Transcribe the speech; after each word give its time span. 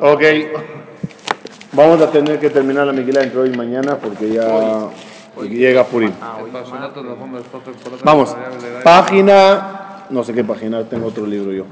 Ok, 0.00 0.22
vamos 1.72 2.00
a 2.00 2.10
tener 2.10 2.40
que 2.40 2.48
terminar 2.48 2.86
la 2.86 2.92
Miguel 2.94 3.18
entre 3.18 3.38
hoy 3.38 3.50
y 3.52 3.56
mañana 3.56 3.98
porque 3.98 4.32
ya 4.32 4.88
llega 5.42 5.84
Purim. 5.84 6.12
Vamos, 8.02 8.34
página, 8.82 10.06
no 10.08 10.24
sé 10.24 10.32
qué 10.32 10.42
página, 10.42 10.84
tengo 10.84 11.08
otro 11.08 11.26
libro 11.26 11.52
yo. 11.52 11.66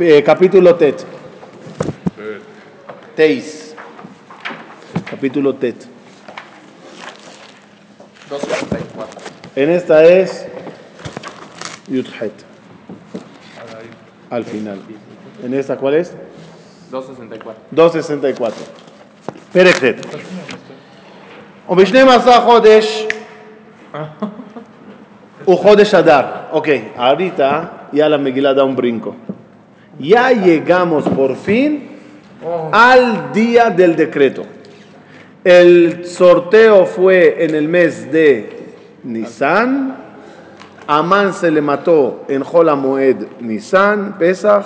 Eh, 0.00 0.20
capítulo 0.24 0.74
Tet. 0.74 1.06
Teis. 3.14 3.76
Capítulo 5.08 5.54
Tet. 5.54 5.76
264. 8.28 9.20
En 9.54 9.70
esta 9.70 10.04
es 10.04 10.48
Yudhet. 11.86 12.32
Al 14.28 14.44
final. 14.44 14.80
¿En 15.44 15.54
esta 15.54 15.76
cuál 15.76 15.94
es? 15.94 16.14
264. 16.91 17.53
264. 17.71 18.55
פרק 19.53 19.75
ח' 19.75 19.83
ובשנים-עשר 21.69 22.41
חודש 22.41 23.07
הוא 25.45 25.57
חודש 25.57 25.93
אדר. 25.93 26.21
Ok, 26.51 26.67
ahorita 26.97 27.49
ya 27.93 28.09
la 28.09 28.17
Megilá 28.17 28.53
da 28.53 28.63
un 28.63 28.75
brinco. 28.75 29.15
Ya 29.99 30.31
llegamos 30.31 31.03
por 31.09 31.35
fin 31.35 31.89
al 32.71 33.31
día 33.33 33.69
del 33.69 33.95
decreto. 33.95 34.43
El 35.43 36.05
sorteo 36.05 36.85
fue 36.85 37.43
en 37.45 37.55
el 37.55 37.67
mes 37.67 38.11
de 38.11 38.27
Nisan. 39.03 39.97
Amán 40.87 41.33
se 41.33 41.49
le 41.51 41.61
mató 41.61 42.25
en 42.27 42.43
Jola 42.43 42.75
Moed 42.75 43.17
Nisan, 43.39 44.17
Pesach. 44.17 44.65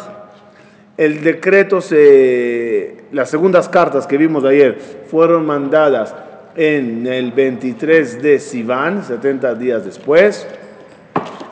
El 0.98 1.24
decreto 1.24 1.82
se. 1.82 2.98
Las 3.12 3.30
segundas 3.30 3.70
cartas 3.70 4.06
que 4.06 4.18
vimos 4.18 4.44
ayer 4.44 4.78
fueron 5.10 5.46
mandadas 5.46 6.14
en 6.56 7.08
el 7.08 7.32
23 7.32 8.22
de 8.22 8.40
Sivan, 8.40 9.04
70 9.04 9.56
días 9.56 9.86
después. 9.86 10.46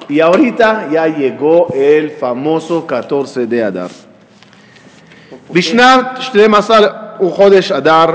Y 0.09 0.19
ahorita 0.19 0.89
ya 0.91 1.07
llegó 1.07 1.67
el 1.73 2.11
famoso 2.11 2.85
14 2.85 3.45
de 3.47 3.63
Adar. 3.63 3.91
בשנת 5.53 6.05
12 6.31 6.73
הוא 7.17 7.31
חודש 7.31 7.71
אדר, 7.71 8.05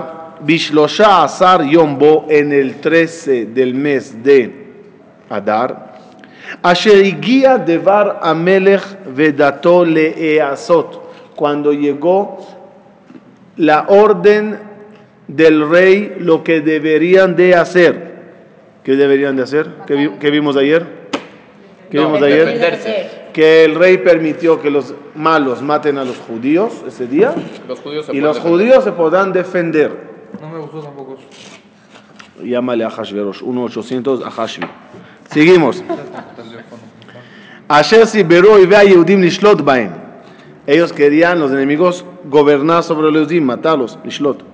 בשלושה 0.41 1.25
עשר 1.25 1.57
יום 1.63 1.99
בו, 1.99 2.27
en 2.29 2.53
el 2.53 2.83
13 2.83 3.45
del 3.55 3.75
mes 3.75 4.27
de 4.27 4.49
אדר, 5.29 5.67
אשר 6.63 6.95
הגיע 6.95 7.57
דבר 7.57 8.13
המלך 8.21 8.95
ודתו 9.15 9.85
להיעשות, 9.85 11.06
cuando 11.38 11.72
llegó 11.72 12.40
la 13.56 13.86
orden 13.88 14.60
del 15.30 15.70
rey 15.70 16.16
lo 16.20 16.44
que 16.44 16.60
deberían 16.60 17.36
de 17.38 17.56
hacer. 17.56 18.18
¿Qué 18.84 18.96
deberían 18.98 19.36
de 19.38 19.44
hacer? 19.44 19.70
¿Qué, 19.86 19.94
vi- 19.96 20.10
qué 20.20 20.32
vimos 20.32 20.58
ayer? 20.58 20.86
¿Qué 21.90 22.00
vimos 22.00 22.22
ayer? 22.22 22.46
Defenderse. 22.46 23.10
Que 23.34 23.64
el 23.66 23.76
rey 23.76 24.00
permitió 24.00 24.60
que 24.62 24.72
los 24.72 24.96
malos 25.16 25.62
maten 25.62 25.98
a 26.00 26.04
los 26.04 26.18
judíos 26.18 26.84
ese 26.88 27.06
día 27.08 27.36
Los 27.68 27.80
judíos 27.82 28.06
se 28.08 28.16
y 28.16 28.20
los 28.20 28.36
defender. 28.38 28.60
judíos 28.60 28.84
se 28.84 28.92
podrán 28.94 29.32
defender. 29.32 29.96
No 30.42 30.50
me 30.50 30.58
gustó 30.60 30.80
tampoco. 30.82 31.18
Llámale 32.44 32.84
a 32.84 32.90
Hashverosh, 32.90 33.42
1-800 33.44 34.26
a 34.26 34.32
Hashvi. 34.32 34.68
Seguimos. 35.32 35.84
Asher 37.68 38.08
Siberó 38.08 38.60
y 38.60 38.66
vea 38.66 38.84
Yehudim 38.84 39.22
Lishlot 39.22 39.64
Baem. 39.64 39.92
Ellos 40.67 40.93
querían, 40.93 41.41
los 41.41 41.51
enemigos, 41.53 42.05
gobernar 42.25 42.83
sobre 42.83 43.11
los 43.11 43.15
Yehudim, 43.15 43.45
matarlos, 43.45 43.99
Lishlot. 44.05 44.45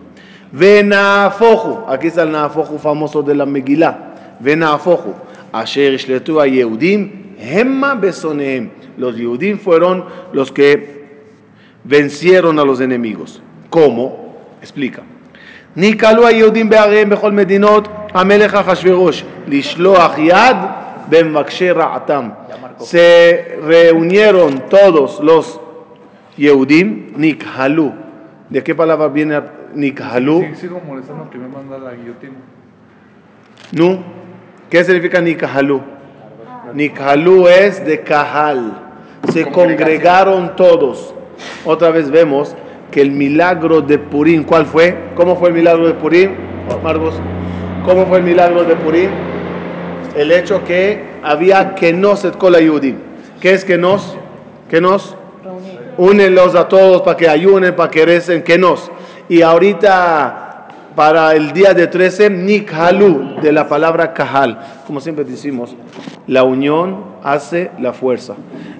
Venafoju, 0.53 1.84
aquí 1.89 2.07
está 2.07 2.23
el 2.23 2.33
Nafoju 2.33 2.79
famoso 2.79 3.23
de 3.23 3.34
la 3.34 3.45
Megillah. 3.45 4.39
Venafoju, 4.41 5.15
Asher 5.53 5.93
Ishletu 5.93 6.41
a 6.41 6.47
Yehudim, 6.47 7.37
Hemma 7.39 7.94
Besonehem. 7.94 8.71
Los 8.97 9.16
Yehudim 9.16 9.59
fueron 9.59 10.05
los 10.33 10.50
que 10.50 11.09
vencieron 11.84 12.59
a 12.59 12.65
los 12.65 12.81
enemigos. 12.81 13.43
¿Cómo? 13.71 14.34
Explica. 14.62 15.03
ניקלו 15.77 16.27
היהודים 16.27 16.69
בעריהם 16.69 17.11
בכל 17.11 17.33
מדינות 17.33 17.89
המלך 18.15 18.55
אחשוורוש 18.55 19.25
לשלוח 19.49 20.19
יד 20.19 20.56
במבקשי 21.09 21.71
רעתם. 21.71 22.28
Se 22.81 23.59
reunieron 23.66 24.69
todos 24.69 25.21
los 25.21 25.61
Yehudim, 26.38 27.14
Nikhalu. 27.18 27.92
¿De 28.50 28.64
qué 28.64 28.76
palabra 28.76 29.08
viene 29.08 29.42
Nikhalu? 29.74 30.42
Sí, 30.42 30.62
sigo 30.62 30.82
molestando 30.86 31.30
que 31.30 31.38
me 31.38 31.48
manda 31.48 31.78
la 31.78 31.94
guillotina. 31.94 32.34
Nu. 33.72 34.04
¿Qué 34.70 34.84
significa 34.84 35.22
Nikhalu? 35.22 35.82
Nikhalu 36.74 37.48
es 37.48 37.86
de 37.86 38.02
Kahal. 38.02 38.82
Se 39.32 39.46
congregaron 39.46 40.56
todos. 40.56 41.14
Otra 41.66 41.92
vez 41.92 42.10
vemos 42.10 42.56
que 42.92 43.02
el 43.02 43.12
milagro 43.12 43.82
de 43.82 43.98
Purim, 43.98 44.44
¿cuál 44.44 44.66
fue? 44.66 44.96
¿Cómo 45.16 45.36
fue 45.36 45.50
el 45.50 45.56
milagro 45.56 45.88
de 45.88 45.94
Purim, 45.94 46.32
Marcos? 46.84 47.16
¿Cómo 47.86 48.06
fue 48.06 48.20
el 48.20 48.24
milagro 48.24 48.64
de 48.64 48.76
Purim? 48.76 49.10
El 50.16 50.32
hecho 50.32 50.64
que 50.64 51.04
había 51.24 51.76
Kenos 51.76 52.24
et 52.26 52.38
Kol 52.38 52.56
Yehudim. 52.56 52.98
¿Qué 53.42 53.54
es 53.54 53.66
Kenos? 53.66 54.18
Kenos. 54.70 55.18
Únelos 55.98 56.56
a 56.56 56.68
todos 56.68 57.02
para 57.02 57.18
que 57.18 57.30
ayunen, 57.30 57.76
para 57.76 57.92
que 57.92 58.06
recen, 58.06 58.44
Kenos. 58.44 58.92
Y 59.30 59.42
ahorita, 59.42 60.68
para 60.96 61.36
el 61.36 61.54
día 61.54 61.74
de 61.74 61.88
13, 61.88 62.30
Nikhalu, 62.30 63.42
de 63.42 63.52
la 63.52 63.68
palabra 63.68 64.14
Kahal. 64.14 64.59
Como 64.86 65.00
siempre 65.00 65.24
decimos, 65.24 65.76
la 66.28 66.44
unión 66.44 67.06
hace 67.24 67.72
la 67.80 67.94
fuerza. 67.94 68.36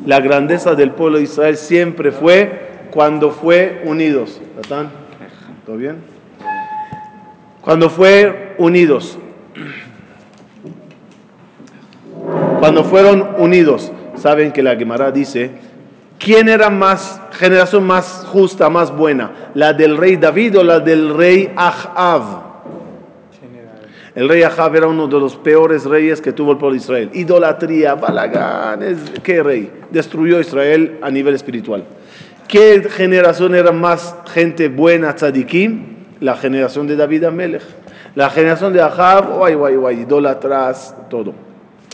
La 0.06 0.20
grandeza 0.20 0.76
del 0.76 0.92
pueblo 0.92 1.18
de 1.18 1.24
Israel 1.24 1.58
siempre 1.58 2.12
fue 2.12 2.88
cuando 2.92 3.32
fue 3.32 3.82
unidos. 3.86 4.42
¿Todo 5.66 5.78
bien? 5.78 5.98
Cuando 7.62 7.90
fue 7.90 8.56
unidos. 8.58 9.18
Cuando 12.60 12.84
fueron 12.84 13.36
unidos, 13.40 13.92
saben 14.16 14.52
que 14.52 14.64
la 14.64 14.76
Gemara 14.76 15.12
dice, 15.12 15.52
¿quién 16.24 16.48
era 16.50 16.70
más, 16.70 17.20
generación 17.32 17.84
más 17.86 18.26
justa, 18.28 18.70
más 18.70 18.96
buena? 18.96 19.50
¿La 19.54 19.74
del 19.74 19.98
rey 19.98 20.16
David 20.18 20.60
o 20.60 20.64
la 20.64 20.80
del 20.80 21.14
rey 21.16 21.52
Ahab? 21.56 22.44
El 24.16 24.30
rey 24.30 24.44
Ahab 24.44 24.76
era 24.76 24.88
uno 24.88 25.08
de 25.08 25.20
los 25.20 25.36
peores 25.36 25.86
reyes 25.86 26.22
que 26.22 26.32
tuvo 26.32 26.52
el 26.52 26.58
pueblo 26.60 26.76
de 26.76 26.82
Israel. 26.84 27.10
Idolatría, 27.14 27.96
Balagán, 27.96 28.84
es- 28.84 29.12
¿qué 29.24 29.42
rey? 29.42 29.72
Destruyó 29.90 30.40
Israel 30.40 31.00
a 31.02 31.10
nivel 31.10 31.34
espiritual. 31.34 31.84
¿Qué 32.48 32.88
generación 32.92 33.56
era 33.56 33.72
más 33.72 34.16
gente 34.32 34.70
buena, 34.70 35.16
tzadikim? 35.16 35.96
La 36.20 36.36
generación 36.36 36.86
de 36.86 36.96
David 36.96 37.24
Amelech. 37.24 37.64
La 38.14 38.30
generación 38.30 38.72
de 38.74 38.82
Ahab, 38.82 39.36
guay, 39.38 39.56
guay, 39.56 39.76
guay, 39.78 40.00
idólatras, 40.02 40.96
todo. 41.10 41.34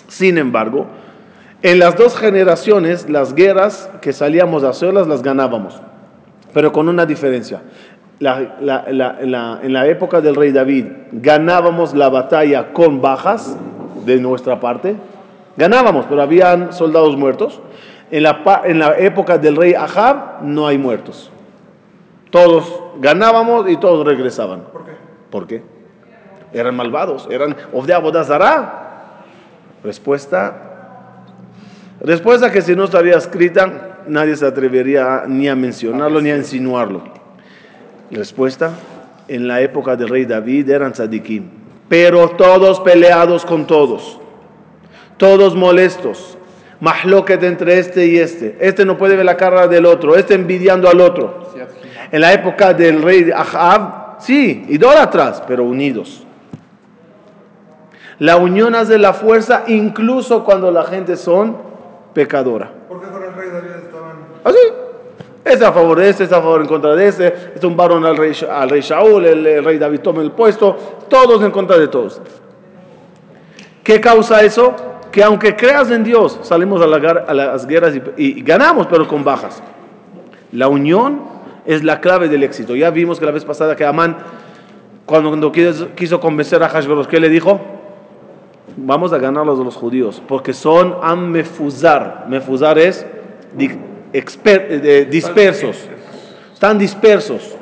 Sin 0.09 0.38
embargo, 0.38 0.88
en 1.62 1.80
las 1.80 1.96
dos 1.97 2.18
generaciones, 2.18 3.09
las 3.09 3.34
guerras 3.34 3.90
que 4.02 4.14
salíamos 4.14 4.64
a 4.64 4.70
hacerlas 4.70 5.08
las 5.08 5.22
ganábamos, 5.22 5.81
pero 6.53 6.72
con 6.72 6.88
una 6.90 7.06
diferencia. 7.06 7.62
La- 8.20 8.58
la- 8.62 8.86
la- 8.92 9.59
en, 9.64 9.74
la, 9.74 9.88
época 9.88 10.20
del 10.22 10.36
rey 10.36 10.52
David, 10.52 10.86
ganábamos 11.12 11.94
la 11.94 12.09
batalla 12.09 12.74
con 12.74 13.02
bajas 13.02 13.58
de 14.06 14.20
nuestra 14.20 14.59
parte, 14.59 14.96
ganábamos, 15.58 16.06
pero 16.09 16.22
habían 16.22 16.74
soldados 16.74 17.16
muertos. 17.18 17.62
En 18.12 18.24
la, 18.24 18.41
en 18.66 18.80
la 18.80 18.97
época 18.97 19.38
del 19.38 19.56
rey 19.56 19.74
Ahab, 19.76 20.41
no 20.41 20.66
hay 20.68 20.78
muertos. 20.78 21.31
Todos 22.31 22.81
ganábamos 23.00 23.70
y 23.70 23.78
todos 23.78 24.05
regresaban. 24.05 24.62
¿Por 24.73 24.84
qué? 24.85 24.91
¿Por 25.29 25.47
qué? 25.47 25.64
Eran 26.52 26.76
malvados, 26.76 27.28
eran 27.29 27.55
de 27.85 27.94
Abodazara. 27.94 28.73
Respuesta. 29.84 30.68
Respuesta 32.01 32.51
que 32.51 32.61
si 32.61 32.75
no 32.75 32.85
estaría 32.85 33.17
escrita, 33.17 33.99
nadie 34.07 34.35
se 34.35 34.46
atrevería 34.46 35.23
a- 35.23 35.28
ni 35.28 35.49
a 35.49 35.55
mencionarlo 35.55 36.22
ni 36.22 36.29
a 36.31 36.37
insinuarlo. 36.37 37.03
Respuesta. 38.11 38.72
En 39.28 39.47
la 39.47 39.61
época 39.61 39.96
del 39.96 40.09
rey 40.09 40.25
David 40.25 40.69
eran 40.72 40.91
tzadikim, 40.93 41.43
pero 41.87 42.29
todos 42.31 42.79
peleados 42.79 43.46
con 43.46 43.67
todos, 43.67 44.19
todos 45.17 45.55
molestos. 45.55 46.35
Mahloket 46.79 47.43
entre 47.43 47.78
este 47.78 48.07
y 48.07 48.17
este. 48.17 48.57
Este 48.59 48.85
no 48.85 48.97
puede 48.97 49.16
ver 49.16 49.25
la 49.25 49.37
cara 49.37 49.67
del 49.67 49.85
otro, 49.85 50.16
este 50.16 50.34
envidiando 50.34 50.90
al 50.90 50.99
otro. 51.02 51.52
En 52.11 52.22
la 52.22 52.34
época 52.34 52.73
del 52.73 53.03
rey 53.03 53.29
Ahab, 53.35 54.16
sí, 54.19 54.66
idólatras, 54.69 55.43
pero 55.47 55.63
unidos. 55.66 56.25
La 58.17 58.37
unión 58.37 58.73
hace 58.73 58.97
la 58.97 59.13
fuerza 59.13 59.63
incluso 59.67 60.43
cuando 60.43 60.72
la 60.72 60.85
gente 60.85 61.16
son 61.17 61.68
pecadora. 62.19 62.69
¿Por 62.89 62.99
qué 62.99 63.07
con 63.07 63.23
el 63.23 63.33
rey 63.33 63.49
David 63.49 63.69
estaban? 63.85 64.17
Así. 64.43 64.57
Este 65.45 65.66
a 65.66 65.71
favor 65.71 65.99
de 65.99 66.09
este, 66.09 66.23
este 66.25 66.35
a 66.35 66.41
favor 66.41 66.59
en 66.59 66.67
contra 66.67 66.93
de 66.93 67.07
este, 67.07 67.27
este 67.55 67.66
un 67.66 67.77
varón 67.77 68.05
al 68.05 68.17
rey, 68.17 68.33
al 68.51 68.69
rey 68.69 68.81
Shaul, 68.81 69.25
el, 69.25 69.47
el 69.47 69.63
rey 69.63 69.77
David 69.77 70.01
toma 70.01 70.21
el 70.21 70.31
puesto, 70.31 70.75
todos 71.07 71.41
en 71.43 71.51
contra 71.51 71.77
de 71.77 71.87
todos. 71.87 72.21
¿Qué 73.83 74.01
causa 74.01 74.41
eso? 74.41 74.75
Que 75.13 75.23
aunque 75.23 75.55
creas 75.55 75.89
en 75.91 76.03
Dios, 76.03 76.39
salimos 76.41 76.81
a, 76.81 76.87
la 76.87 76.97
a 76.97 77.33
las 77.33 77.66
guerras 77.66 77.95
y, 77.95 78.01
y 78.17 78.41
ganamos, 78.41 78.87
pero 78.87 79.07
con 79.07 79.23
bajas. 79.23 79.63
La 80.51 80.67
unión 80.67 81.21
es 81.66 81.85
la 81.85 82.01
clave 82.01 82.27
del 82.27 82.43
éxito. 82.43 82.75
Ya 82.75 82.89
vimos 82.89 83.17
que 83.17 83.25
la 83.25 83.31
vez 83.31 83.45
pasada 83.45 83.77
que 83.77 83.85
Amán, 83.85 84.17
cuando, 85.05 85.29
cuando 85.29 85.53
quiso, 85.53 85.95
quiso 85.95 86.19
convencer 86.19 86.61
a 86.63 86.67
Hashverosh, 86.67 87.07
¿qué 87.07 87.21
le 87.21 87.29
dijo? 87.29 87.78
Vamos 88.77 89.13
a 89.13 89.17
ganar 89.17 89.45
los 89.45 89.57
de 89.59 89.66
los 89.66 89.75
judíos, 89.75 90.21
porque 90.27 90.53
son 90.53 90.95
am 91.01 91.29
mefuzar. 91.29 92.25
Mefuzar 92.29 92.77
es 92.79 93.05
eh, 93.57 95.07
dispersos. 95.09 95.77
Están 96.53 96.77
dispersos. 96.77 97.55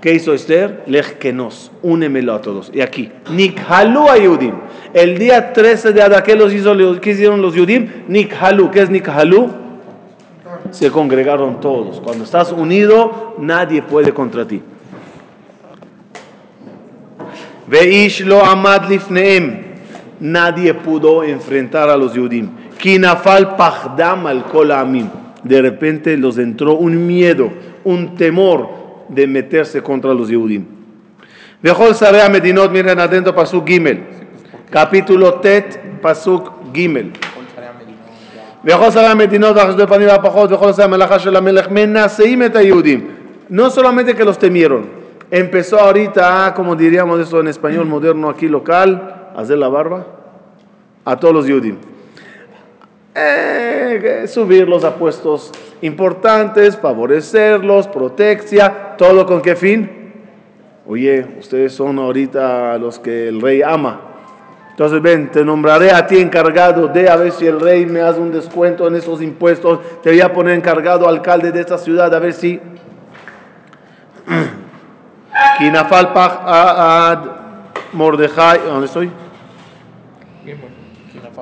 ¿Qué 0.00 0.12
hizo 0.12 0.34
Esther? 0.34 0.82
Lejkenos, 0.86 1.70
únemelo 1.82 2.34
a 2.34 2.40
todos. 2.40 2.72
Y 2.74 2.80
aquí, 2.80 3.12
Nikhalu 3.30 4.08
a 4.08 4.18
Yudim. 4.18 4.54
El 4.92 5.16
día 5.16 5.52
13 5.52 5.92
de 5.92 6.02
Adar, 6.02 6.24
¿qué, 6.24 6.34
los 6.34 6.52
hizo, 6.52 6.74
¿qué 7.00 7.10
hicieron 7.10 7.40
los 7.40 7.54
Yudim? 7.54 7.88
Nikhalu. 8.08 8.70
¿Qué 8.72 8.82
es 8.82 8.90
Nikhalu? 8.90 9.50
Se 10.72 10.90
congregaron 10.90 11.60
todos. 11.60 12.00
Cuando 12.00 12.24
estás 12.24 12.50
unido, 12.50 13.36
nadie 13.38 13.80
puede 13.82 14.12
contra 14.12 14.44
ti. 14.44 14.60
Veish 17.68 18.24
lo 18.24 18.44
amad 18.44 18.88
lifneem 18.88 19.71
Nadie 20.21 20.73
pudo 20.73 21.23
enfrentar 21.23 21.89
a 21.89 21.97
los 21.97 22.13
Yudim. 22.13 22.49
Kinafal 22.77 23.55
pachdam 23.55 24.27
al 24.27 24.45
kol 24.45 24.71
amim. 24.71 25.09
De 25.43 25.61
repente 25.61 26.17
los 26.17 26.37
entró 26.37 26.73
un 26.73 27.05
miedo, 27.07 27.49
un 27.83 28.15
temor 28.15 28.69
de 29.09 29.27
meterse 29.27 29.81
contra 29.81 30.13
los 30.13 30.29
Yehudim. 30.29 30.65
Vejol 31.61 31.95
Sabea 31.95 32.29
Medinot, 32.29 32.71
miren 32.71 32.99
atento, 32.99 33.33
Pasuk 33.33 33.67
Gimel. 33.67 33.99
Capítulo 34.69 35.35
Tet, 35.35 36.01
Pasuk 36.01 36.73
Gimel. 36.73 37.11
וכל 38.65 38.91
שרי 38.91 39.05
המדינות 39.05 39.55
והחשדו 39.55 39.87
פנים 39.87 40.07
והפחות 40.07 40.51
וכל 40.51 40.65
עושי 40.65 40.83
המלאכה 40.83 41.19
של 41.19 41.35
המלך 41.35 41.67
מנשאים 41.71 42.43
את 42.43 42.55
היהודים. 42.55 43.07
No 43.49 43.69
solamente 43.69 44.13
que 44.13 44.25
los 44.25 44.37
temieron, 44.37 44.87
empezó 45.31 45.79
ahorita, 45.79 46.53
como 46.53 46.75
diríamos 46.75 47.17
eso 47.21 47.39
en 47.39 47.47
español 47.47 47.85
moderno 47.85 48.29
aquí 48.29 48.49
local, 48.49 48.89
a 48.99 49.10
hacer 49.36 49.58
la 49.58 49.68
barba 49.68 50.06
a 51.04 51.16
todos 51.16 51.34
los 51.34 51.46
Yehudim. 51.46 51.76
Eh, 53.14 54.24
subirlos 54.26 54.84
a 54.84 54.94
puestos 54.94 55.52
importantes, 55.82 56.76
favorecerlos, 56.78 57.88
proteccia, 57.88 58.96
todo 58.96 59.26
con 59.26 59.42
qué 59.42 59.54
fin? 59.54 60.02
Oye, 60.86 61.26
ustedes 61.38 61.74
son 61.74 61.98
ahorita 61.98 62.78
los 62.78 62.98
que 62.98 63.28
el 63.28 63.40
rey 63.40 63.62
ama. 63.62 64.00
Entonces 64.70 65.02
ven, 65.02 65.30
te 65.30 65.44
nombraré 65.44 65.92
a 65.92 66.06
ti 66.06 66.18
encargado 66.18 66.88
de 66.88 67.08
a 67.08 67.16
ver 67.16 67.32
si 67.32 67.46
el 67.46 67.60
rey 67.60 67.84
me 67.84 68.00
hace 68.00 68.18
un 68.18 68.32
descuento 68.32 68.88
en 68.88 68.96
esos 68.96 69.20
impuestos. 69.20 69.80
Te 70.02 70.10
voy 70.10 70.22
a 70.22 70.32
poner 70.32 70.54
encargado 70.54 71.06
alcalde 71.06 71.52
de 71.52 71.60
esta 71.60 71.76
ciudad 71.76 72.14
a 72.14 72.18
ver 72.18 72.32
si. 72.32 72.58
Mordejai, 77.92 78.60
¿dónde 78.66 78.86
estoy? 78.86 79.10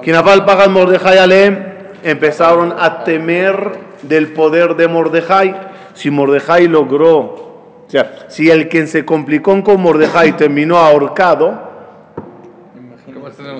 Kinafal 0.03 0.45
Pagan 0.45 0.73
Mordejai 0.73 1.19
Alem 1.19 1.59
empezaron 2.03 2.75
a 2.79 3.05
temer 3.05 3.79
del 4.03 4.33
poder 4.33 4.77
de 4.77 4.89
Mordejai. 4.89 5.55
Si 5.95 6.11
Mordejai 6.11 6.67
logró, 6.67 7.87
si 8.29 8.51
el 8.51 8.69
quien 8.69 8.89
se 8.89 9.05
complicó 9.05 9.63
con 9.63 9.81
Mordejai 9.81 10.37
terminó 10.37 10.79
ahorcado, 10.79 11.71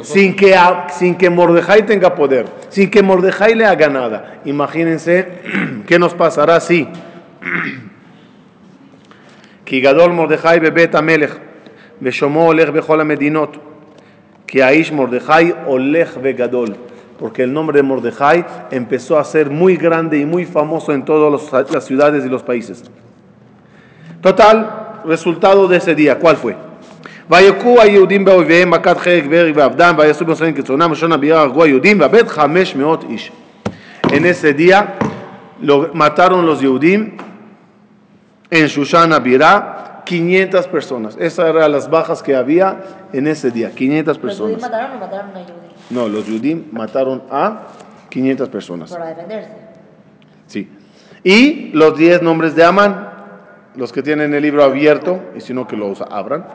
sin 0.03 0.37
que, 0.37 0.57
sin 0.91 1.17
que 1.17 1.31
Mordejai 1.31 1.87
tenga 1.87 2.15
poder, 2.15 2.47
sin 2.69 2.91
que 2.91 3.03
Mordejai 3.03 3.55
le 3.55 3.67
haga 3.67 3.89
nada. 3.89 4.41
Imagínense 4.45 5.29
qué 5.87 5.99
nos 5.99 6.15
pasará 6.15 6.61
si. 6.61 6.89
Kigadol 9.65 10.13
Mordejai 10.13 10.59
Bebet 10.59 10.95
Amelech. 10.95 11.50
המלך, 12.00 12.02
ושמו 12.02 12.46
הולך 12.46 12.70
בכל 12.70 13.02
המדינות. 13.02 13.58
כי 14.48 14.64
האיש 14.64 14.92
מרדכי 14.92 15.52
הולך 15.66 16.18
וגדול. 16.22 16.70
Porque 17.18 17.44
el 17.44 17.54
nombre 17.54 17.78
de 17.78 17.84
Mordejai 17.84 18.44
empezó 18.72 19.18
a 19.18 19.24
ser 19.24 19.50
muy 19.50 19.78
grande 19.78 20.18
y 20.18 20.26
muy 20.26 20.46
famoso 20.46 20.92
en 20.92 21.06
todas 21.06 21.32
los- 21.32 21.72
las 21.74 21.86
ciudades 21.86 22.26
y 22.26 22.30
los 22.30 22.44
países. 22.44 22.84
Total, 24.22 24.56
resultado 25.06 25.68
de 25.70 25.78
ese 25.78 25.96
día, 25.96 26.20
¿cuál 26.20 26.36
fue? 26.36 26.56
ויכו 27.30 27.82
היהודים 27.82 28.26
באויביהם 28.26 28.70
מכת 28.70 28.98
חרק 28.98 29.24
והרג 29.30 29.54
ועבדם 29.58 29.96
ויעשו 29.98 30.26
במסרים 30.26 30.54
כרצונם 30.54 30.88
ראשון 30.90 31.12
הביאה 31.12 31.40
הרגו 31.42 31.64
היהודים 31.64 32.00
ואבד 32.00 32.28
חמש 32.28 32.76
מאות 32.76 33.04
איש. 33.10 33.32
En 34.08 34.26
ese 34.26 34.54
día 34.54 34.96
lo 35.62 35.90
mataron 35.94 36.46
los 36.46 36.62
Yehudim 36.62 37.18
en 38.52 38.68
Shushan 38.68 39.14
Abirá 39.14 39.89
500 40.05 40.67
personas. 40.69 41.17
Esas 41.19 41.49
eran 41.49 41.73
las 41.73 41.91
bajas 41.91 42.23
que 42.23 42.37
había 42.37 42.81
en 43.13 43.27
ese 43.27 43.51
día, 43.51 43.71
500 43.71 44.17
¿Los 44.23 44.39
judíos 44.39 44.61
personas. 44.61 44.71
mataron 44.71 44.97
o 44.97 45.01
mataron 45.01 45.31
a? 45.31 45.61
No, 45.91 46.09
los 46.09 46.27
Yehudim 46.27 46.67
mataron 46.73 47.23
a 47.31 47.63
500 48.09 48.49
personas. 48.49 48.91
Para 48.91 49.07
defenderse. 49.07 49.51
Sí. 50.47 50.69
Y 51.23 51.71
los 51.73 51.97
10 51.97 52.23
nombres 52.23 52.55
de 52.55 52.65
Amán, 52.65 53.09
los 53.77 53.93
que 53.93 54.03
tienen 54.03 54.35
el 54.35 54.43
libro 54.43 54.65
abierto, 54.65 55.21
y 55.37 55.41
si 55.41 55.53
no 55.55 55.67
que 55.67 55.77
los 55.77 56.01
abran, 56.01 56.47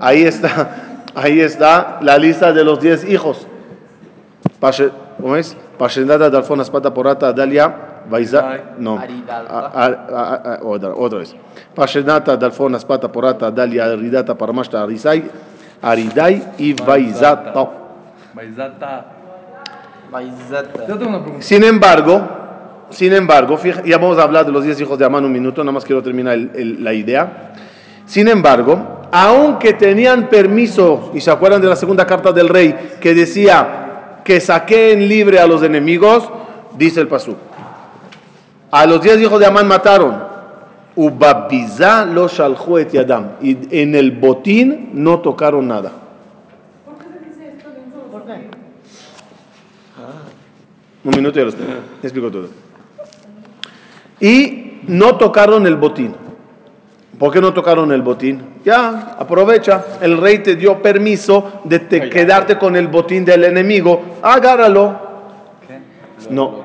ahí 0.00 0.22
está, 0.22 1.04
ahí 1.14 1.40
está 1.40 1.98
la 2.02 2.18
lista 2.18 2.52
de 2.52 2.64
los 2.64 2.80
10 2.80 3.08
hijos. 3.10 3.46
¿Cómo 5.20 5.36
es? 5.36 5.56
Pashendata, 5.78 6.30
Dalfón, 6.30 6.60
Aspata, 6.60 6.92
Porata, 6.92 7.32
Dalia, 7.32 7.95
Vaiza, 8.08 8.56
no. 8.78 8.98
A- 8.98 10.58
otra, 10.62 10.90
otra 10.94 11.18
vez. 11.18 11.34
Pashendata, 11.74 12.36
Dalfón, 12.36 12.74
Aspata, 12.74 13.10
Porata, 13.10 13.50
Dalia, 13.50 13.84
Aridata, 13.86 14.34
Paramashta, 14.36 14.82
Arisai, 14.82 15.24
Aridai 15.82 16.42
y 16.58 16.72
Vaizata. 16.74 17.52
Maizata. 18.34 19.06
Maizata. 20.10 20.86
Yo 20.86 20.96
tengo 20.98 21.10
una 21.10 21.20
pregunta. 21.22 21.42
Sin 21.44 21.64
embargo, 21.64 22.20
sin 22.90 23.12
embargo, 23.12 23.56
fija- 23.56 23.82
ya 23.84 23.98
vamos 23.98 24.18
a 24.18 24.22
hablar 24.22 24.46
de 24.46 24.52
los 24.52 24.62
10 24.64 24.80
hijos 24.80 24.98
de 24.98 25.04
Amán 25.04 25.24
un 25.24 25.32
minuto, 25.32 25.62
nada 25.64 25.72
más 25.72 25.84
quiero 25.84 26.02
terminar 26.02 26.34
el- 26.34 26.50
el- 26.54 26.84
la 26.84 26.92
idea. 26.92 27.52
Sin 28.06 28.28
embargo, 28.28 29.02
aunque 29.10 29.72
tenían 29.72 30.28
permiso, 30.28 31.10
y 31.14 31.20
se 31.20 31.30
acuerdan 31.30 31.60
de 31.60 31.68
la 31.68 31.76
segunda 31.76 32.06
carta 32.06 32.30
del 32.32 32.48
rey, 32.48 32.74
que 33.00 33.14
decía 33.14 34.20
que 34.24 34.40
saquen 34.40 35.08
libre 35.08 35.38
a 35.40 35.46
los 35.46 35.62
enemigos, 35.62 36.28
dice 36.76 37.00
el 37.00 37.08
pasú. 37.08 37.34
A 38.70 38.86
los 38.86 39.00
10 39.00 39.20
hijos 39.20 39.38
de 39.40 39.46
Amán 39.46 39.66
mataron. 39.68 40.24
Ubabizá 40.96 42.04
lo 42.06 42.26
shalhu 42.28 42.78
et 42.78 42.90
yadam. 42.92 43.32
Y 43.42 43.56
en 43.80 43.94
el 43.94 44.12
botín 44.12 44.90
no 44.94 45.20
tocaron 45.20 45.68
nada. 45.68 45.92
¿Por 46.84 48.24
qué? 48.24 48.48
Un 51.04 51.10
minuto 51.10 51.38
y 51.38 51.42
ya 51.42 51.44
lo 51.44 51.50
explico. 51.50 51.72
Ya 52.02 52.08
explico 52.08 52.30
todo. 52.30 52.48
Y 54.20 54.80
no 54.88 55.16
tocaron 55.16 55.66
el 55.66 55.76
botín. 55.76 56.14
¿Por 57.18 57.32
qué 57.32 57.40
no 57.40 57.52
tocaron 57.54 57.92
el 57.92 58.02
botín? 58.02 58.42
Ya, 58.64 59.16
aprovecha. 59.18 59.84
El 60.00 60.18
rey 60.18 60.40
te 60.40 60.56
dio 60.56 60.82
permiso 60.82 61.60
de 61.64 61.78
te- 61.80 62.10
quedarte 62.10 62.58
con 62.58 62.76
el 62.76 62.88
botín 62.88 63.24
del 63.24 63.44
enemigo. 63.44 64.18
Agárralo. 64.22 64.98
No. 66.30 66.60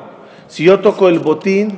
Si 0.47 0.63
yo 0.65 0.79
toco 0.79 1.07
el 1.07 1.19
botín, 1.19 1.77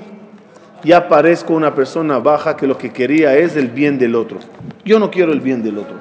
ya 0.83 1.07
parezco 1.07 1.53
una 1.53 1.73
persona 1.73 2.19
baja 2.19 2.57
que 2.57 2.67
lo 2.67 2.77
que 2.77 2.91
quería 2.91 3.35
es 3.35 3.55
el 3.55 3.69
bien 3.69 3.97
del 3.97 4.15
otro. 4.15 4.39
Yo 4.83 4.99
no 4.99 5.09
quiero 5.09 5.31
el 5.31 5.39
bien 5.39 5.63
del 5.63 5.77
otro. 5.77 5.95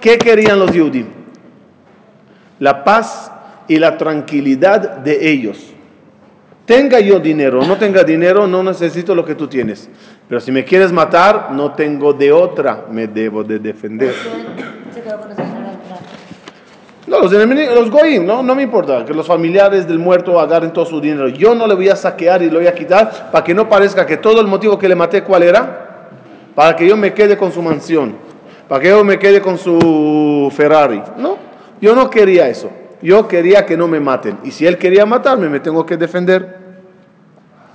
¿Qué 0.00 0.18
querían 0.18 0.58
los 0.58 0.72
Yehudim? 0.72 1.06
La 2.58 2.84
paz 2.84 3.30
y 3.68 3.76
la 3.76 3.96
tranquilidad 3.96 4.98
de 4.98 5.30
ellos. 5.30 5.72
Tenga 6.64 6.98
yo 6.98 7.20
dinero, 7.20 7.62
no 7.64 7.76
tenga 7.76 8.02
dinero, 8.02 8.48
no 8.48 8.62
necesito 8.62 9.14
lo 9.14 9.24
que 9.24 9.36
tú 9.36 9.46
tienes. 9.46 9.88
Pero 10.28 10.40
si 10.40 10.50
me 10.50 10.64
quieres 10.64 10.92
matar, 10.92 11.52
no 11.52 11.72
tengo 11.72 12.12
de 12.12 12.32
otra, 12.32 12.86
me 12.90 13.06
debo 13.06 13.44
de 13.44 13.60
defender. 13.60 14.12
¿Quién 14.12 14.92
se 14.92 15.00
quedó 15.00 15.20
con 15.20 15.30
ese 15.30 15.42
dinero 15.42 15.68
al 15.68 15.78
final? 15.78 15.98
No, 17.06 17.20
los 17.20 17.32
enemigos, 17.32 17.72
los 17.74 17.90
goyim, 17.90 18.26
no, 18.26 18.42
no 18.42 18.54
me 18.56 18.64
importa 18.64 19.04
que 19.04 19.14
los 19.14 19.26
familiares 19.26 19.86
del 19.86 19.98
muerto 19.98 20.40
agarren 20.40 20.72
todo 20.72 20.84
su 20.84 21.00
dinero. 21.00 21.28
Yo 21.28 21.54
no 21.54 21.66
le 21.66 21.74
voy 21.74 21.88
a 21.88 21.94
saquear 21.94 22.42
y 22.42 22.50
lo 22.50 22.58
voy 22.58 22.66
a 22.66 22.74
quitar 22.74 23.30
para 23.30 23.44
que 23.44 23.54
no 23.54 23.68
parezca 23.68 24.04
que 24.04 24.16
todo 24.16 24.40
el 24.40 24.48
motivo 24.48 24.76
que 24.76 24.88
le 24.88 24.96
maté, 24.96 25.22
¿cuál 25.22 25.44
era? 25.44 26.08
Para 26.54 26.74
que 26.74 26.86
yo 26.88 26.96
me 26.96 27.14
quede 27.14 27.36
con 27.36 27.52
su 27.52 27.62
mansión, 27.62 28.16
para 28.68 28.80
que 28.80 28.88
yo 28.88 29.04
me 29.04 29.20
quede 29.20 29.40
con 29.40 29.56
su 29.56 30.52
Ferrari. 30.56 31.00
No, 31.16 31.36
yo 31.80 31.94
no 31.94 32.10
quería 32.10 32.48
eso. 32.48 32.70
Yo 33.00 33.28
quería 33.28 33.64
que 33.64 33.76
no 33.76 33.86
me 33.86 34.00
maten. 34.00 34.38
Y 34.42 34.50
si 34.50 34.66
él 34.66 34.76
quería 34.76 35.06
matarme, 35.06 35.48
me 35.48 35.60
tengo 35.60 35.86
que 35.86 35.96
defender. 35.96 36.66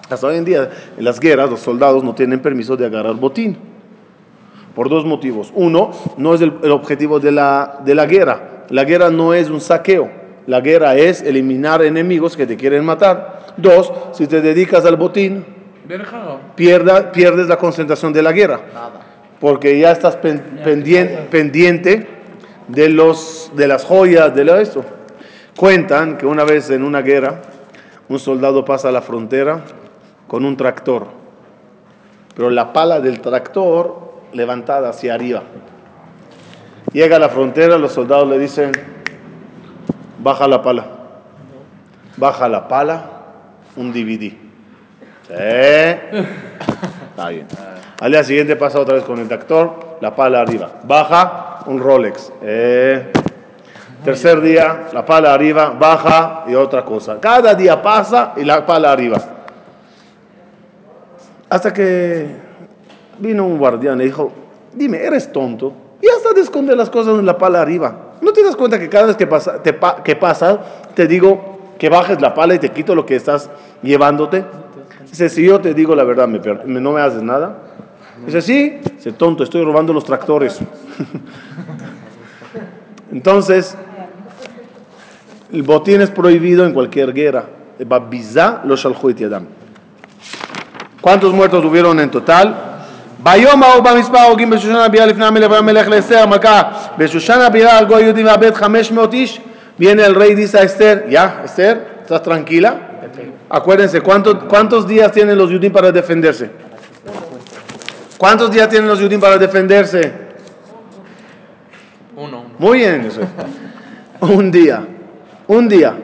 Hasta 0.09 0.27
hoy 0.27 0.37
en 0.37 0.43
día, 0.43 0.69
en 0.97 1.05
las 1.05 1.21
guerras, 1.21 1.49
los 1.49 1.61
soldados 1.61 2.03
no 2.03 2.13
tienen 2.13 2.41
permiso 2.41 2.75
de 2.75 2.85
agarrar 2.85 3.15
botín. 3.15 3.57
Por 4.75 4.89
dos 4.89 5.05
motivos. 5.05 5.53
Uno, 5.55 5.91
no 6.17 6.33
es 6.33 6.41
el, 6.41 6.53
el 6.63 6.71
objetivo 6.71 7.19
de 7.19 7.31
la, 7.31 7.79
de 7.85 7.95
la 7.95 8.05
guerra. 8.05 8.50
La 8.71 8.83
guerra 8.83 9.09
no 9.09 9.33
es 9.33 9.49
un 9.49 9.61
saqueo. 9.61 10.09
La 10.47 10.59
guerra 10.61 10.95
es 10.95 11.21
eliminar 11.21 11.83
enemigos 11.83 12.35
que 12.35 12.47
te 12.47 12.57
quieren 12.57 12.83
matar. 12.83 13.47
Dos, 13.57 13.91
si 14.13 14.25
te 14.27 14.41
dedicas 14.41 14.85
al 14.85 14.95
botín, 14.97 15.45
pierda- 16.55 17.11
pierdes 17.11 17.47
la 17.47 17.57
concentración 17.57 18.11
de 18.13 18.21
la 18.23 18.31
guerra. 18.31 18.59
Porque 19.39 19.77
ya 19.79 19.91
estás 19.91 20.15
pen- 20.17 20.61
pendien- 20.63 21.27
pendiente 21.29 22.07
de, 22.67 22.89
los, 22.89 23.51
de 23.55 23.67
las 23.67 23.83
joyas, 23.83 24.33
de 24.33 24.43
lo 24.45 24.55
esto. 24.57 24.83
Cuentan 25.55 26.17
que 26.17 26.25
una 26.25 26.43
vez 26.43 26.69
en 26.69 26.83
una 26.83 27.01
guerra, 27.01 27.41
un 28.07 28.19
soldado 28.19 28.63
pasa 28.65 28.89
a 28.89 28.91
la 28.91 29.01
frontera 29.01 29.61
con 30.27 30.45
un 30.45 30.55
tractor, 30.57 31.07
pero 32.35 32.49
la 32.49 32.71
pala 32.73 32.99
del 33.01 33.19
tractor 33.19 34.11
levantada 34.33 34.89
hacia 34.89 35.13
arriba. 35.13 35.43
Llega 36.93 37.15
a 37.15 37.19
la 37.19 37.29
frontera, 37.29 37.77
los 37.77 37.93
soldados 37.93 38.27
le 38.27 38.37
dicen, 38.37 38.71
baja 40.19 40.47
la 40.47 40.61
pala. 40.61 40.85
Baja 42.17 42.49
la 42.49 42.67
pala, 42.67 43.05
un 43.77 43.93
DVD. 43.93 44.33
Sí. 45.27 45.33
Bien. 47.29 47.47
Al 48.01 48.11
día 48.11 48.23
siguiente 48.23 48.55
pasa 48.55 48.79
otra 48.79 48.95
vez 48.95 49.03
con 49.03 49.19
el 49.19 49.27
tractor, 49.27 49.97
la 50.01 50.15
pala 50.15 50.41
arriba. 50.41 50.81
Baja, 50.83 51.59
un 51.67 51.79
Rolex. 51.79 52.33
Tercer 54.03 54.41
día, 54.41 54.87
la 54.91 55.05
pala 55.05 55.33
arriba, 55.33 55.69
baja 55.69 56.45
y 56.47 56.55
otra 56.55 56.83
cosa. 56.83 57.19
Cada 57.19 57.53
día 57.53 57.81
pasa 57.81 58.33
y 58.35 58.43
la 58.43 58.65
pala 58.65 58.91
arriba. 58.91 59.17
Hasta 61.49 61.71
que 61.71 62.27
vino 63.19 63.45
un 63.45 63.59
guardián 63.59 64.01
y 64.01 64.05
dijo, 64.05 64.31
dime, 64.73 64.97
¿eres 65.03 65.31
tonto? 65.31 65.73
Está 66.01 66.33
de 66.33 66.41
esconder 66.41 66.77
las 66.77 66.89
cosas 66.89 67.19
en 67.19 67.25
la 67.25 67.37
pala 67.37 67.61
arriba. 67.61 68.13
¿No 68.21 68.31
te 68.31 68.43
das 68.43 68.55
cuenta 68.55 68.79
que 68.79 68.89
cada 68.89 69.07
vez 69.07 69.15
que 69.15 69.27
pasa, 69.27 69.63
te, 69.63 69.77
que 70.03 70.15
pasa, 70.15 70.59
te 70.93 71.07
digo 71.07 71.59
que 71.79 71.89
bajes 71.89 72.21
la 72.21 72.33
pala 72.33 72.53
y 72.53 72.59
te 72.59 72.69
quito 72.69 72.93
lo 72.93 73.05
que 73.05 73.15
estás 73.15 73.49
llevándote? 73.81 74.45
Dice, 75.09 75.29
si 75.29 75.43
yo 75.43 75.59
te 75.59 75.73
digo 75.73 75.95
la 75.95 76.03
verdad, 76.03 76.27
me 76.27 76.39
¿no 76.79 76.91
me 76.91 77.01
haces 77.01 77.23
nada? 77.23 77.57
Dice, 78.25 78.41
sí. 78.41 78.79
Dice, 78.95 79.13
tonto, 79.13 79.43
estoy 79.43 79.63
robando 79.63 79.93
los 79.93 80.05
tractores. 80.05 80.59
Entonces, 83.11 83.75
el 85.51 85.63
botín 85.63 86.01
es 86.01 86.11
prohibido 86.11 86.65
en 86.65 86.73
cualquier 86.73 87.13
guerra. 87.13 87.45
Babizá 87.83 88.61
lo 88.63 88.75
shalhu 88.75 89.09
et 89.09 89.17
yadam. 89.17 89.47
¿Cuántos 91.01 91.33
muertos 91.33 91.65
hubieron 91.65 91.99
en 91.99 92.11
total? 92.11 92.70
ביום 93.20 93.62
ההוא 93.62 93.84
במספר 93.84 94.18
ההוגים 94.18 94.50
בשושן 94.50 94.74
הבירה 94.74 95.06
לפני 95.06 95.24
המלך 95.24 95.50
והמלך 95.50 95.88
לאסתר 95.88 96.18
המלכה 96.18 96.62
בשושן 96.98 97.40
הבירה 97.40 97.78
הרגו 97.78 97.96
היהודים 97.96 98.26
מאבד 98.26 98.54
500 98.54 99.12
איש 99.12 99.40
viene 99.80 100.02
el 100.06 100.14
rey 100.14 100.34
dice 100.34 100.58
a 100.58 100.62
Esther 100.62 101.04
ya 101.08 101.44
Esther 101.44 101.76
estás 102.04 102.22
tranquila 102.22 102.74
acuérdense 103.50 104.00
¿cuántos, 104.00 104.34
cuántos 104.48 104.86
días 104.86 105.12
tienen 105.12 105.36
los 105.38 105.50
judíos 105.50 105.72
para 105.72 105.92
defenderse 105.92 106.50
¿cuántos 108.18 108.50
días 108.50 108.68
tienen 108.68 108.88
los 108.88 109.00
judíos 109.00 109.20
para 109.20 109.38
defenderse? 109.38 110.26
Uno, 112.16 112.38
uno. 112.38 112.50
Muy 112.58 112.78
bien, 112.78 113.04
eso. 113.04 113.20
Un 114.20 114.50
día. 114.50 114.86
Un 115.46 115.68
día. 115.68 115.94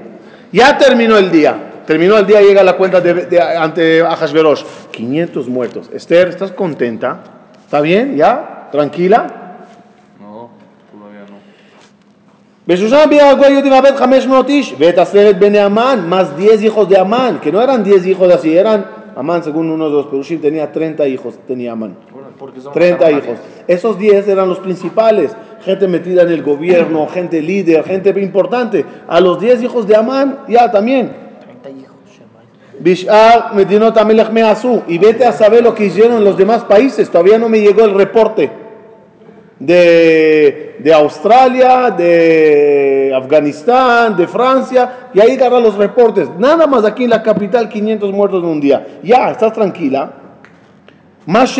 Ya 0.53 0.77
terminó 0.77 1.17
el 1.17 1.31
día. 1.31 1.66
Terminó 1.88 2.18
el 2.18 2.26
día, 2.28 2.42
llega 2.42 2.64
la 2.64 2.76
cuenta 2.76 3.00
de, 3.00 3.14
de, 3.14 3.42
ante 3.42 4.02
Ajasveros. 4.02 4.66
500 4.92 5.48
muertos. 5.48 5.90
Esther, 5.94 6.28
¿estás 6.28 6.52
contenta? 6.52 7.24
¿Está 7.64 7.80
bien? 7.80 8.18
¿Ya? 8.18 8.68
¿Tranquila? 8.74 9.26
No, 10.20 10.50
todavía 10.92 11.22
no. 11.30 11.38
De 12.66 12.76
más 16.10 16.36
10 16.36 16.62
hijos 16.64 16.90
de 16.90 17.00
Amán, 17.00 17.40
que 17.40 17.54
no 17.54 17.62
eran 17.62 17.86
10 17.86 18.06
hijos 18.08 18.34
así, 18.34 18.58
eran 18.58 18.86
Amán, 19.16 19.42
según 19.46 19.70
uno 19.70 19.86
de 19.86 19.92
los 19.92 20.08
Perushim, 20.08 20.42
tenía 20.42 20.70
30 20.70 21.08
hijos, 21.08 21.36
tenía 21.48 21.72
Amán. 21.72 21.96
30 22.74 23.12
hijos. 23.12 23.38
Esos 23.66 23.98
10 23.98 24.28
eran 24.28 24.50
los 24.50 24.60
principales, 24.60 25.32
gente 25.64 25.88
metida 25.88 26.24
en 26.24 26.32
el 26.32 26.44
gobierno, 26.44 27.08
gente 27.08 27.42
líder, 27.42 27.86
gente 27.86 28.10
importante. 28.20 28.86
A 29.08 29.22
los 29.22 29.40
10 29.40 29.64
hijos 29.64 29.88
de 29.88 29.96
Amán, 29.96 30.40
ya 30.50 30.70
también 30.70 31.27
Bishar 32.80 33.56
Medinot. 33.56 33.98
Y 34.88 34.98
vete 34.98 35.26
a 35.26 35.32
saber 35.32 35.64
lo 35.64 35.74
que 35.74 35.86
hicieron 35.86 36.18
en 36.18 36.24
los 36.24 36.38
demás 36.38 36.64
países. 36.64 37.10
Todavía 37.10 37.38
no 37.38 37.50
me 37.50 37.60
llegó 37.60 37.84
el 37.86 37.94
reporte 37.94 38.52
de, 39.60 40.76
de 40.80 40.94
Australia, 40.94 41.92
de 41.92 43.12
Afganistán, 43.16 44.16
de 44.16 44.28
Francia. 44.28 45.10
Y 45.14 45.20
ahí 45.20 45.32
agarra 45.32 45.60
los 45.60 45.76
reportes. 45.76 46.30
Nada 46.38 46.68
más 46.68 46.86
aquí 46.86 47.06
en 47.06 47.10
la 47.10 47.24
capital, 47.24 47.70
500 47.70 48.12
muertos 48.12 48.44
en 48.44 48.50
un 48.50 48.62
día. 48.62 49.00
Ya, 49.04 49.32
estás 49.32 49.54
tranquila. 49.54 50.14
Más. 51.26 51.58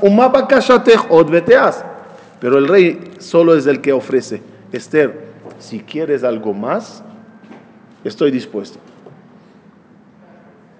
Uma 0.00 0.28
bakashatech, 0.28 1.10
od 1.10 1.30
veteas. 1.30 1.84
Pero 2.40 2.58
el 2.58 2.66
rey 2.66 3.12
solo 3.18 3.54
es 3.54 3.66
el 3.66 3.80
que 3.80 3.92
ofrece. 3.92 4.42
Esther, 4.72 5.20
si 5.58 5.80
quieres 5.80 6.24
algo 6.24 6.52
más, 6.52 7.04
estoy 8.08 8.30
dispuesto. 8.30 8.78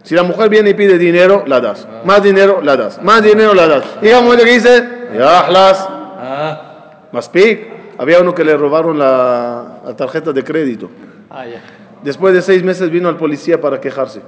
Si 0.03 0.15
la 0.15 0.23
mujer 0.23 0.51
viene 0.51 0.71
y 0.71 0.75
pide 0.75 0.99
dinero, 0.99 1.45
la 1.47 1.61
das. 1.61 1.89
Más 2.05 2.23
dinero, 2.23 2.61
la 2.63 2.77
das. 2.77 3.03
Más 3.03 3.23
dinero, 3.23 3.55
la 3.55 3.67
das. 3.67 3.85
Llega 4.03 4.19
un 4.19 4.25
momento 4.25 4.45
que 4.45 4.53
dice, 4.53 4.89
ya, 5.17 5.49
las. 5.51 5.87
Ah, 5.89 7.09
Más 7.11 7.29
pic. 7.29 7.73
Había 7.97 8.21
uno 8.21 8.35
que 8.35 8.45
le 8.45 8.57
robaron 8.57 8.99
la, 8.99 9.79
la 9.85 9.97
tarjeta 9.97 10.33
de 10.33 10.45
crédito. 10.45 10.91
Ah. 11.31 11.45
Después 12.03 12.35
de 12.35 12.43
seis 12.43 12.63
meses 12.63 12.91
vino 12.91 13.09
al 13.09 13.17
policía 13.17 13.61
para 13.61 13.81
quejarse. 13.81 14.21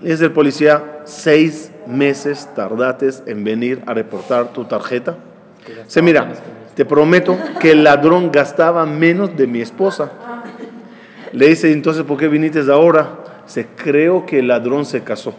Dice 0.00 0.24
el 0.24 0.32
policía, 0.32 1.00
seis 1.04 1.72
meses 1.86 2.48
tardates 2.54 3.22
en 3.26 3.44
venir 3.44 3.82
a 3.86 3.94
reportar 3.94 4.48
tu 4.52 4.64
tarjeta. 4.64 5.16
Se 5.86 6.02
mira, 6.02 6.32
te 6.74 6.84
prometo 6.84 7.36
que 7.60 7.70
el 7.72 7.84
ladrón 7.84 8.30
gastaba 8.30 8.84
menos 8.84 9.36
de 9.36 9.46
mi 9.46 9.60
esposa. 9.60 10.10
Le 11.32 11.48
dice, 11.48 11.72
entonces, 11.72 12.02
¿por 12.04 12.18
qué 12.18 12.28
viniste 12.28 12.60
ahora? 12.70 13.10
Se 13.46 13.66
creo 13.66 14.26
que 14.26 14.40
el 14.40 14.48
ladrón 14.48 14.84
se 14.84 15.02
casó. 15.02 15.34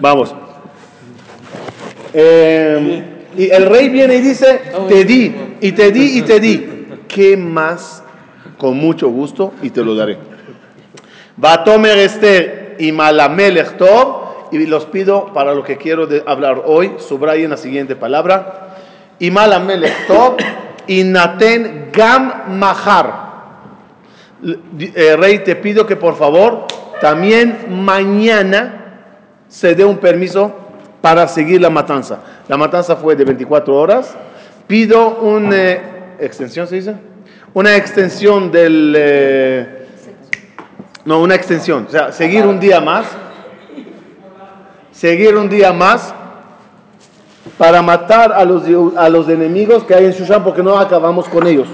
Vamos. 0.00 0.34
Eh, 2.12 3.04
y 3.36 3.50
el 3.50 3.66
rey 3.66 3.88
viene 3.88 4.16
y 4.16 4.20
dice, 4.20 4.60
te 4.88 5.04
di, 5.04 5.34
y 5.60 5.72
te 5.72 5.90
di, 5.92 6.18
y 6.18 6.22
te 6.22 6.40
di. 6.40 6.86
¿Qué 7.08 7.36
más? 7.36 8.02
Con 8.58 8.76
mucho 8.76 9.08
gusto, 9.08 9.54
y 9.62 9.70
te 9.70 9.84
lo 9.84 9.94
daré. 9.94 10.18
Batomer 11.36 11.98
Esther 11.98 12.76
y 12.78 12.92
Malamelech 12.92 13.76
y 14.52 14.66
los 14.66 14.86
pido 14.86 15.32
para 15.32 15.54
lo 15.54 15.62
que 15.62 15.76
quiero 15.76 16.06
de- 16.06 16.22
hablar 16.26 16.62
hoy, 16.66 16.92
subrayen 16.98 17.50
la 17.50 17.56
siguiente 17.56 17.96
palabra. 17.96 18.76
Y 19.18 19.30
Malamelech 19.30 20.06
Tov 20.06 20.36
y 20.86 21.04
Naten 21.04 21.90
Gam 21.92 22.58
Mahar. 22.58 23.30
Eh, 24.94 25.16
rey, 25.16 25.40
te 25.40 25.54
pido 25.56 25.86
que 25.86 25.96
por 25.96 26.16
favor 26.16 26.66
también 27.00 27.66
mañana 27.68 29.04
se 29.48 29.74
dé 29.74 29.84
un 29.84 29.98
permiso 29.98 30.52
para 31.00 31.28
seguir 31.28 31.60
la 31.60 31.70
matanza. 31.70 32.20
La 32.48 32.56
matanza 32.56 32.96
fue 32.96 33.16
de 33.16 33.24
24 33.24 33.74
horas. 33.74 34.16
Pido 34.66 35.18
una 35.20 35.72
extensión, 36.18 36.66
¿se 36.66 36.76
dice? 36.76 36.94
Una 37.52 37.76
extensión 37.76 38.50
del... 38.52 38.94
eh, 38.96 39.86
no, 41.04 41.20
una 41.20 41.34
extensión. 41.34 41.86
O 41.88 41.90
sea, 41.90 42.12
seguir 42.12 42.46
un 42.46 42.60
día 42.60 42.80
más. 42.80 43.06
Seguir 45.00 45.34
un 45.34 45.48
día 45.48 45.72
más 45.72 46.12
para 47.56 47.80
matar 47.80 48.34
a 48.34 48.44
los, 48.44 48.64
a 48.98 49.08
los 49.08 49.30
enemigos 49.30 49.82
que 49.84 49.94
hay 49.94 50.04
en 50.04 50.10
Shushan 50.12 50.44
porque 50.44 50.62
no 50.62 50.76
acabamos 50.78 51.26
con 51.26 51.46
ellos. 51.46 51.68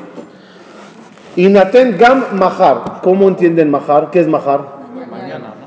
Y 1.34 1.48
Naten 1.48 1.98
Gam 1.98 2.26
Mahar. 2.34 3.00
¿Cómo 3.02 3.26
entienden 3.26 3.68
Mahar? 3.68 4.10
¿Qué 4.12 4.20
es 4.20 4.28
Mahar? 4.28 4.60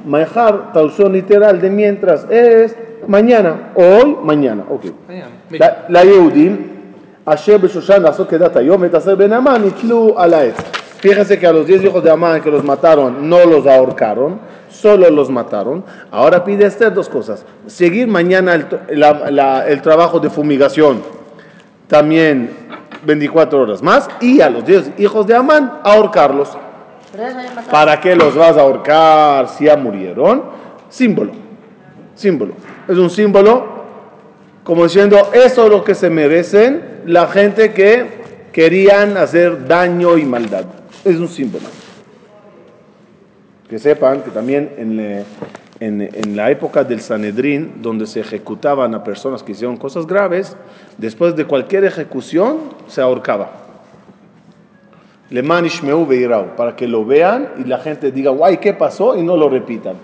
Mahar, 0.05 0.71
traducción 0.71 1.11
literal 1.11 1.59
de 1.59 1.69
mientras, 1.69 2.25
es 2.29 2.77
mañana, 3.07 3.73
hoy, 3.75 4.15
mañana. 4.23 4.63
Ok. 4.69 4.85
La- 5.59 5.85
La 5.89 6.03
Yehudim, 6.05 6.57
Asher 7.25 7.59
Beshushan, 7.59 8.05
Asor 8.05 8.25
Kedat 8.29 8.55
Hayom, 8.55 8.85
et 8.85 8.95
Aser 8.95 9.17
Ben 9.17 9.33
Itlu 9.65 10.13
Alaet. 10.17 10.55
Fíjense 10.99 11.39
que 11.39 11.47
a 11.47 11.53
los 11.53 11.65
10 11.65 11.83
hijos 11.85 12.03
de 12.03 12.11
Amán 12.11 12.41
que 12.41 12.51
los 12.51 12.63
mataron, 12.63 13.29
no 13.29 13.45
los 13.45 13.65
ahorcaron, 13.65 14.39
solo 14.69 15.09
los 15.09 15.29
mataron. 15.29 15.83
Ahora 16.11 16.43
pide 16.43 16.65
Esther 16.65 16.93
dos 16.93 17.07
cosas. 17.07 17.45
Seguir 17.67 18.07
mañana 18.07 18.53
el, 18.53 18.65
to- 18.65 18.79
la- 18.89 19.31
la- 19.31 19.67
el 19.67 19.81
trabajo 19.81 20.19
de 20.19 20.29
fumigación 20.29 21.01
también 21.87 22.51
24 23.05 23.61
horas 23.61 23.81
más, 23.81 24.09
y 24.19 24.41
a 24.41 24.49
los 24.49 24.65
10 24.65 24.91
hijos 24.99 25.25
de 25.25 25.35
Amán 25.35 25.79
ahorcarlos. 25.83 26.49
¿Para 27.71 27.99
qué 28.01 28.15
los 28.15 28.35
vas 28.35 28.57
a 28.57 28.61
ahorcar 28.61 29.47
si 29.47 29.65
ya 29.65 29.77
murieron? 29.77 30.43
Símbolo, 30.89 31.31
símbolo. 32.13 32.53
Es 32.87 32.97
un 32.97 33.09
símbolo 33.09 33.79
como 34.63 34.83
diciendo, 34.83 35.29
eso 35.33 35.63
es 35.63 35.69
lo 35.71 35.83
que 35.83 35.95
se 35.95 36.09
merecen 36.09 37.01
la 37.05 37.25
gente 37.27 37.73
que 37.73 38.19
querían 38.51 39.17
hacer 39.17 39.65
daño 39.67 40.17
y 40.17 40.25
maldad. 40.25 40.65
Es 41.09 41.17
un 41.19 41.27
símbolo. 41.27 41.65
Que 43.67 43.79
sepan 43.79 44.21
que 44.21 44.29
también 44.31 44.73
en, 44.77 44.99
eh, 44.99 45.23
en- 45.79 46.01
en 46.01 46.35
la 46.35 46.51
época 46.51 46.83
del 46.83 47.01
Sanedrín, 47.01 47.81
donde 47.81 48.05
se 48.05 48.19
ejecutaban 48.19 48.93
a 48.93 49.03
personas 49.03 49.41
que 49.43 49.53
hicieron 49.53 49.77
cosas 49.77 50.05
graves, 50.05 50.55
después 50.97 51.35
de 51.35 51.45
cualquier 51.45 51.83
ejecución 51.85 52.57
se 52.87 53.01
ahorcaba. 53.01 53.51
Leman 55.31 55.65
Ishmeu 55.65 56.05
Beirau, 56.05 56.55
para 56.55 56.75
que 56.75 56.87
lo 56.87 57.05
vean 57.05 57.49
y 57.59 57.63
la 57.67 57.77
gente 57.79 58.11
diga, 58.11 58.31
guay, 58.31 58.57
¿qué 58.57 58.73
pasó? 58.73 59.15
Y 59.17 59.23
no 59.23 59.35
lo 59.37 59.49
repitan. 59.49 59.95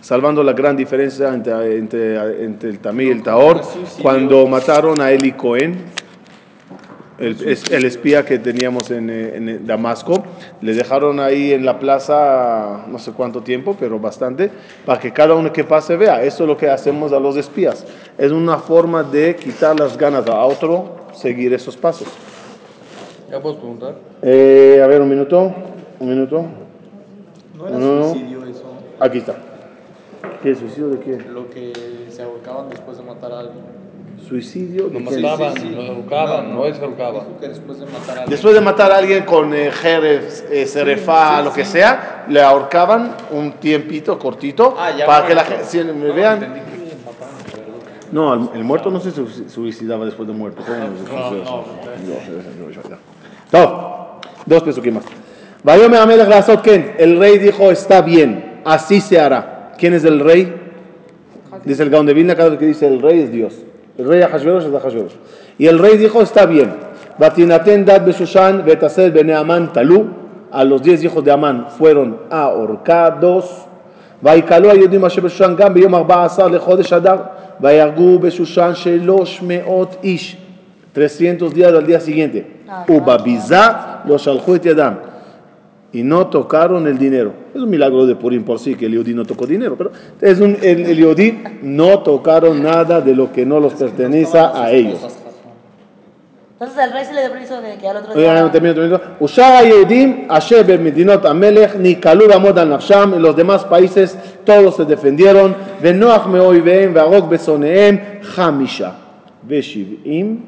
Salvando 0.00 0.42
la 0.42 0.52
gran 0.52 0.76
diferencia 0.76 1.32
entre, 1.34 1.76
entre- 1.78 2.44
entre 2.44 2.70
el 2.70 2.78
Tamí 2.78 3.04
y 3.04 3.08
el 3.10 3.22
Taor, 3.22 3.60
cuando 4.02 4.46
mataron 4.46 5.00
a 5.00 5.10
Eli 5.10 5.32
Cohen, 5.32 5.76
el, 7.18 7.48
es- 7.48 7.70
el 7.70 7.84
espía 7.84 8.24
que 8.24 8.38
teníamos 8.38 8.90
en, 8.90 9.08
eh, 9.10 9.36
en 9.36 9.66
Damasco, 9.66 10.22
le 10.60 10.74
dejaron 10.74 11.18
ahí 11.20 11.52
en 11.52 11.64
la 11.64 11.78
plaza 11.78 12.84
no 12.88 12.98
sé 12.98 13.12
cuánto 13.12 13.42
tiempo, 13.42 13.76
pero 13.78 13.98
bastante, 13.98 14.50
para 14.84 15.00
que 15.00 15.12
cada 15.12 15.34
uno 15.34 15.52
que 15.52 15.64
pase 15.64 15.96
vea. 15.96 16.22
Eso 16.22 16.44
es 16.44 16.48
lo 16.48 16.56
que 16.56 16.68
hacemos 16.68 17.12
a 17.12 17.20
los 17.20 17.36
espías. 17.36 17.86
Es 18.18 18.32
una 18.32 18.58
forma 18.58 19.02
de 19.02 19.34
quitar 19.36 19.78
las 19.78 19.96
ganas 19.96 20.26
a 20.26 20.44
otro 20.44 20.96
seguir 21.14 21.52
esos 21.54 21.76
pasos. 21.76 22.08
¿Ya 23.30 23.40
puedes 23.40 23.58
preguntar? 23.58 23.94
Eh, 24.22 24.80
a 24.82 24.86
ver, 24.86 25.00
un 25.00 25.08
minuto. 25.08 25.52
Un 25.98 26.08
minuto. 26.08 26.44
¿No 27.56 27.66
era 27.68 27.78
No, 27.78 27.96
no. 27.96 28.10
suicidio 28.10 28.44
eso? 28.44 28.64
Aquí 29.00 29.18
está. 29.18 29.34
¿Qué? 30.42 30.54
¿Suicidio 30.54 30.88
de 30.90 31.00
qué? 31.00 31.18
Lo 31.30 31.48
que 31.50 31.72
se 32.10 32.22
ahorcaban 32.22 32.68
después 32.68 32.98
de 32.98 33.02
matar 33.04 33.32
a 33.32 33.40
alguien. 33.40 33.64
¿Suicidio 34.28 34.90
Lo 34.92 34.98
mataban, 35.00 35.54
sí, 35.54 35.60
sí. 35.62 35.68
lo 35.70 35.82
ahorcaban, 35.82 36.54
no. 36.54 36.64
Dijo 36.64 37.38
que 37.40 37.48
después 37.48 37.78
de 37.78 37.86
matar 37.86 38.08
a 38.08 38.12
alguien. 38.12 38.28
Después 38.30 38.54
de 38.54 38.60
matar 38.60 38.92
a 38.92 38.96
alguien 38.96 39.24
con 39.24 39.54
eh, 39.54 39.70
jerez, 39.70 40.44
eh, 40.50 41.42
lo 41.44 41.52
que 41.52 41.64
sea, 41.64 42.24
le 42.28 42.42
ahorcaban 42.42 43.14
un 43.30 43.52
tiempito 43.52 44.18
cortito 44.18 44.74
Ah, 44.78 44.90
ya 44.96 45.06
para 45.06 45.26
que 45.26 45.34
la 45.34 45.44
gente 45.44 45.64
si 45.64 45.78
me 45.84 46.10
vean. 46.10 46.62
No, 48.10 48.34
el, 48.34 48.48
el 48.54 48.64
muerto 48.64 48.90
no 48.90 48.98
se 49.00 49.10
su- 49.12 49.48
suicidaba 49.48 50.04
después 50.04 50.26
de 50.26 50.34
muerto. 50.34 50.62
¿Cómo 50.64 50.78
no, 50.78 51.30
no, 51.30 51.44
no, 51.44 51.54
no. 53.52 54.20
Dos 54.44 54.62
pesos 54.62 54.82
más. 54.90 55.04
El 56.98 57.18
rey 57.18 57.38
dijo, 57.38 57.70
está 57.70 58.00
bien, 58.02 58.60
así 58.64 59.00
se 59.00 59.20
hará. 59.20 59.72
¿Quién 59.78 59.94
es 59.94 60.04
el 60.04 60.20
rey? 60.20 60.54
Dice 61.64 61.82
el 61.82 61.90
Gaon 61.90 62.06
de 62.06 62.14
Vilna, 62.14 62.34
cada 62.36 62.50
vez 62.50 62.58
que 62.58 62.66
dice 62.66 62.86
el 62.86 63.00
rey 63.02 63.20
es 63.20 63.32
Dios. 63.32 63.54
El 63.97 64.07
rey 64.07 64.21
Ahashverosh 64.21 64.65
es 64.65 64.73
Ahashverosh. 64.73 65.13
Y 65.57 65.67
el 65.67 65.79
rey 65.79 65.97
dijo, 65.97 66.21
está 66.21 66.45
bien. 66.45 66.73
Batinaten 67.17 67.85
dad 67.85 68.05
beshushan 68.05 68.65
betaser 68.65 69.11
bene 69.11 69.33
Amán 69.33 69.73
talú. 69.73 70.07
A 70.51 70.63
los 70.63 70.81
diez 70.81 71.03
hijos 71.03 71.23
de 71.23 71.31
Amán 71.31 71.67
fueron 71.77 72.17
ahorcados. 72.29 73.67
ויקלו 74.23 74.71
היהודים 74.71 75.05
אשר 75.05 75.21
בשושן 75.21 75.53
גם 75.57 75.73
ביום 75.73 75.95
14 75.95 76.47
לחודש 76.47 76.93
אדר, 76.93 77.15
ויהרגו 77.61 78.19
בשושן 78.19 78.71
שלוש 78.75 79.41
מאות 79.41 79.95
איש. 80.03 80.37
300 80.95 81.53
días 81.53 81.73
al 81.73 81.85
día 81.85 81.99
siguiente. 81.99 82.41
ובביזה 82.89 83.55
לא 84.05 84.17
שלחו 84.17 84.55
את 84.55 84.65
ידם. 84.65 84.93
y 85.95 86.03
no 86.03 86.27
tocaron 86.27 86.87
el 86.87 86.97
dinero. 86.97 87.33
Es 87.53 87.61
un 87.61 87.69
milagro 87.69 88.05
de 88.05 88.15
Purim 88.15 88.43
por 88.43 88.59
sí 88.59 88.75
que 88.75 88.85
el 88.85 88.93
Yodí 88.93 89.13
no 89.13 89.25
tocó 89.25 89.45
dinero, 89.45 89.75
pero 89.77 89.91
es 90.21 90.39
un, 90.39 90.57
el, 90.61 90.85
el 90.85 90.97
Yodí 90.97 91.43
no 91.61 91.99
tocaron 91.99 92.63
nada 92.63 93.01
de 93.01 93.13
lo 93.13 93.31
que 93.31 93.45
no 93.45 93.59
los 93.59 93.73
pertenece 93.73 94.39
a 94.39 94.71
ellos. 94.71 94.99
Entonces 96.53 96.77
al 96.77 96.91
rey 96.93 97.05
se 97.05 97.13
le 97.13 97.21
dio 97.21 97.31
permiso 97.31 97.59
de 97.59 97.75
que 97.77 97.87
al 97.87 97.97
otro 97.97 98.13
Oigan, 98.13 98.35
día. 98.35 98.51
termino, 98.51 98.73
termino. 98.75 98.99
Ushar 99.19 99.51
היהודים 99.57 100.25
אשר 100.27 100.61
במדינות 100.67 101.25
המלך 101.25 101.71
נקלו 101.79 102.27
לעמוד 102.27 102.59
על 102.59 102.73
נפשם, 102.75 103.13
y 103.15 103.19
los 103.19 103.35
demás 103.35 103.65
países 103.65 104.15
todos 104.45 104.75
se 104.75 104.85
defendieron, 104.85 105.53
ונוח 105.81 106.27
מאויביהם 106.27 106.91
והרוג 106.95 107.29
בשונאיהם 107.29 107.97
חמישה 108.21 108.89
ושבעים 109.47 110.39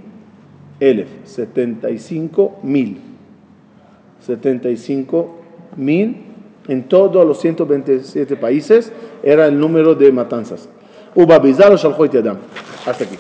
אלף, 0.82 1.08
75 1.26 2.50
mil. 2.64 2.94
75 4.22 5.37
mil 5.79 6.25
en 6.69 6.85
todos 6.85 7.27
los 7.27 7.41
127 7.41 8.37
países 8.37 8.93
era 9.23 9.47
el 9.47 9.59
número 9.59 9.95
de 9.95 10.13
matanzas. 10.13 10.69
Hasta 12.87 13.05
aquí. 13.05 13.17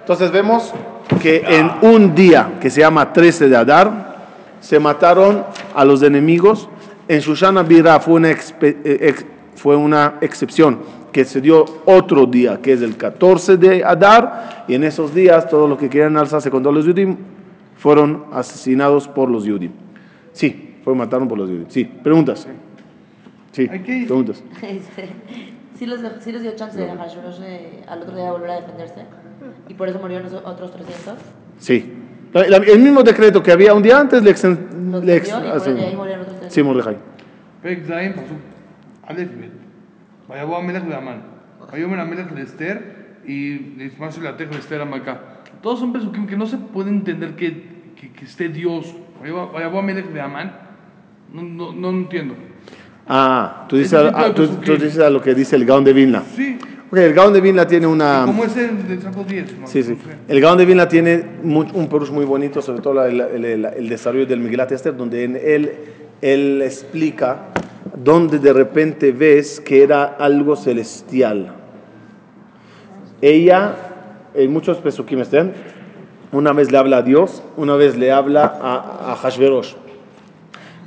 Entonces 0.00 0.32
vemos 0.32 0.72
que 1.20 1.44
en 1.46 1.70
un 1.82 2.14
día 2.14 2.58
que 2.60 2.70
se 2.70 2.80
llama 2.80 3.12
13 3.12 3.48
de 3.48 3.56
Adar 3.56 4.16
se 4.60 4.80
mataron 4.80 5.44
a 5.74 5.84
los 5.84 6.02
enemigos. 6.02 6.68
En 7.06 7.20
Shushana 7.20 7.62
Bira 7.62 8.00
fue 8.00 8.14
una, 8.14 8.30
eh, 8.30 9.14
fue 9.54 9.76
una 9.76 10.14
excepción 10.20 10.78
que 11.12 11.24
se 11.24 11.40
dio 11.40 11.64
otro 11.84 12.26
día, 12.26 12.60
que 12.62 12.72
es 12.72 12.82
el 12.82 12.96
14 12.96 13.56
de 13.56 13.84
Adar, 13.84 14.64
y 14.68 14.74
en 14.74 14.84
esos 14.84 15.14
días 15.14 15.48
todos 15.48 15.68
los 15.68 15.78
que 15.78 15.88
querían 15.88 16.16
alzarse 16.16 16.50
contra 16.50 16.70
los 16.72 16.84
Yudim 16.84 17.16
fueron 17.76 18.24
asesinados 18.32 19.08
por 19.08 19.30
los 19.30 19.44
Yudim. 19.44 19.72
Sí, 20.32 20.67
fueron 20.87 20.97
mataron 20.99 21.27
por 21.27 21.37
los 21.37 21.49
Yudim. 21.49 21.65
Sí, 21.69 21.83
preguntas. 21.85 22.47
Sí, 23.51 23.69
Aquí- 23.71 24.05
preguntas. 24.05 24.43
Este, 24.61 25.09
sí, 25.77 25.85
les, 25.85 25.99
sí 26.21 26.31
les 26.31 26.41
dio 26.41 26.51
chance 26.55 26.77
de 26.79 26.87
Hashverosh 26.89 27.39
eh, 27.43 27.83
al 27.87 28.01
otro 28.01 28.15
día 28.15 28.31
volver 28.31 28.49
a 28.51 28.55
defenderse. 28.61 29.05
Y 29.69 29.73
por 29.75 29.87
eso 29.89 29.99
murieron 29.99 30.25
esos 30.27 30.41
otros 30.45 30.71
300. 30.71 31.15
Sí. 31.59 31.93
La- 32.33 32.47
la- 32.47 32.57
El 32.57 32.79
mismo 32.79 33.03
decreto 33.03 33.43
que 33.43 33.51
había 33.51 33.73
un 33.73 33.83
día 33.83 33.99
antes 33.99 34.23
le, 34.23 34.31
exen- 34.31 34.57
Los 34.91 35.03
le 35.03 35.13
cambió 35.13 35.15
ex- 35.15 35.29
y 35.29 35.31
por 35.31 35.57
así- 35.57 35.71
de 35.73 35.85
ahí 35.85 35.95
murieron 35.95 36.21
otros 36.21 36.39
300. 36.39 36.53
Sí, 36.53 36.63
Mordejai. 36.63 36.97
פרק 37.63 37.79
ז', 37.87 37.91
פסוק 38.19 38.37
א' 39.07 39.13
ב'. 39.13 39.49
ויבוא 40.29 40.57
המלך 40.57 40.83
והמן. 40.89 41.19
ויאמר 41.73 41.99
המלך 41.99 42.27
לאסתר 42.35 42.75
y 43.25 43.37
más 43.99 44.17
la 44.17 44.35
teja 44.35 44.51
de 44.51 44.57
Esther 44.59 44.81
Amacá. 44.81 45.13
Todos 45.61 45.79
son 45.79 45.93
pesukim 45.93 46.27
que 46.27 46.35
no 46.35 46.45
se 46.45 46.57
puede 46.57 46.89
entender 46.89 47.35
que, 47.39 47.49
que, 47.97 48.11
que 48.11 48.25
esté 48.25 48.49
Dios. 48.49 48.93
Vayabó 49.53 49.79
Amelech 49.79 50.07
de 50.11 50.19
Amán. 50.19 50.51
no, 51.32 51.42
no, 51.42 51.72
no 51.72 51.90
entiendo. 51.90 52.34
Ah, 53.06 53.66
tú 53.68 53.76
dices, 53.76 53.94
a, 53.94 54.08
ah, 54.14 54.34
tú, 54.34 54.46
tú 54.48 54.72
dices 54.76 54.98
a 54.98 55.08
lo 55.10 55.20
que 55.22 55.34
dice 55.34 55.56
el 55.56 55.64
Gaon 55.64 55.84
de 55.84 55.92
Vilna. 55.92 56.22
Sí. 56.34 56.58
Ok, 56.90 56.96
el 56.98 57.12
Gaon 57.12 57.32
de 57.34 57.40
Vilna 57.40 57.66
tiene 57.66 57.86
una... 57.86 58.22
¿Cómo 58.24 58.44
es 58.44 58.56
el 58.56 58.86
de 58.88 59.00
Saco 59.00 59.22
10? 59.24 59.58
No, 59.60 59.66
Sí, 59.66 59.82
sí. 59.82 59.96
El 60.26 60.40
Gaon 60.40 60.56
de 60.58 60.64
Vilna 60.64 60.88
tiene 60.88 61.22
un 61.42 61.86
perush 61.88 62.10
muy 62.10 62.24
bonito, 62.24 62.62
sobre 62.62 62.80
todo 62.80 63.04
el, 63.04 63.20
el- 63.20 63.44
el- 63.44 63.64
el 63.64 63.88
desarrollo 63.88 64.24
del 64.26 64.42
Esther, 64.60 64.96
donde 64.96 65.24
en 65.24 65.36
él, 65.36 65.72
él 66.22 66.62
explica 66.62 67.48
donde 68.02 68.38
de 68.38 68.52
repente 68.52 69.12
ves 69.12 69.60
que 69.60 69.82
era 69.82 70.04
algo 70.04 70.56
celestial. 70.56 71.54
Ella, 73.20 73.74
en 74.34 74.52
muchos 74.52 74.78
pesukim 74.78 75.20
estén, 75.20 75.52
una 76.32 76.52
vez 76.52 76.70
le 76.70 76.78
habla 76.78 76.98
a 76.98 77.02
Dios, 77.02 77.42
una 77.56 77.74
vez 77.74 77.96
le 77.98 78.12
habla 78.12 78.44
a, 78.60 79.12
a 79.12 79.16
Hashverosh. 79.16 79.74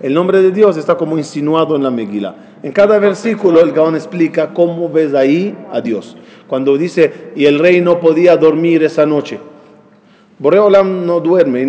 El 0.02 0.16
nombre 0.16 0.42
de 0.42 0.52
Dios 0.52 0.78
está 0.78 0.96
como 0.96 1.18
insinuado 1.18 1.76
en 1.76 1.84
la 1.84 1.92
Megila. 1.92 2.36
En 2.64 2.72
cada 2.72 2.98
versículo 2.98 3.62
el 3.62 3.72
Gaón 3.72 3.96
explica 3.96 4.54
cómo 4.54 4.90
ves 4.90 5.14
ahí 5.14 5.56
a 5.72 5.80
Dios. 5.80 6.18
Cuando 6.48 6.78
dice, 6.78 7.32
y 7.36 7.46
el 7.46 7.60
rey 7.60 7.82
no 7.82 8.00
podía 8.00 8.36
dormir 8.36 8.84
esa 8.84 9.06
noche. 9.06 9.40
Boreolam 10.40 11.06
no 11.06 11.20
duerme, 11.20 11.62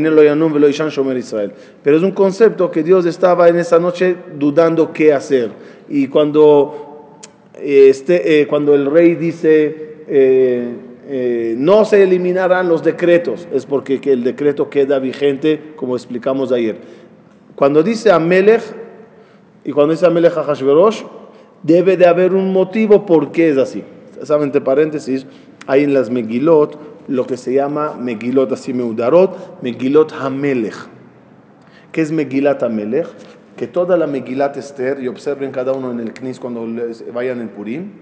Israel. 1.19 1.53
Pero 1.83 1.99
es 1.99 2.03
un 2.03 2.13
concepto 2.13 2.71
que 2.71 2.83
Dios 2.83 3.05
estaba 3.05 3.49
en 3.49 3.57
esa 3.57 3.79
noche 3.79 4.17
dudando 4.39 4.95
qué 4.95 5.13
hacer. 5.13 5.51
Y 5.91 6.09
cuando, 6.09 7.19
eh, 7.57 7.89
este, 7.91 8.41
eh, 8.41 8.47
cuando 8.47 8.75
el 8.75 8.87
rey 8.91 9.15
dice, 9.15 9.97
eh, 10.09 11.55
no 11.59 11.85
se 11.85 12.03
eliminarán 12.03 12.67
los 12.67 12.83
decretos, 12.83 13.47
es 13.53 13.67
porque 13.67 14.01
que 14.01 14.13
el 14.13 14.25
decreto 14.25 14.71
queda 14.71 14.99
vigente, 14.99 15.61
como 15.77 15.95
explicamos 15.95 16.51
ayer. 16.51 17.02
Cuando 17.55 17.83
dice 17.83 18.11
Amelech, 18.11 18.63
y 19.65 19.73
cuando 19.73 19.93
dice 19.93 20.07
Amelech 20.07 20.37
a 20.37 20.43
Hashverosh, 20.43 21.03
debe 21.63 21.97
de 21.97 22.07
haber 22.07 22.35
un 22.35 22.53
motivo 22.53 23.07
por 23.07 23.33
qué 23.33 23.51
es 23.51 23.59
así. 23.59 23.85
Saben, 24.23 24.45
entre 24.45 24.61
paréntesis, 24.61 25.27
hay 25.67 25.85
en 25.85 25.95
las 25.95 26.11
Megilot 26.11 26.79
lo 27.09 27.27
que 27.27 27.37
se 27.37 27.55
llama 27.55 27.95
Megilot 27.99 28.53
así 28.53 28.73
Meudarot, 28.73 29.63
Megilot 29.63 30.13
Hamelech. 30.13 30.77
¿Qué 31.91 32.01
es 32.01 32.13
Megilat 32.13 32.63
Hamelech? 32.63 33.07
Que 33.57 33.67
toda 33.67 33.97
la 33.97 34.07
Megilat 34.07 34.57
Esther, 34.57 35.03
y 35.03 35.09
observen 35.09 35.51
cada 35.51 35.73
uno 35.73 35.91
en 35.91 36.01
el 36.01 36.15
Knis 36.15 36.41
cuando 36.41 36.67
vayan 37.13 37.41
en 37.41 37.49
Purim, 37.49 37.93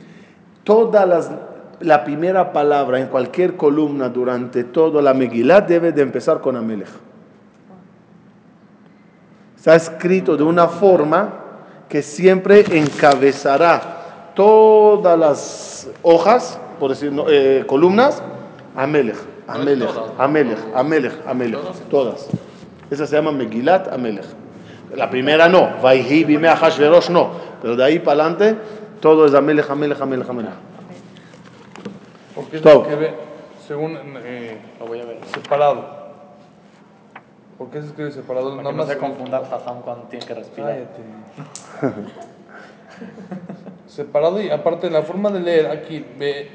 todas 0.65 1.09
las 1.09 1.31
la 1.81 2.05
primera 2.05 2.53
palabra 2.53 3.01
en 3.01 3.07
cualquier 3.09 3.57
columna 3.57 4.11
durante 4.11 4.65
toda 4.65 5.01
la 5.01 5.15
Megilá 5.15 5.63
debe 5.63 5.93
de 5.93 6.03
empezar 6.03 6.41
con 6.41 6.57
Amelech. 6.57 6.89
Está 9.61 9.75
escrito 9.75 10.39
de 10.39 10.43
una 10.43 10.69
forma 10.69 11.35
que 11.87 12.01
siempre 12.01 12.65
encabezará 12.79 14.33
todas 14.35 15.19
las 15.19 15.91
hojas, 16.01 16.59
por 16.79 16.89
decir, 16.89 17.13
no, 17.13 17.27
eh, 17.29 17.65
columnas, 17.67 18.23
Amelech, 18.75 19.19
Amelech, 19.47 19.91
Amelech, 20.17 20.59
Amelech, 20.75 21.13
Amelech, 21.27 21.61
todas. 21.91 22.27
Esa 22.91 23.07
se 23.07 23.15
llama 23.17 23.33
Megilat 23.33 23.93
Amelech. 23.93 24.25
La 24.97 25.11
primera 25.11 25.47
no, 25.47 25.73
Vaihi 25.83 26.25
Bime 26.25 26.49
Ahashverosh 26.49 27.11
no, 27.11 27.31
pero 27.61 27.77
de 27.77 27.85
ahí 27.85 27.99
para 27.99 28.23
adelante 28.25 28.57
todo 28.99 29.27
es 29.27 29.35
Amelech, 29.35 29.69
Amelech, 29.69 30.01
Amelech, 30.01 30.31
Amelech. 30.31 30.55
Porque 32.35 32.57
es 32.57 32.63
Todo. 32.63 32.77
lo 32.77 32.89
que 32.89 32.95
ve, 32.95 33.15
según 33.69 33.99
eh, 34.25 34.59
Lo 34.79 34.87
voy 34.87 35.01
a 35.01 35.05
ver. 35.05 35.19
separado. 35.35 36.00
¿Por 37.61 37.69
qué 37.69 37.83
se 37.83 37.89
escribe 37.89 38.11
separado? 38.11 38.57
Para 38.57 38.63
que 38.71 38.73
no 38.73 38.79
más 38.79 38.89
se 38.89 38.97
confunda 38.97 39.39
el 39.41 39.45
jajam 39.45 39.83
cuando 39.83 40.05
tiene 40.05 40.25
que 40.25 40.33
respirar. 40.33 40.71
Cállate. 41.83 42.01
separado 43.87 44.41
y 44.41 44.49
aparte 44.49 44.89
la 44.89 45.03
forma 45.03 45.29
de 45.31 45.41
leer 45.41 45.67
aquí 45.67 46.03
ve 46.19 46.49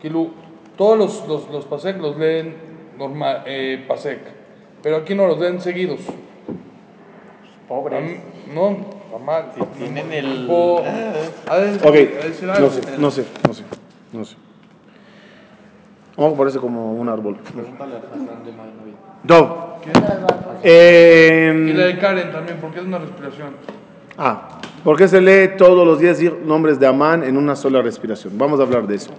que 0.00 0.08
lo- 0.08 0.30
todos 0.76 0.96
los, 0.96 1.26
los, 1.26 1.50
los 1.50 1.64
pasek 1.64 1.98
los 2.00 2.16
leen 2.18 2.54
normal 2.98 3.42
eh, 3.46 3.84
pasek 3.88 4.20
pero 4.80 4.98
aquí 4.98 5.16
no 5.16 5.26
los 5.26 5.40
leen 5.40 5.60
seguidos 5.60 6.00
Pobres. 7.66 8.00
mí- 8.00 8.20
no 8.54 8.76
normal 9.10 9.50
Si 9.56 9.60
tienen 9.76 10.12
el- 10.12 10.42
Tipo, 10.42 10.84
ha 11.48 11.56
de- 11.58 11.76
Ok, 11.88 11.94
sé, 12.70 12.80
no 12.98 13.10
sé, 13.10 13.24
no 13.46 13.54
sé, 13.54 13.64
no 14.12 14.24
sé. 14.24 14.36
Oh, 16.22 16.36
parece 16.36 16.58
como 16.58 16.92
un 16.92 17.08
árbol. 17.08 17.36
Pregúntale 17.36 17.94
al 17.96 18.02
jajam 18.02 18.44
de 18.44 18.52
Manaví. 18.52 18.94
Dov. 19.24 19.80
y 19.82 19.88
Eh, 20.62 21.72
la 21.74 21.84
de 21.86 21.98
Karen 21.98 22.30
también 22.30 22.58
porque 22.60 22.80
es 22.80 22.84
una 22.84 22.98
respiración 22.98 23.54
ah, 24.18 24.58
¿por 24.84 24.98
qué 24.98 25.08
se 25.08 25.18
lee 25.22 25.56
todos 25.56 25.86
los 25.86 25.98
días 25.98 26.18
nombres 26.44 26.78
de 26.78 26.86
Amán 26.86 27.24
en 27.24 27.38
una 27.38 27.56
sola 27.56 27.80
respiración? 27.80 28.36
Vamos 28.36 28.60
a 28.60 28.64
hablar 28.64 28.86
de 28.86 28.96
eso. 28.96 29.10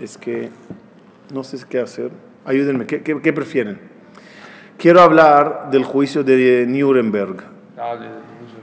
Es 0.00 0.18
que 0.18 0.50
no 1.32 1.44
sé 1.44 1.58
qué 1.68 1.78
hacer. 1.78 2.10
Ayúdenme, 2.44 2.86
¿qué, 2.86 3.02
qué- 3.02 3.20
qué 3.22 3.32
prefieren? 3.32 3.78
Quiero 4.76 5.00
hablar 5.00 5.68
del 5.70 5.84
juicio 5.84 6.24
de 6.24 6.64
Nuremberg, 6.68 7.36
ah 7.78 7.94
de 7.96 8.08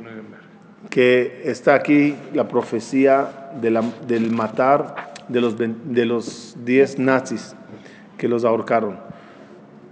Nuremberg. 0.04 0.42
que 0.90 1.42
está 1.46 1.74
aquí 1.76 2.16
la 2.34 2.48
profecía 2.50 3.50
de 3.62 3.72
la- 3.72 3.84
del 4.06 4.32
matar 4.32 5.13
de 5.34 5.42
los, 5.42 5.56
de 5.58 6.06
los 6.06 6.56
10 6.64 7.00
nazis 7.00 7.56
que 8.18 8.28
los 8.28 8.46
ahorcaron. 8.46 8.98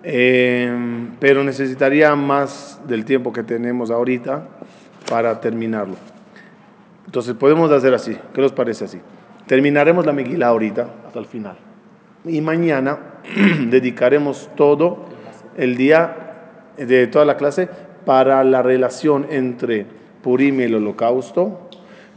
Eh, 0.04 0.72
pero 1.20 1.44
necesitaría 1.44 2.16
más 2.16 2.80
del 2.88 3.06
tiempo 3.06 3.34
que 3.34 3.44
tenemos 3.44 3.92
ahorita 3.92 4.48
para 5.10 5.42
terminarlo. 5.42 5.96
Entonces 7.06 7.34
podemos 7.34 7.72
hacer 7.72 7.94
así. 7.94 8.18
¿Qué 8.34 8.42
les 8.42 8.52
parece 8.52 8.86
así? 8.86 9.00
Terminaremos 9.48 10.06
la 10.06 10.14
Megilá 10.14 10.48
ahorita, 10.48 10.88
hasta 11.08 11.20
el 11.20 11.26
final. 11.26 11.58
Y 12.24 12.40
mañana 12.40 13.00
dedicaremos 13.70 14.50
todo 14.56 15.06
el 15.58 15.76
día 15.76 16.16
de 16.78 17.08
toda 17.08 17.26
la 17.26 17.36
clase 17.36 17.68
para 18.06 18.44
la 18.44 18.62
relación 18.62 19.28
entre 19.30 19.86
Purim 20.24 20.60
y 20.60 20.64
el 20.64 20.76
holocausto 20.76 21.70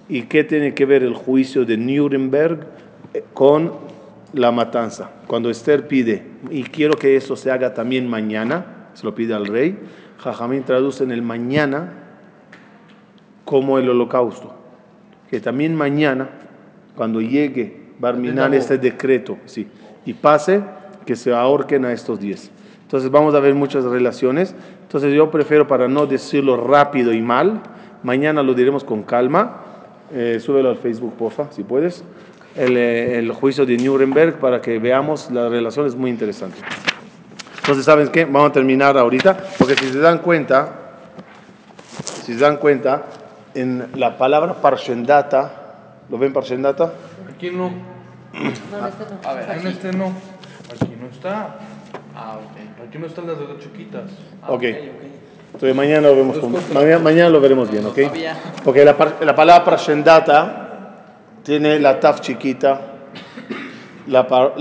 y 0.08 0.22
qué 0.22 0.44
tiene 0.44 0.74
que 0.74 0.84
ver 0.84 1.02
el 1.02 1.14
juicio 1.14 1.64
de 1.64 1.76
Nuremberg 1.76 2.66
con 3.32 3.72
la 4.32 4.50
matanza. 4.50 5.10
Cuando 5.26 5.50
Esther 5.50 5.86
pide, 5.86 6.26
y 6.50 6.64
quiero 6.64 6.94
que 6.94 7.16
eso 7.16 7.36
se 7.36 7.50
haga 7.50 7.74
también 7.74 8.08
mañana, 8.08 8.88
se 8.94 9.04
lo 9.04 9.14
pide 9.14 9.34
al 9.34 9.46
rey, 9.46 9.78
Jajamín 10.18 10.64
traduce 10.64 11.04
en 11.04 11.10
el 11.10 11.22
mañana 11.22 11.92
como 13.44 13.78
el 13.78 13.88
holocausto. 13.88 14.54
Que 15.30 15.40
también 15.40 15.74
mañana, 15.74 16.28
cuando 16.96 17.20
llegue 17.20 17.84
Barminan 17.98 18.54
este 18.54 18.76
decreto, 18.76 19.38
sí, 19.46 19.68
y 20.04 20.14
pase, 20.14 20.62
que 21.06 21.16
se 21.16 21.32
ahorquen 21.32 21.84
a 21.84 21.92
estos 21.92 22.18
10. 22.18 22.50
Entonces 22.82 23.10
vamos 23.10 23.34
a 23.34 23.40
ver 23.40 23.54
muchas 23.54 23.84
relaciones. 23.84 24.54
Entonces 24.82 25.12
yo 25.14 25.30
prefiero, 25.30 25.66
para 25.66 25.88
no 25.88 26.06
decirlo 26.06 26.56
rápido 26.56 27.12
y 27.12 27.22
mal, 27.22 27.60
mañana 28.02 28.42
lo 28.42 28.54
diremos 28.54 28.84
con 28.84 29.02
calma. 29.02 29.60
Eh, 30.12 30.38
súbelo 30.40 30.70
al 30.70 30.76
Facebook, 30.76 31.14
porfa, 31.14 31.50
si 31.50 31.62
puedes. 31.62 32.04
El, 32.56 32.76
eh, 32.76 33.18
el 33.18 33.32
juicio 33.32 33.66
de 33.66 33.76
Nuremberg 33.76 34.38
para 34.38 34.60
que 34.60 34.78
veamos 34.78 35.30
la 35.30 35.48
relación 35.48 35.86
es 35.86 35.94
muy 35.96 36.10
interesante. 36.10 36.56
Entonces, 37.60 37.84
¿saben 37.84 38.08
qué? 38.08 38.24
Vamos 38.26 38.50
a 38.50 38.52
terminar 38.52 38.96
ahorita, 38.98 39.36
porque 39.58 39.74
si 39.74 39.88
se 39.90 39.98
dan 39.98 40.18
cuenta, 40.18 40.68
si 42.22 42.34
se 42.34 42.40
dan 42.40 42.58
cuenta, 42.58 43.02
en 43.54 43.88
la 43.94 44.16
palabra 44.18 44.54
parshendata, 44.54 45.52
¿lo 46.10 46.18
ven 46.18 46.32
parshendata? 46.32 46.92
aquí 47.34 47.50
no 47.50 47.70
No, 48.32 48.40
en 48.40 48.46
este 48.46 49.04
no. 49.10 49.28
A 49.28 49.34
ver, 49.34 49.50
en 49.58 49.66
este 49.66 49.92
no 49.92 50.06
aquí 50.72 50.94
no 51.00 51.06
está 51.08 51.56
Ah, 52.16 52.38
ok. 52.38 52.86
aquí 52.88 52.98
no 52.98 53.06
están 53.06 53.26
las 53.26 53.38
de 53.38 53.46
las 53.48 53.58
chiquitas 53.58 54.02
Ah, 54.42 54.52
Ok. 54.52 54.62
Entonces 55.54 55.74
mañana 55.76 56.08
lo 56.08 56.16
vemos 56.16 56.38
con- 56.38 56.52
mañana, 56.74 56.98
mañana 56.98 57.28
lo 57.30 57.40
veremos 57.40 57.70
bien, 57.70 57.86
¿ok? 57.86 57.98
Porque 58.64 58.84
la, 58.84 58.96
la 59.20 59.34
palabra 59.36 59.64
parshendata 59.64 60.63
tiene 61.44 61.78
la 61.78 62.00
taf 62.00 62.20
chiquita, 62.20 62.80
la, 64.08 64.26
par- 64.26 64.54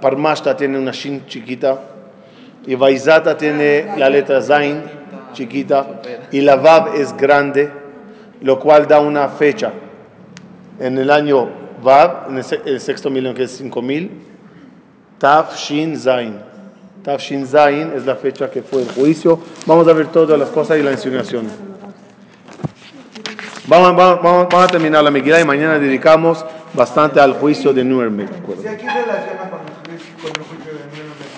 parmashta 0.00 0.56
tiene 0.56 0.78
una 0.78 0.92
shin 0.92 1.26
chiquita, 1.26 1.78
y 2.66 2.74
vaizata 2.74 3.36
tiene 3.36 3.86
la 3.96 4.08
letra 4.08 4.40
zain 4.40 4.82
chiquita, 5.32 6.00
y 6.32 6.40
la 6.40 6.56
vav 6.56 6.94
es 6.94 7.16
grande, 7.16 7.70
lo 8.42 8.58
cual 8.58 8.86
da 8.86 9.00
una 9.00 9.28
fecha. 9.28 9.72
En 10.80 10.96
el 10.98 11.10
año 11.10 11.48
vav, 11.82 12.28
en 12.30 12.38
el, 12.38 12.44
se- 12.44 12.60
el 12.64 12.80
sexto 12.80 13.10
milenio 13.10 13.34
que 13.34 13.44
es 13.44 13.50
5000, 13.52 14.10
taf 15.18 15.56
shin 15.56 15.96
zain. 15.96 16.38
Taf 17.02 17.20
shin 17.20 17.46
zain 17.46 17.92
es 17.96 18.06
la 18.06 18.16
fecha 18.16 18.50
que 18.50 18.62
fue 18.62 18.82
el 18.82 18.88
juicio. 18.90 19.38
Vamos 19.66 19.86
a 19.88 19.92
ver 19.92 20.06
todas 20.08 20.38
las 20.38 20.48
cosas 20.50 20.78
y 20.78 20.82
la 20.82 20.92
insinuación. 20.92 21.46
Vamos, 23.68 23.94
vamos, 23.94 24.22
vamos, 24.22 24.54
a 24.54 24.66
terminar 24.66 25.04
la 25.04 25.10
Megilá 25.10 25.42
y 25.42 25.44
mañana 25.44 25.78
dedicamos 25.78 26.42
bastante 26.72 27.20
al 27.20 27.34
juicio 27.34 27.74
de 27.74 27.84
Nuremberg. 27.84 28.30
Si 28.62 28.66
aquí 28.66 28.86
relaciona 28.86 29.50
con 29.50 29.60
el, 29.60 29.98
juicio 30.42 30.72
de 30.72 30.84
Nuremberg, 30.88 31.28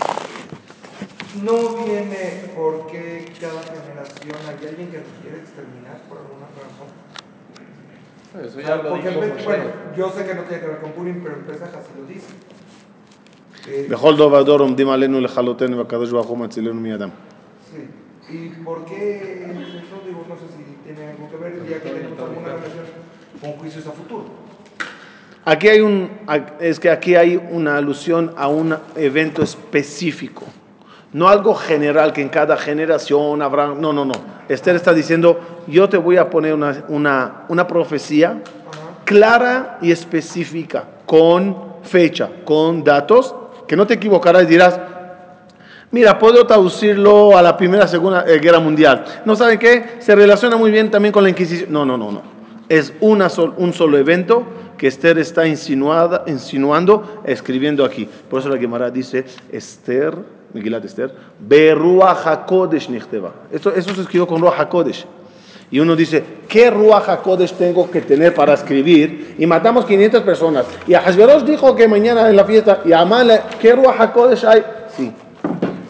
no 1.43 1.85
viene 1.85 2.53
porque 2.55 3.33
cada 3.41 3.61
generación 3.65 4.37
hay 4.47 4.69
alguien 4.69 4.91
que 4.93 4.99
nos 4.99 5.09
quiere 5.21 5.39
exterminar 5.39 6.03
por 6.09 6.19
alguna 6.19 6.47
razón. 6.55 6.87
Eso 8.47 8.61
ya 8.61 8.77
lo 8.77 8.91
porque 8.91 9.09
dijo 9.09 9.21
vez, 9.23 9.45
bueno, 9.45 9.65
yo 9.97 10.11
sé 10.11 10.25
que 10.25 10.35
no 10.37 10.43
tiene 10.43 10.63
que 10.63 10.69
ver 10.69 10.81
con 10.83 10.93
Purim, 10.93 11.21
pero 11.25 11.35
en 11.35 11.43
Pesach 11.43 11.75
así 11.75 11.91
lo 11.99 12.07
dice. 12.07 12.33
Eh, 13.67 13.87
sí. 17.73 17.89
¿Y 18.33 18.51
por 18.63 18.85
qué 18.85 19.43
es 19.47 19.51
eso? 19.51 20.01
Digo, 20.07 20.25
no 20.29 20.37
sé 20.37 20.47
si 20.57 20.70
tiene 20.95 21.11
algo 21.13 21.31
que 21.31 21.37
ver, 21.37 21.69
ya 21.69 21.81
que 21.81 21.91
tenemos 21.91 22.19
alguna 22.19 22.49
relación 22.49 22.85
con 23.41 23.53
juicios 23.53 23.87
a 23.87 23.93
futuro. 23.93 24.25
Aquí 25.45 25.69
hay 25.69 25.81
un, 25.81 26.11
es 26.61 26.81
que 26.81 26.91
aquí 26.91 27.15
hay 27.15 27.37
una 27.37 27.77
alusión 27.77 28.33
a 28.37 28.49
un 28.49 28.77
evento 28.97 29.43
específico, 29.43 30.45
no 31.13 31.29
algo 31.29 31.55
general 31.55 32.13
que 32.13 32.23
en 32.23 32.29
cada 32.29 32.57
generación 32.57 33.41
habrá, 33.41 33.69
no, 33.69 33.93
no, 33.93 34.05
no. 34.05 34.15
Esther 34.49 34.77
está 34.77 34.93
diciendo, 34.93 35.41
yo 35.67 35.89
te 35.89 35.97
voy 35.97 36.17
a 36.17 36.29
poner 36.29 36.55
una, 36.55 36.85
una, 36.89 37.45
una 37.49 37.67
profecía 37.67 38.43
clara 39.05 39.79
y 39.81 39.93
específica, 39.93 40.85
con 41.07 41.57
fecha, 41.83 42.31
con 42.45 42.85
datos, 42.85 43.35
que 43.67 43.77
no 43.77 43.87
te 43.87 43.95
equivocarás 43.95 44.43
y 44.43 44.47
dirás, 44.47 44.79
Mira, 45.93 46.19
puedo 46.19 46.47
traducirlo 46.47 47.37
a 47.37 47.43
la 47.43 47.57
Primera 47.57 47.89
Segunda 47.89 48.25
eh, 48.27 48.39
Guerra 48.39 48.61
Mundial. 48.61 49.05
¿No 49.25 49.35
saben 49.35 49.59
qué? 49.59 49.97
Se 49.99 50.15
relaciona 50.15 50.57
muy 50.57 50.71
bien 50.71 50.91
también 50.91 51.13
con 51.13 51.25
la 51.25 51.31
Inquisición. 51.31 51.73
No, 51.73 51.85
no, 51.85 51.97
no, 51.99 52.13
no. 52.13 52.23
Es 52.69 52.93
una 53.01 53.29
sol- 53.29 53.55
un 53.57 53.73
solo 53.73 53.99
evento 53.99 54.45
que 54.79 54.87
Esther 54.87 55.19
está 55.19 55.47
insinuada, 55.49 56.23
insinuando, 56.29 57.21
escribiendo 57.25 57.85
aquí. 57.85 58.09
Por 58.29 58.39
eso 58.41 58.49
la 58.49 58.57
Gemara 58.57 58.89
dice, 58.91 59.25
Esther, 59.51 60.15
Megilat 60.55 60.85
Esther, 60.85 61.13
Beruach 61.41 62.25
HaKodesh 62.25 62.89
nichteva. 62.89 63.33
Esto, 63.51 63.75
eso 63.75 63.93
se 63.93 64.03
escribió 64.03 64.29
con 64.29 64.41
Ruach 64.41 64.61
HaKodesh. 64.61 65.05
Y 65.73 65.81
uno 65.81 65.97
dice, 65.97 66.23
¿qué 66.49 66.71
Ruach 66.71 67.09
HaKodesh 67.09 67.55
tengo 67.55 67.91
que 67.91 68.01
tener 68.01 68.33
para 68.33 68.55
escribir? 68.55 69.35
Y 69.39 69.47
matamos 69.47 69.85
500 69.87 70.23
personas. 70.23 70.67
Y 70.87 70.95
Hashverosh 70.95 71.43
dijo 71.43 71.75
que 71.75 71.89
mañana 71.89 72.29
en 72.31 72.37
la 72.37 72.45
fiesta, 72.45 72.81
y 72.85 72.93
Amal, 72.93 73.43
¿qué 73.61 73.73
Ruach 73.73 74.01
HaKodesh 74.01 74.45
hay? 74.45 74.63
Sí, 74.97 75.13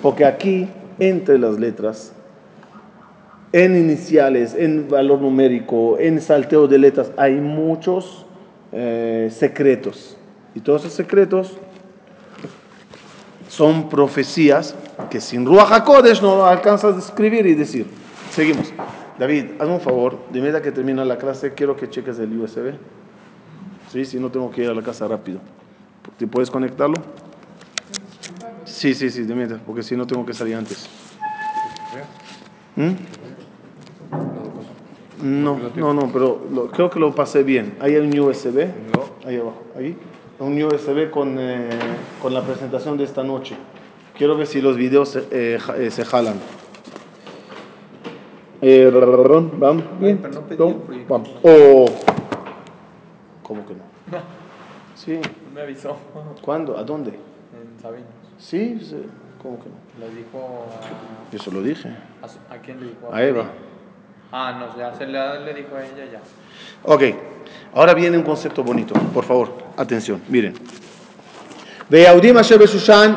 porque 0.02 0.24
aquí, 0.24 0.68
entre 0.98 1.38
las 1.38 1.58
letras, 1.58 2.12
en 3.52 3.76
iniciales, 3.76 4.54
en 4.54 4.88
valor 4.88 5.20
numérico, 5.20 5.98
en 5.98 6.20
salteo 6.20 6.68
de 6.68 6.78
letras, 6.78 7.10
hay 7.16 7.34
muchos 7.34 8.26
eh, 8.72 9.28
secretos. 9.32 10.16
Y 10.54 10.60
todos 10.60 10.82
esos 10.82 10.94
secretos 10.94 11.56
son 13.48 13.88
profecías 13.88 14.74
que 15.10 15.20
sin 15.20 15.44
Ruach 15.44 15.72
HaKodesh 15.72 16.22
no 16.22 16.44
alcanzas 16.44 16.94
a 16.94 16.98
escribir 16.98 17.46
y 17.46 17.54
decir. 17.54 17.86
Seguimos. 18.30 18.72
David, 19.18 19.46
hazme 19.58 19.74
un 19.74 19.80
favor, 19.80 20.18
de 20.32 20.40
medida 20.40 20.62
que 20.62 20.72
termina 20.72 21.04
la 21.04 21.18
clase, 21.18 21.52
quiero 21.52 21.76
que 21.76 21.90
cheques 21.90 22.18
el 22.18 22.38
USB. 22.38 22.72
Sí, 23.90 24.04
si 24.04 24.18
no 24.18 24.30
tengo 24.30 24.50
que 24.50 24.62
ir 24.62 24.70
a 24.70 24.74
la 24.74 24.82
casa 24.82 25.06
rápido. 25.08 25.40
¿Te 26.16 26.26
puedes 26.26 26.50
conectarlo? 26.50 26.94
Sí, 28.80 28.94
sí, 28.94 29.10
sí, 29.10 29.24
de 29.24 29.34
mientras, 29.34 29.60
porque 29.60 29.82
si 29.82 29.94
no 29.94 30.06
tengo 30.06 30.24
que 30.24 30.32
salir 30.32 30.54
antes. 30.56 30.88
¿Mm? 32.76 32.92
No, 35.22 35.58
no, 35.76 35.92
no, 35.92 36.10
pero 36.10 36.46
lo- 36.50 36.70
creo 36.70 36.88
que 36.88 36.98
lo 36.98 37.14
pasé 37.14 37.42
bien. 37.42 37.76
Ahí 37.78 37.94
hay 37.94 38.00
un 38.00 38.18
USB, 38.18 38.70
ahí 39.26 39.36
abajo, 39.36 39.62
ahí. 39.76 39.94
Un 40.38 40.62
USB 40.62 41.10
con, 41.10 41.36
eh, 41.38 41.68
con 42.22 42.32
la 42.32 42.40
presentación 42.42 42.96
de 42.96 43.04
esta 43.04 43.22
noche. 43.22 43.54
Quiero 44.16 44.34
ver 44.34 44.46
si 44.46 44.62
los 44.62 44.78
videos 44.78 45.14
eh, 45.30 45.58
eh, 45.76 45.90
se 45.90 46.02
jalan. 46.06 46.36
Eh, 48.62 48.90
vamos, 49.58 49.84
bien. 50.00 50.22
no. 50.58 50.74
Oh. 51.42 51.84
¿Cómo 53.42 53.66
que 53.66 53.74
no? 53.74 53.82
Sí. 54.94 55.20
Me 55.54 55.60
avisó 55.60 55.98
¿Cuándo? 56.40 56.78
¿A 56.78 56.82
dónde? 56.82 57.10
en 57.10 57.78
Sabinos. 57.82 58.19
Sí, 58.39 58.79
sí. 58.81 59.03
¿Cómo 59.41 59.57
que 59.59 59.69
no? 59.69 59.75
Le 60.05 60.13
dijo 60.15 60.67
a, 60.69 61.31
Yo 61.31 61.39
se 61.39 61.51
lo 61.51 61.61
dije. 61.61 61.89
a, 62.21 62.27
su- 62.27 62.39
¿a 62.49 62.57
quién 62.57 62.79
le 62.79 62.87
dijo? 62.87 63.13
A 63.13 63.23
Eva. 63.23 63.45
Ah, 64.31 64.57
no, 64.59 64.77
ya 64.77 64.93
se 64.95 65.05
le, 65.05 65.39
le 65.45 65.53
dijo 65.53 65.75
a 65.75 65.81
ella 65.85 66.11
ya. 66.11 66.19
Ok, 66.83 67.03
ahora 67.73 67.93
viene 67.93 68.17
un 68.17 68.23
concepto 68.23 68.63
bonito, 68.63 68.93
por 69.13 69.23
favor, 69.23 69.53
atención, 69.77 70.21
miren. 70.29 70.53
ויהודים 71.91 72.37
אשר 72.37 72.57
בשושן 72.57 73.13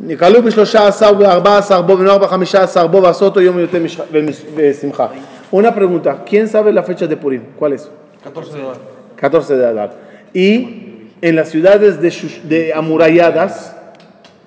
נקהלו 0.00 0.42
בשלושה 0.42 0.86
עשר 0.86 1.10
ובארבע 1.14 1.58
עשר 1.58 1.82
בו 1.82 1.98
ונוער 1.98 2.18
בחמישה 2.18 2.62
עשר 2.62 2.86
בו 2.86 3.02
ועשותו 3.02 3.40
יום 3.40 3.58
יותר 3.58 3.78
מש- 3.84 4.00
ומש- 4.12 4.44
ושמחה. 4.54 5.08
Una 5.52 5.74
pregunta, 5.74 6.24
¿quién 6.26 6.46
sabe 6.46 6.72
la 6.74 6.82
fecha 6.82 7.06
de 7.06 7.16
Purim? 7.16 7.42
¿Cuál 7.58 7.72
es? 7.72 7.90
14 8.22 8.58
de 8.58 8.64
14 9.16 9.56
de 9.56 9.66
Adar. 9.66 9.90
Y 10.34 11.08
en 11.22 11.34
las 11.36 11.48
ciudades 11.48 12.00
de, 12.02 12.08
Shush- 12.10 12.42
de 12.42 12.74
amuralladas, 12.74 13.74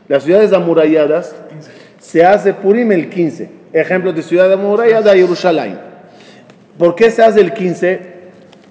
las 0.08 0.22
ciudades 0.22 0.52
amuralladas, 0.52 1.34
se 1.98 2.24
hace 2.24 2.54
Purim 2.54 2.92
el 2.92 3.10
15. 3.10 3.50
Ejemplo 3.72 4.12
de 4.12 4.22
ciudad 4.22 4.52
amurallada, 4.52 5.14
Jerusalén. 5.14 5.78
¿Por 6.78 6.94
qué 6.94 7.10
se 7.10 7.22
hace 7.22 7.40
el 7.40 7.52
15 7.52 8.00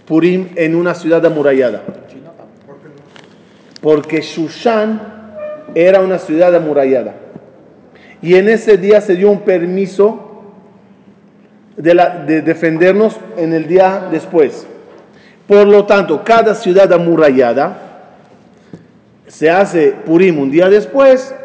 Purim 0.05 0.49
en 0.55 0.75
una 0.75 0.93
ciudad 0.93 1.25
amurallada? 1.25 1.81
Porque 3.81 4.21
Shushan 4.21 5.01
era 5.75 6.01
una 6.01 6.17
ciudad 6.17 6.55
amurallada. 6.55 7.15
Y 8.21 8.35
en 8.35 8.47
ese 8.47 8.77
día 8.77 9.01
se 9.01 9.15
dio 9.15 9.29
un 9.29 9.41
permiso 9.41 10.43
de, 11.75 11.93
de 12.25 12.41
defendernos 12.41 13.17
en 13.37 13.53
el 13.53 13.67
día 13.67 14.07
después. 14.09 14.65
Por 15.47 15.67
lo 15.67 15.85
tanto, 15.85 16.23
cada 16.23 16.55
ciudad 16.55 16.91
amurallada 16.93 17.84
se 19.35 19.49
hace 19.51 19.91
Purim 20.05 20.39
un 20.39 20.49
día 20.49 20.69
después 20.69 21.35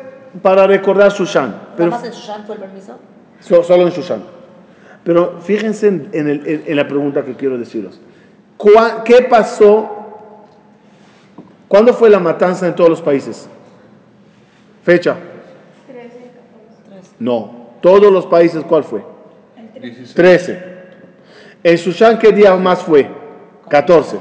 para 0.43 0.65
recordar 0.69 1.11
Shushan. 1.11 1.51
¿Nada 1.51 1.75
Pero 1.77 1.91
más 1.91 2.05
en 2.05 2.13
Shushan 2.13 2.45
fue 2.47 2.55
el 2.55 2.61
permiso? 2.61 2.99
So- 3.41 3.65
solo 3.65 3.83
en 3.83 3.89
Shushan. 3.91 4.23
Pero 5.03 5.41
fíjense 5.41 5.89
en, 5.89 6.09
en 6.13 6.29
el- 6.29 6.47
en- 6.47 6.63
en 6.69 6.77
la 6.77 6.87
pregunta 6.87 7.25
que 7.25 7.35
quiero 7.35 7.59
deciros. 7.59 8.01
¿Cuá- 8.57 9.03
¿Qué 9.03 9.23
pasó? 9.23 9.97
¿Cuándo 11.67 11.93
fue 11.93 12.09
la 12.11 12.21
matanza 12.21 12.69
en 12.69 12.77
todos 12.77 12.91
los 12.91 13.03
países? 13.03 13.49
Fecha. 14.85 15.17
No. 17.19 17.71
Todos 17.81 18.13
los 18.13 18.27
países, 18.27 18.63
¿cuál 18.65 18.85
fue? 18.85 19.03
16. 19.81 20.15
13. 20.15 20.65
En 21.65 21.77
Shushan, 21.77 22.19
¿qué 22.21 22.31
día 22.31 22.55
más 22.55 22.83
fue? 22.83 23.09
14. 23.69 24.17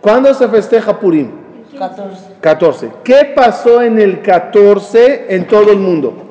¿Cuándo 0.00 0.34
se 0.34 0.48
festeja 0.48 0.98
Purim? 0.98 1.43
14. 1.74 2.36
14. 2.40 2.90
¿Qué 3.04 3.32
pasó 3.34 3.82
en 3.82 3.98
el 4.00 4.22
14 4.22 5.34
en 5.34 5.46
todo 5.46 5.72
el 5.72 5.78
mundo? 5.78 6.24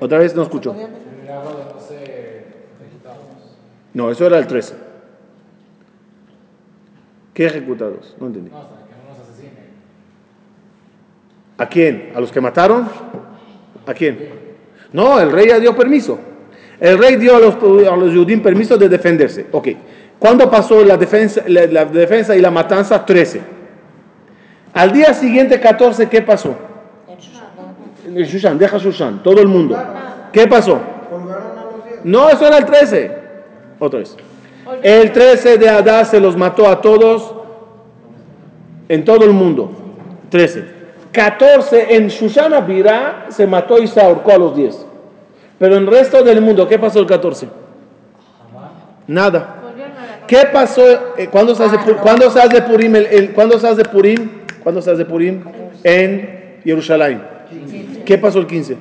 Otra 0.00 0.18
vez 0.18 0.34
no 0.34 0.42
escucho. 0.42 0.74
No, 3.94 4.10
eso 4.10 4.26
era 4.26 4.38
el 4.38 4.46
13. 4.46 4.74
¿Qué 7.34 7.46
ejecutados? 7.46 8.14
No 8.20 8.26
entendí. 8.26 8.50
¿A 11.56 11.68
quién? 11.68 12.12
¿A 12.14 12.20
los 12.20 12.30
que 12.30 12.40
mataron? 12.40 12.88
¿A 13.86 13.94
quién? 13.94 14.28
No, 14.92 15.20
el 15.20 15.32
rey 15.32 15.48
ya 15.48 15.58
dio 15.58 15.74
permiso. 15.74 16.18
El 16.78 16.96
rey 16.98 17.16
dio 17.16 17.34
a 17.34 17.40
los, 17.40 17.54
a 17.56 17.96
los 17.96 18.14
judíos 18.14 18.40
permiso 18.40 18.78
de 18.78 18.88
defenderse. 18.88 19.46
Ok. 19.50 19.68
¿Cuándo 20.18 20.50
pasó 20.50 20.84
la 20.84 20.96
defensa, 20.96 21.42
la, 21.46 21.66
la 21.66 21.84
defensa 21.84 22.34
y 22.34 22.40
la 22.40 22.50
matanza? 22.50 23.04
13. 23.04 23.40
Al 24.74 24.92
día 24.92 25.14
siguiente, 25.14 25.60
14, 25.60 26.08
¿qué 26.08 26.22
pasó? 26.22 26.54
En 28.04 28.24
Shushan. 28.24 28.58
Deja 28.58 28.78
Shushan, 28.78 29.22
todo 29.22 29.40
el 29.40 29.48
mundo. 29.48 29.78
¿Qué 30.32 30.46
pasó? 30.46 30.80
No, 32.04 32.28
eso 32.28 32.46
era 32.46 32.58
el 32.58 32.64
13. 32.64 33.16
Otra 33.78 34.00
vez. 34.00 34.16
El 34.82 35.12
13 35.12 35.58
de 35.58 35.68
Adar 35.68 36.04
se 36.06 36.20
los 36.20 36.36
mató 36.36 36.68
a 36.68 36.80
todos 36.80 37.34
en 38.88 39.04
todo 39.04 39.24
el 39.24 39.32
mundo. 39.32 39.70
13. 40.30 40.78
14 41.12 41.96
en 41.96 42.08
Shushana 42.08 42.60
Birá 42.60 43.26
se 43.30 43.46
mató 43.46 43.78
y 43.78 43.86
se 43.86 44.00
ahorcó 44.00 44.32
a 44.32 44.38
los 44.38 44.56
10. 44.56 44.86
Pero 45.58 45.76
en 45.76 45.82
el 45.82 45.86
resto 45.88 46.22
del 46.22 46.40
mundo, 46.40 46.68
¿qué 46.68 46.78
pasó 46.78 47.00
el 47.00 47.06
14? 47.06 47.48
Nada. 49.06 49.56
¿Qué 50.28 50.46
pasó? 50.52 50.82
eh, 51.16 51.26
¿Cuándo 51.30 51.54
se 51.56 51.64
hace, 51.64 51.76
Pu- 51.78 51.96
¿cuándo 51.96 52.30
se 52.30 52.38
hace 52.40 52.62
Purim? 52.62 52.94
el- 52.94 53.06
el- 53.06 53.32
¿Cuándo 53.32 53.58
se 53.58 53.66
hace 53.66 53.82
Purim? 53.84 54.28
¿Cuándo 54.62 54.80
se 54.80 54.90
hace 54.92 55.04
Purim? 55.04 55.42
En 55.82 56.60
Jerusalén. 56.62 57.22
¿Qué 58.04 58.18
pasó 58.18 58.38
el 58.38 58.46
15? 58.46 58.76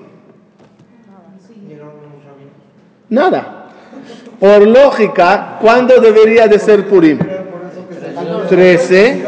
Nada. 3.09 3.53
Por 4.39 4.67
lógica, 4.67 5.57
¿cuándo 5.61 5.99
debería 5.99 6.47
de 6.47 6.59
ser 6.59 6.85
Purim? 6.87 7.17
13 8.49 9.23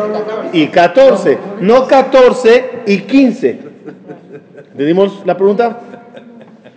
y 0.53 0.67
14. 0.67 1.38
No 1.62 1.88
14 1.88 2.82
y 2.86 2.97
15. 2.99 3.60
¿Entendimos 4.71 5.21
la 5.25 5.36
pregunta? 5.36 5.79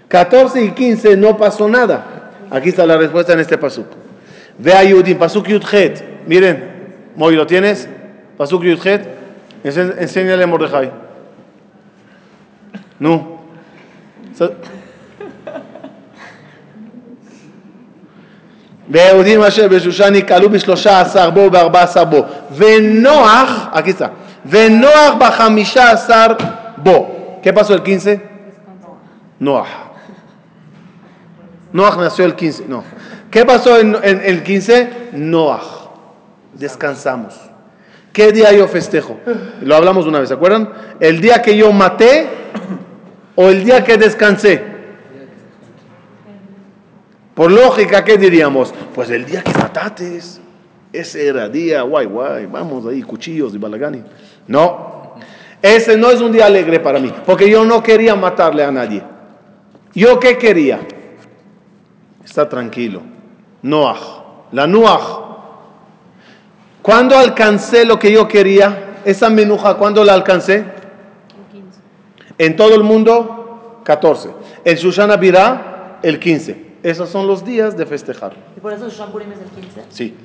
14 0.09 0.63
y 0.65 0.71
15 0.71 1.17
no 1.17 1.37
pasó 1.37 1.69
nada. 1.69 2.31
Aquí 2.51 2.69
está 2.71 2.87
la 2.87 2.97
respuesta 2.97 3.33
en 3.33 3.41
este 3.41 3.59
pasuk. 3.59 3.87
Ve 4.60 4.74
a 4.74 4.84
Yudim, 4.84 5.18
pasuk 5.18 5.48
Yudhet. 5.50 6.04
Miren, 6.28 6.76
Moy, 7.16 7.36
¿lo 7.36 7.46
tienes? 7.46 7.88
Pasuk 8.38 8.64
Yudhet. 8.64 9.08
Ense- 9.64 9.96
Enséñale 10.00 10.44
a 10.44 10.48
Mordejai. 10.48 10.92
No. 13.00 13.40
Sa- 14.34 14.50
ויהודים 18.90 19.42
אשר 19.44 19.68
בשושן 19.68 20.16
יקהלו 20.16 20.50
בשלושה 20.50 21.02
עשר 21.02 21.30
בו 21.30 21.40
ובארבע 21.40 21.82
עשר 21.84 22.06
בו 22.06 22.24
ונוח, 22.56 23.68
aquí 23.74 23.90
está, 24.00 24.08
ונוח 24.46 25.14
בחמישה 25.20 25.92
עשר 25.92 26.28
בו. 26.78 27.14
¿Qué 27.44 27.54
pasó 27.54 27.74
el 27.74 27.82
15? 27.84 28.16
Noah. 29.42 29.66
Noah 31.74 31.98
nació 31.98 32.26
el 32.26 32.36
15, 32.36 32.64
no. 32.68 32.84
¿Qué 33.33 33.47
pasó 33.47 33.81
en, 33.81 33.97
el 34.03 34.43
15? 34.43 35.09
Noah. 35.15 35.63
Descansamos. 36.53 37.41
¿Qué 38.13 38.31
día 38.31 38.53
yo 38.53 38.69
festejo? 38.69 39.19
Lo 39.63 39.75
hablamos 39.75 40.07
una 40.07 40.21
vez, 40.21 40.29
¿se 40.29 40.35
acuerdan? 40.35 40.71
¿El 41.01 41.23
día 41.23 41.41
que 41.41 41.57
yo 41.57 41.73
maté 41.73 42.29
o 43.35 43.49
el 43.49 43.65
día 43.65 43.83
que 43.83 43.97
descansé? 43.97 44.63
Por 47.35 47.51
lógica, 47.51 48.05
¿qué 48.05 48.19
diríamos? 48.19 48.75
Pues 48.95 49.09
el 49.09 49.25
día 49.25 49.43
que 49.43 49.55
mataste, 49.55 50.21
ese 50.93 51.27
era 51.27 51.49
día, 51.49 51.81
guay, 51.81 52.05
guay, 52.05 52.45
vamos 52.45 52.85
ahí, 52.85 53.01
cuchillos 53.01 53.55
y 53.55 53.59
balagani. 53.59 54.05
No, 54.47 55.15
ese 55.63 55.97
no 55.97 56.11
es 56.11 56.21
un 56.21 56.33
día 56.33 56.45
alegre 56.45 56.81
para 56.81 57.01
mí, 57.01 57.11
porque 57.25 57.49
yo 57.49 57.65
no 57.65 57.83
quería 57.83 58.15
matarle 58.15 58.63
a 58.63 58.71
nadie. 58.71 59.03
¿Yo 59.95 60.21
qué 60.21 60.37
quería? 60.37 60.81
Está 62.23 62.47
tranquilo. 62.47 63.12
Noah, 63.63 63.99
la 64.53 64.67
Noah. 64.67 65.21
¿Cuándo 66.83 67.17
alcancé 67.17 67.85
lo 67.85 67.99
que 67.99 68.11
yo 68.11 68.27
quería? 68.27 68.97
Esa 69.05 69.31
menuja, 69.31 69.75
¿cuándo 69.75 70.05
la 70.05 70.15
alcancé? 70.15 70.65
En 72.39 72.57
todo 72.57 72.75
el 72.75 72.83
mundo, 72.83 73.81
14. 73.85 74.31
En 74.65 74.77
Susana 74.79 75.17
Birá, 75.17 75.99
el 76.03 76.19
15. 76.19 76.73
Esos 76.83 77.09
son 77.09 77.29
los 77.29 77.45
días 77.45 77.77
de 77.77 77.87
festejar. 77.87 78.35
Y 78.57 78.61
por 78.61 78.73
eso 78.73 78.89
Shampurim 78.89 79.31
es 79.31 79.39
el 79.39 79.49
15. 79.49 79.85
Sí. 79.91 80.17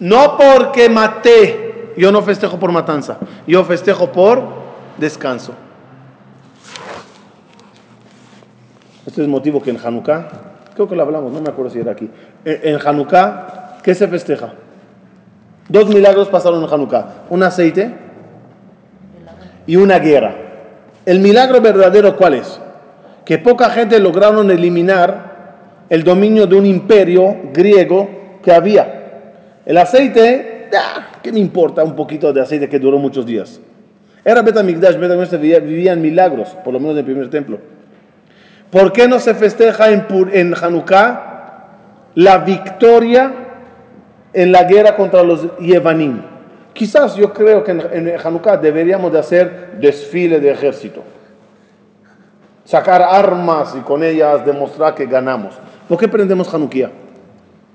No 0.00 0.36
porque 0.36 0.88
maté, 0.88 1.92
yo 1.96 2.10
no 2.10 2.22
festejo 2.22 2.58
por 2.58 2.72
matanza, 2.72 3.18
yo 3.46 3.64
festejo 3.64 4.10
por 4.10 4.42
descanso. 4.98 5.54
Este 9.06 9.20
es 9.20 9.24
el 9.24 9.28
motivo 9.28 9.62
que 9.62 9.70
en 9.70 9.78
Hanukkah, 9.78 10.51
creo 10.74 10.88
que 10.88 10.96
lo 10.96 11.02
hablamos, 11.02 11.32
no 11.32 11.40
me 11.40 11.50
acuerdo 11.50 11.70
si 11.70 11.80
era 11.80 11.92
aquí. 11.92 12.08
En, 12.44 12.74
en 12.74 12.86
Hanukkah, 12.86 13.78
¿qué 13.82 13.94
se 13.94 14.08
festeja? 14.08 14.54
Dos 15.68 15.88
milagros 15.88 16.28
pasaron 16.28 16.62
en 16.62 16.72
Hanukkah: 16.72 17.24
un 17.30 17.42
aceite 17.42 17.94
y 19.66 19.76
una 19.76 19.98
guerra. 19.98 20.34
El 21.04 21.20
milagro 21.20 21.60
verdadero, 21.60 22.16
¿cuál 22.16 22.34
es? 22.34 22.60
Que 23.24 23.38
poca 23.38 23.70
gente 23.70 23.98
lograron 23.98 24.50
eliminar 24.50 25.32
el 25.88 26.04
dominio 26.04 26.46
de 26.46 26.56
un 26.56 26.66
imperio 26.66 27.36
griego 27.52 28.08
que 28.42 28.52
había. 28.52 29.20
El 29.64 29.78
aceite, 29.78 30.68
ah, 30.76 31.18
¿qué 31.22 31.32
me 31.32 31.38
importa 31.38 31.84
un 31.84 31.94
poquito 31.94 32.32
de 32.32 32.40
aceite 32.40 32.68
que 32.68 32.78
duró 32.78 32.98
muchos 32.98 33.26
días? 33.26 33.60
Era 34.24 34.42
Betamigdash, 34.42 34.96
Betamigdash 34.96 35.40
vivía, 35.40 35.58
vivían 35.58 36.00
milagros, 36.00 36.56
por 36.64 36.72
lo 36.72 36.80
menos 36.80 36.94
en 36.94 36.98
el 37.00 37.04
primer 37.04 37.30
templo. 37.30 37.58
¿Por 38.72 38.90
qué 38.90 39.06
no 39.06 39.20
se 39.20 39.34
festeja 39.34 39.90
en, 39.90 40.06
en 40.32 40.54
Hanukkah 40.54 41.28
la 42.14 42.38
victoria 42.38 43.30
en 44.32 44.50
la 44.50 44.64
guerra 44.64 44.96
contra 44.96 45.22
los 45.22 45.58
Yevanim? 45.58 46.22
Quizás 46.72 47.14
yo 47.16 47.34
creo 47.34 47.62
que 47.64 47.72
en, 47.72 47.82
en 47.92 48.14
Hanukkah 48.18 48.56
deberíamos 48.56 49.12
de 49.12 49.18
hacer 49.18 49.72
desfile 49.78 50.40
de 50.40 50.52
ejército. 50.52 51.02
Sacar 52.64 53.02
armas 53.02 53.74
y 53.78 53.82
con 53.82 54.02
ellas 54.02 54.46
demostrar 54.46 54.94
que 54.94 55.04
ganamos. 55.04 55.52
¿Por 55.86 55.98
qué 55.98 56.08
prendemos 56.08 56.52
Hanukkah? 56.54 56.92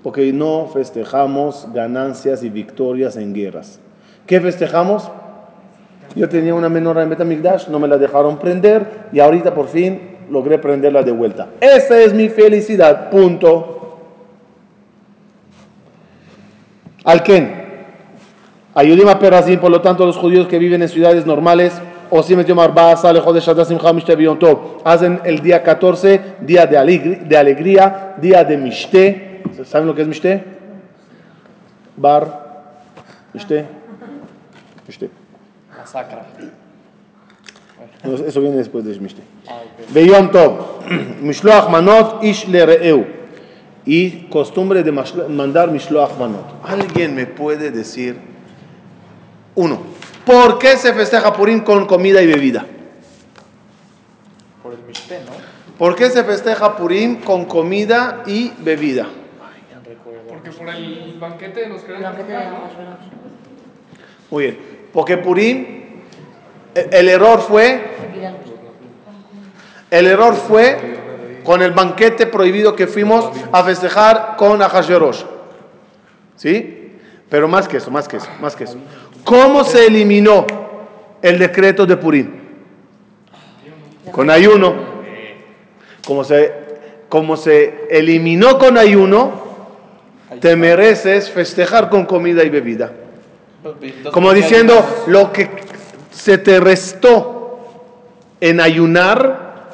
Porque 0.02 0.34
no 0.34 0.66
festejamos 0.74 1.68
ganancias 1.76 2.42
y 2.42 2.50
victorias 2.50 3.18
en 3.18 3.36
guerras. 3.36 3.80
¿Qué 4.26 4.42
festejamos? 4.42 5.12
Yo 6.16 6.28
tenía 6.28 6.56
una 6.56 6.70
menora 6.70 7.04
en 7.04 7.10
Betamigdash, 7.12 7.68
no 7.68 7.78
me 7.78 7.88
la 7.88 8.00
dejaron 8.00 8.40
prender 8.40 9.10
y 9.12 9.20
ahorita 9.20 9.54
por 9.54 9.68
fin 9.68 10.17
logré 10.30 10.58
prenderla 10.60 11.04
de 11.04 11.12
vuelta. 11.12 11.50
Esa 11.62 12.00
es 12.00 12.14
mi 12.14 12.30
felicidad, 12.30 13.10
punto. 13.10 14.00
Alken. 17.04 17.66
Ayudim 18.74 19.08
a 19.08 19.18
Perazim, 19.18 19.60
por 19.60 19.72
lo 19.72 19.82
tanto, 19.82 20.06
los 20.06 20.18
judíos 20.18 20.48
que 20.48 20.60
viven 20.60 20.82
en 20.82 20.90
ciudades 20.90 21.26
normales, 21.26 21.82
o 22.10 22.22
si 22.22 22.36
metió 22.36 22.54
Marbasa, 22.54 23.12
lejos 23.12 23.34
de 23.34 23.40
Shadasim 23.40 23.80
Hamishte 23.84 24.16
Biontov, 24.16 24.82
hacen 24.84 25.20
el 25.24 25.40
día 25.40 25.64
14, 25.64 26.36
día 26.42 26.68
de 26.68 26.78
alegría, 26.78 28.16
día 28.22 28.44
de 28.44 28.58
Mishte. 28.58 29.42
¿Saben 29.64 29.88
lo 29.88 29.96
que 29.96 30.04
es 30.04 30.08
Mishte? 30.08 30.44
Bar, 31.96 32.74
Mishte, 33.34 33.66
Mishte. 34.86 35.10
Masacra. 35.76 36.26
Eso 38.04 38.42
viene 38.42 38.58
después 38.58 38.86
de 38.86 39.00
Mishte. 39.00 39.22
Ah. 39.48 39.62
Beyom 39.94 40.32
Tov, 40.32 40.84
Mishloach 41.22 41.70
Manot, 41.70 42.24
Ish 42.24 42.48
le. 42.48 43.18
Y 43.86 44.28
costumbre 44.28 44.84
de 44.84 44.92
mandar 44.92 45.72
Mishloach 45.72 46.18
Manot. 46.18 46.46
¿Alguien 46.64 47.16
me 47.16 47.26
puede 47.26 47.72
decir, 47.72 48.18
uno, 49.56 49.80
por 50.26 50.60
qué 50.60 50.78
se 50.78 50.94
festeja 50.94 51.34
Purim 51.34 51.62
con 51.62 51.86
comida 51.86 52.22
y 52.22 52.28
bebida? 52.28 52.66
Por 54.62 54.74
el 54.74 54.80
Mishte, 54.88 55.20
¿no? 55.26 55.32
¿Por 55.78 55.96
qué 55.96 56.10
se 56.10 56.24
festeja 56.24 56.76
Purim 56.76 57.22
con 57.22 57.46
comida 57.46 58.24
y 58.26 58.54
bebida? 58.60 59.08
Porque 60.28 60.52
por 60.52 60.70
el 60.70 61.18
banquete 61.20 61.62
de 61.62 61.70
los 61.70 61.82
que 61.82 61.96
El 61.96 62.04
banquete 62.04 62.32
de 62.32 62.38
Hashverosh. 62.38 63.18
Muy 64.30 64.44
bien, 64.44 64.58
porque 64.92 65.18
Purim, 65.18 65.87
el 66.92 67.10
error 67.10 67.40
fue 67.42 67.82
El 69.90 70.08
error 70.08 70.36
fue 70.36 70.98
con 71.44 71.62
el 71.62 71.72
banquete 71.72 72.28
prohibido 72.28 72.76
que 72.76 72.88
fuimos 72.88 73.30
a 73.52 73.64
festejar 73.64 74.36
con 74.38 74.62
Ahashverosh. 74.62 75.24
¿Sí? 76.36 76.98
Pero 77.30 77.48
más 77.48 77.68
que 77.68 77.78
eso, 77.78 77.90
más 77.90 78.08
que 78.08 78.18
eso, 78.18 78.28
más 78.42 78.56
que 78.56 78.66
eso. 78.66 78.78
¿Cómo 79.24 79.64
se 79.64 79.88
eliminó 79.88 80.46
el 81.22 81.40
decreto 81.40 81.86
de 81.86 81.98
Purim? 81.98 82.32
Con 84.12 84.30
ayuno. 84.30 84.76
Como 86.06 86.24
se, 86.24 86.54
como 87.10 87.38
se 87.38 87.88
eliminó 87.90 88.58
con 88.58 88.78
ayuno, 88.78 89.48
te 90.40 90.56
mereces 90.56 91.30
festejar 91.30 91.90
con 91.90 92.06
comida 92.06 92.44
y 92.44 92.50
bebida. 92.50 92.92
Como 94.12 94.28
¿por 94.28 94.36
qué 94.36 94.42
diciendo, 94.42 94.86
lo 95.08 95.32
que 95.32 95.50
se 96.28 96.38
te 96.38 96.60
restó 96.60 97.58
en 98.42 98.60
ayunar, 98.60 99.70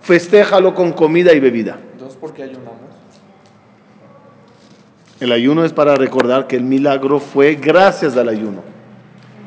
festéjalo 0.00 0.72
con 0.72 0.92
comida 0.92 1.32
y 1.32 1.40
bebida. 1.40 1.76
Entonces, 1.94 2.16
¿por 2.16 2.32
qué 2.32 2.44
ayunamos? 2.44 2.74
El 5.18 5.32
ayuno 5.32 5.64
es 5.64 5.72
para 5.72 5.96
recordar 5.96 6.46
que 6.46 6.54
el 6.54 6.62
milagro 6.62 7.18
fue 7.18 7.56
gracias 7.56 8.16
al 8.16 8.28
ayuno. 8.28 8.60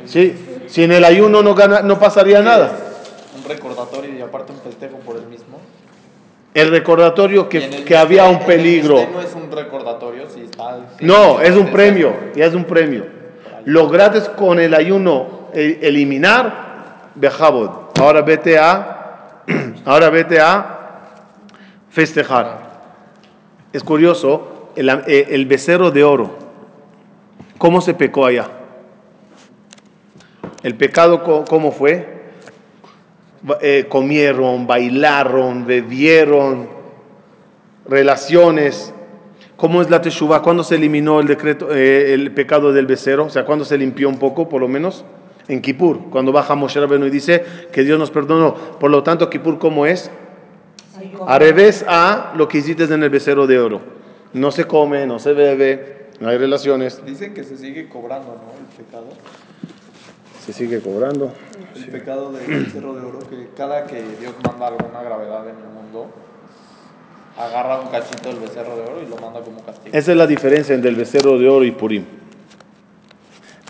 ¿Sí? 0.05 0.35
Sin 0.67 0.91
el 0.91 1.05
ayuno 1.05 1.41
no, 1.41 1.55
gana- 1.55 1.83
no 1.83 1.97
pasaría 1.97 2.41
nada. 2.41 2.77
Un 3.41 3.49
recordatorio 3.49 4.13
y 4.13 4.19
aparte 4.21 4.51
un 4.51 4.59
festejo 4.59 4.97
por 5.05 5.15
el 5.15 5.27
mismo. 5.27 5.57
El 6.53 6.69
recordatorio 6.69 7.47
que, 7.47 7.59
el 7.63 7.85
que 7.85 7.95
había 7.95 8.25
un 8.25 8.39
peligro. 8.39 8.95
Mishte 8.95 9.11
no 9.13 9.21
es 9.21 9.33
un 9.35 9.49
recordatorio, 9.49 10.29
si 10.29 10.41
está. 10.41 10.79
sí, 10.99 11.05
No, 11.05 11.39
es 11.39 11.55
un 11.55 11.67
premio, 11.71 12.13
ya 12.35 12.45
es 12.45 12.53
un 12.53 12.65
premio. 12.65 13.05
Lograste 13.63 14.33
con 14.35 14.59
el 14.59 14.73
ayuno 14.73 15.39
eliminar 15.53 16.71
Bejabod. 17.15 17.99
Ahora 17.99 18.21
vete 18.21 18.57
a, 18.57 19.43
ahora 19.85 20.09
vete 20.09 20.39
a 20.39 20.79
festejar. 21.89 22.71
Es 23.73 23.83
curioso, 23.83 24.71
el, 24.75 24.89
eh, 24.89 25.27
el 25.29 25.45
becerro 25.45 25.91
de 25.91 26.03
oro, 26.03 26.31
¿cómo 27.57 27.81
se 27.81 27.93
pecó 27.93 28.25
allá? 28.25 28.49
El 30.63 30.75
pecado, 30.75 31.45
¿cómo 31.47 31.71
fue? 31.71 32.21
Eh, 33.61 33.87
comieron, 33.89 34.67
bailaron, 34.67 35.65
bebieron, 35.65 36.69
relaciones. 37.87 38.93
¿Cómo 39.57 39.81
es 39.81 39.89
la 39.89 40.01
teshuva? 40.01 40.41
¿Cuándo 40.41 40.63
se 40.63 40.75
eliminó 40.75 41.19
el 41.19 41.27
decreto, 41.27 41.73
eh, 41.73 42.13
el 42.13 42.31
pecado 42.31 42.73
del 42.73 42.85
becerro? 42.85 43.25
O 43.25 43.29
sea, 43.29 43.45
¿cuándo 43.45 43.65
se 43.65 43.77
limpió 43.77 44.07
un 44.09 44.19
poco, 44.19 44.47
por 44.47 44.61
lo 44.61 44.67
menos? 44.67 45.03
En 45.47 45.62
Kippur, 45.62 46.10
cuando 46.10 46.32
baja 46.32 46.56
Moshe 46.56 46.80
Rabbeinu 46.80 47.06
y 47.06 47.10
dice 47.10 47.43
que 47.71 47.84
Dios 47.84 47.97
nos 47.99 48.12
perdonó. 48.12 48.54
Por 48.54 48.91
lo 48.91 49.04
tanto, 49.04 49.30
Kippur, 49.30 49.58
¿cómo 49.60 49.86
es? 49.86 50.12
A 51.27 51.39
revés 51.39 51.86
a 51.88 52.34
lo 52.36 52.47
que 52.47 52.60
hiciste 52.60 52.84
en 52.84 53.04
el 53.04 53.10
becerro 53.10 53.47
de 53.47 53.60
oro. 53.60 53.82
No 54.34 54.51
se 54.51 54.65
come, 54.65 55.06
no 55.06 55.19
se 55.19 55.34
bebe, 55.34 56.08
no 56.19 56.30
hay 56.30 56.38
relaciones. 56.38 57.04
Dicen 57.06 57.34
que 57.34 57.43
se 57.43 57.58
sigue 57.58 57.89
cobrando, 57.89 58.27
¿no? 58.27 58.54
El 58.60 58.86
pecado. 58.86 59.08
Se 60.45 60.54
sigue 60.54 60.80
cobrando. 60.82 61.34
El 61.75 61.86
pecado 61.88 62.32
del 62.32 62.71
cerro 62.71 62.93
de 62.93 63.06
oro, 63.06 63.19
que 63.30 63.49
cada 63.56 63.86
que 63.86 64.04
Dios 64.19 64.34
manda 64.43 64.67
alguna 64.67 65.01
gravedad 65.04 65.47
en 65.49 65.56
el 65.56 65.73
mundo, 65.73 66.08
agarra 67.38 67.80
un 67.80 67.89
cachito 67.89 68.30
del 68.30 68.39
becerro 68.39 68.75
de 68.75 68.84
oro 68.84 69.01
y 69.06 69.10
lo 69.10 69.17
manda 69.17 69.41
como 69.41 69.63
castigo. 69.63 69.95
Esa 69.95 70.12
es 70.12 70.17
la 70.17 70.27
diferencia 70.27 70.75
entre 70.75 70.89
el 70.89 70.95
becerro 70.95 71.38
de 71.38 71.49
oro 71.49 71.65
y 71.65 71.71
Purim. 71.71 72.06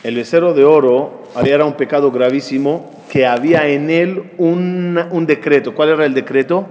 El 0.03 0.15
becerro 0.15 0.53
de 0.53 0.65
oro 0.65 1.23
era 1.43 1.63
un 1.65 1.73
pecado 1.73 2.11
gravísimo 2.11 2.91
que 3.09 3.25
había 3.27 3.67
en 3.67 3.89
él 3.89 4.31
un, 4.37 4.99
un 5.11 5.25
decreto. 5.27 5.75
¿Cuál 5.75 5.89
era 5.89 6.05
el 6.05 6.13
decreto? 6.13 6.65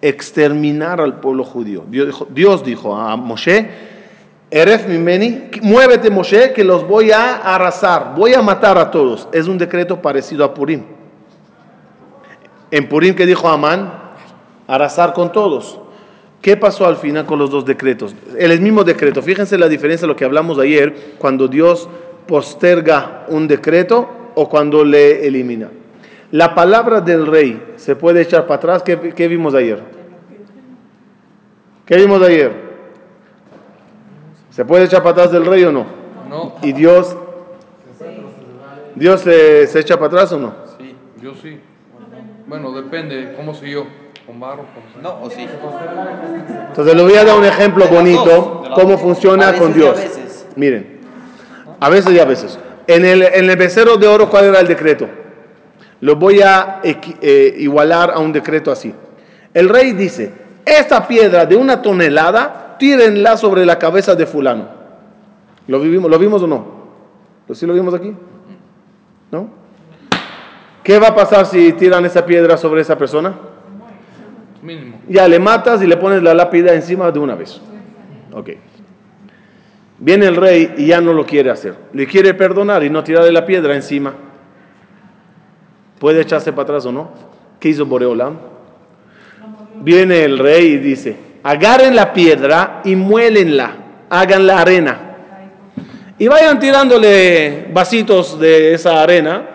Exterminar 0.00 1.00
al 1.00 1.20
pueblo 1.20 1.44
judío. 1.44 1.84
Dios 2.30 2.64
dijo, 2.64 2.96
a 2.96 3.16
Moshe, 3.16 3.68
Eref 4.50 4.86
Mimeni, 4.88 5.50
muévete 5.62 6.10
Moshe 6.10 6.52
que 6.52 6.64
los 6.64 6.86
voy 6.86 7.10
a 7.10 7.36
arrasar, 7.36 8.14
voy 8.16 8.34
a 8.34 8.42
matar 8.42 8.78
a 8.78 8.90
todos. 8.90 9.28
Es 9.32 9.48
un 9.48 9.58
decreto 9.58 10.00
parecido 10.00 10.44
a 10.44 10.54
Purim. 10.54 10.82
En 12.70 12.88
Purim 12.88 13.14
que 13.14 13.26
dijo 13.26 13.48
Amán, 13.48 13.92
arrasar 14.66 15.12
con 15.12 15.30
todos. 15.30 15.78
¿Qué 16.40 16.56
pasó 16.56 16.86
al 16.86 16.96
final 16.96 17.26
con 17.26 17.38
los 17.38 17.50
dos 17.50 17.64
decretos? 17.64 18.16
El 18.36 18.60
mismo 18.60 18.82
decreto. 18.82 19.22
Fíjense 19.22 19.56
la 19.58 19.68
diferencia 19.68 20.06
de 20.06 20.12
lo 20.12 20.16
que 20.16 20.24
hablamos 20.24 20.58
ayer, 20.58 21.14
cuando 21.18 21.46
Dios 21.46 21.88
posterga 22.26 23.26
un 23.28 23.48
decreto 23.48 24.08
o 24.34 24.48
cuando 24.48 24.84
le 24.84 25.26
elimina. 25.26 25.68
La 26.30 26.54
palabra 26.54 27.00
del 27.00 27.26
rey 27.26 27.74
se 27.76 27.94
puede 27.94 28.22
echar 28.22 28.46
para 28.46 28.56
atrás. 28.56 28.82
¿Qué, 28.82 28.98
qué 29.14 29.28
vimos 29.28 29.54
ayer? 29.54 29.82
¿Qué 31.84 31.96
vimos 31.96 32.22
ayer? 32.22 32.52
¿Se 34.50 34.64
puede 34.64 34.84
echar 34.84 35.02
para 35.02 35.12
atrás 35.12 35.32
del 35.32 35.44
rey 35.44 35.64
o 35.64 35.72
no? 35.72 35.86
No, 36.28 36.54
¿Y 36.62 36.72
Dios? 36.72 37.16
¿Dios 38.94 39.20
se, 39.20 39.66
se 39.66 39.80
echa 39.80 39.96
para 39.96 40.06
atrás 40.06 40.32
o 40.32 40.38
no? 40.38 40.54
Sí. 40.78 40.94
yo 41.22 41.34
sí. 41.34 41.58
Bueno, 42.46 42.72
depende, 42.72 43.34
¿cómo 43.36 43.54
siguió? 43.54 43.86
Con 44.26 44.38
barro, 44.38 44.64
con 44.94 45.02
No, 45.02 45.22
o 45.22 45.30
sí. 45.30 45.46
Entonces 46.68 46.94
le 46.94 47.02
voy 47.02 47.14
a 47.14 47.24
dar 47.24 47.38
un 47.38 47.44
ejemplo 47.44 47.86
bonito, 47.88 48.64
cómo 48.74 48.96
funciona 48.98 49.54
con 49.54 49.72
Dios. 49.74 49.98
Miren, 50.56 51.00
a 51.82 51.88
veces 51.90 52.12
y 52.12 52.18
a 52.20 52.24
veces. 52.24 52.58
En 52.86 53.04
el, 53.04 53.22
en 53.22 53.50
el 53.50 53.56
becerro 53.56 53.96
de 53.96 54.06
oro, 54.06 54.28
¿cuál 54.30 54.46
era 54.46 54.60
el 54.60 54.66
decreto? 54.68 55.08
Lo 56.00 56.16
voy 56.16 56.40
a 56.40 56.80
eh, 56.82 57.54
igualar 57.58 58.10
a 58.12 58.18
un 58.18 58.32
decreto 58.32 58.70
así. 58.70 58.94
El 59.54 59.68
rey 59.68 59.92
dice, 59.92 60.32
esta 60.64 61.06
piedra 61.06 61.44
de 61.46 61.56
una 61.56 61.82
tonelada, 61.82 62.76
tírenla 62.78 63.36
sobre 63.36 63.66
la 63.66 63.78
cabeza 63.78 64.14
de 64.14 64.26
fulano. 64.26 64.68
¿Lo, 65.66 65.78
vivimos, 65.80 66.10
¿Lo 66.10 66.18
vimos 66.18 66.42
o 66.42 66.46
no? 66.46 66.64
¿Lo- 67.46 67.54
¿Sí 67.54 67.66
lo 67.66 67.74
vimos 67.74 67.94
aquí? 67.94 68.12
¿No? 69.30 69.48
¿Qué 70.82 70.98
va 70.98 71.08
a 71.08 71.14
pasar 71.14 71.46
si 71.46 71.72
tiran 71.74 72.04
esa 72.04 72.24
piedra 72.26 72.56
sobre 72.56 72.80
esa 72.80 72.98
persona? 72.98 73.34
Mínimo. 74.62 75.00
Ya 75.08 75.26
le 75.28 75.38
matas 75.38 75.82
y 75.82 75.86
le 75.86 75.96
pones 75.96 76.22
la 76.22 76.34
lápida 76.34 76.74
encima 76.74 77.10
de 77.10 77.18
una 77.18 77.34
vez. 77.34 77.60
Ok. 78.32 78.50
Viene 80.04 80.26
el 80.26 80.34
rey 80.34 80.74
y 80.78 80.86
ya 80.86 81.00
no 81.00 81.12
lo 81.12 81.24
quiere 81.24 81.48
hacer. 81.48 81.76
Le 81.92 82.08
quiere 82.08 82.34
perdonar 82.34 82.82
y 82.82 82.90
no 82.90 83.04
tirarle 83.04 83.30
la 83.30 83.46
piedra 83.46 83.76
encima. 83.76 84.12
¿Puede 86.00 86.22
echarse 86.22 86.50
para 86.52 86.64
atrás 86.64 86.86
o 86.86 86.90
no? 86.90 87.12
¿Qué 87.60 87.68
hizo 87.68 87.86
Boreolam? 87.86 88.36
Viene 89.76 90.24
el 90.24 90.40
rey 90.40 90.72
y 90.72 90.78
dice, 90.78 91.16
agarren 91.44 91.94
la 91.94 92.12
piedra 92.12 92.80
y 92.84 92.96
muélenla, 92.96 93.76
hagan 94.10 94.44
la 94.44 94.58
arena. 94.58 95.00
Y 96.18 96.26
vayan 96.26 96.58
tirándole 96.58 97.68
vasitos 97.72 98.40
de 98.40 98.74
esa 98.74 99.00
arena 99.00 99.50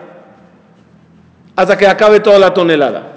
hasta 1.54 1.76
que 1.76 1.86
acabe 1.86 2.20
toda 2.20 2.38
la 2.38 2.54
tonelada. 2.54 3.16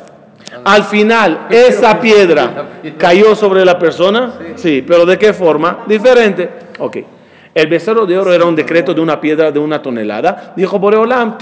Al 0.66 0.84
final, 0.84 1.48
esa 1.50 1.98
piedra 2.02 2.82
cayó 2.98 3.36
sobre 3.36 3.64
la 3.64 3.80
persona, 3.80 4.34
sí, 4.56 4.84
pero 4.86 5.06
¿de 5.06 5.18
qué 5.18 5.32
forma? 5.32 5.86
Diferente. 5.88 6.50
Ok. 6.78 6.98
El 7.54 7.68
becerro 7.68 8.06
de 8.06 8.18
oro 8.18 8.34
era 8.34 8.46
un 8.46 8.56
decreto 8.56 8.94
de 8.94 9.02
una 9.02 9.20
piedra 9.20 9.52
de 9.52 9.60
una 9.60 9.82
tonelada. 9.82 10.54
Dijo 10.56 10.80
Boreolam, 10.80 11.38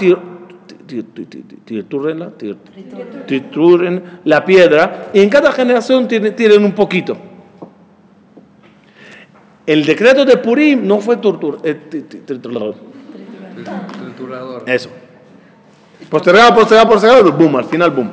trituren 3.26 4.20
la 4.24 4.44
piedra 4.44 5.10
y 5.12 5.20
en 5.20 5.28
cada 5.28 5.52
generación 5.52 6.08
tiren, 6.08 6.64
un 6.64 6.72
poquito. 6.72 7.16
El 9.66 9.84
decreto 9.84 10.24
de 10.24 10.36
Purim 10.38 10.84
no 10.86 11.00
fue 11.00 11.16
eh, 11.62 11.74
triturador. 12.26 12.74
Eso. 14.66 14.90
Postergado, 16.08 16.54
postergado, 16.54 16.88
postergado, 16.88 17.32
boom, 17.32 17.56
al 17.56 17.64
final, 17.66 17.90
boom. 17.90 18.10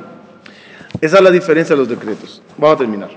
Esa 1.00 1.16
es 1.16 1.22
la 1.22 1.30
diferencia 1.30 1.74
de 1.74 1.80
los 1.80 1.88
decretos. 1.88 2.42
Vamos 2.56 2.76
a 2.76 2.78
terminar. 2.78 3.10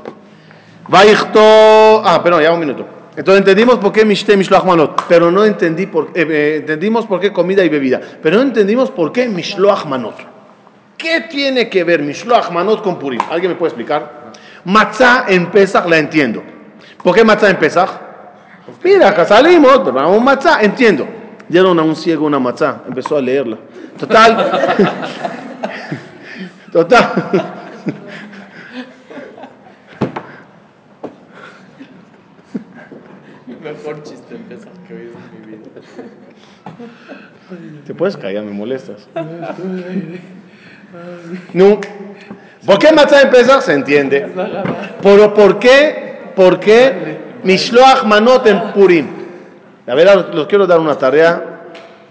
Ah, 0.91 2.19
perdón, 2.23 2.41
ya 2.41 2.51
un 2.51 2.59
minuto. 2.59 3.00
Entonces 3.15 3.39
entendimos 3.39 3.77
por 3.77 3.91
qué 3.91 4.05
Mishte 4.05 4.37
Mishloach 4.37 4.63
Manot, 4.63 5.03
pero 5.09 5.31
no 5.31 5.43
entendí 5.43 5.85
por 5.85 6.11
eh, 6.15 6.25
eh, 6.29 6.55
entendimos 6.59 7.05
por 7.05 7.19
qué 7.19 7.33
comida 7.33 7.63
y 7.63 7.69
bebida, 7.69 7.99
pero 8.21 8.37
no 8.37 8.43
entendimos 8.43 8.89
por 8.89 9.11
qué 9.11 9.27
Mishloach 9.27 9.85
Manot. 9.85 10.15
¿Qué 10.97 11.21
tiene 11.21 11.69
que 11.69 11.83
ver 11.83 12.01
Mishloach 12.01 12.51
Manot 12.51 12.81
con 12.81 12.97
Purim? 12.97 13.19
¿Alguien 13.29 13.51
me 13.51 13.57
puede 13.57 13.69
explicar? 13.69 14.31
Matzah 14.63 15.25
en 15.27 15.51
Pesach 15.51 15.85
la 15.87 15.97
entiendo. 15.97 16.41
¿Por 17.03 17.15
qué 17.15 17.23
matzah 17.23 17.49
en 17.49 17.57
Pesach? 17.57 17.89
Mira, 18.83 19.09
acá 19.09 19.25
salimos, 19.25 19.79
preparamos 19.79 20.21
matzah, 20.21 20.61
entiendo. 20.61 21.07
Dieron 21.49 21.77
a 21.79 21.81
un 21.81 21.95
ciego 21.95 22.25
una 22.25 22.39
matzah, 22.39 22.83
empezó 22.87 23.17
a 23.17 23.21
leerla. 23.21 23.57
Total. 23.99 24.37
Total. 26.71 27.43
Mejor 33.73 34.03
chiste 34.03 34.35
empieza 34.35 34.67
que 34.87 34.93
oí 34.93 35.01
en 35.01 35.41
mi 35.41 35.57
vida. 35.57 35.63
Te 37.85 37.93
puedes 37.93 38.17
callar, 38.17 38.43
me 38.43 38.51
molestas. 38.51 39.07
No. 41.53 41.79
¿Por 42.65 42.79
qué 42.79 42.87
Pesach? 43.31 43.61
Se 43.61 43.73
entiende. 43.73 44.27
Pero 45.01 45.33
¿por 45.33 45.59
qué? 45.59 46.31
¿Por 46.35 46.59
qué 46.59 47.17
Mishloach 47.43 48.03
Manot 48.05 48.45
en 48.47 48.61
Purim? 48.73 49.07
A 49.87 49.95
ver, 49.95 50.07
los 50.33 50.47
quiero 50.47 50.67
dar 50.67 50.79
una 50.79 50.95
tarea. 50.97 51.47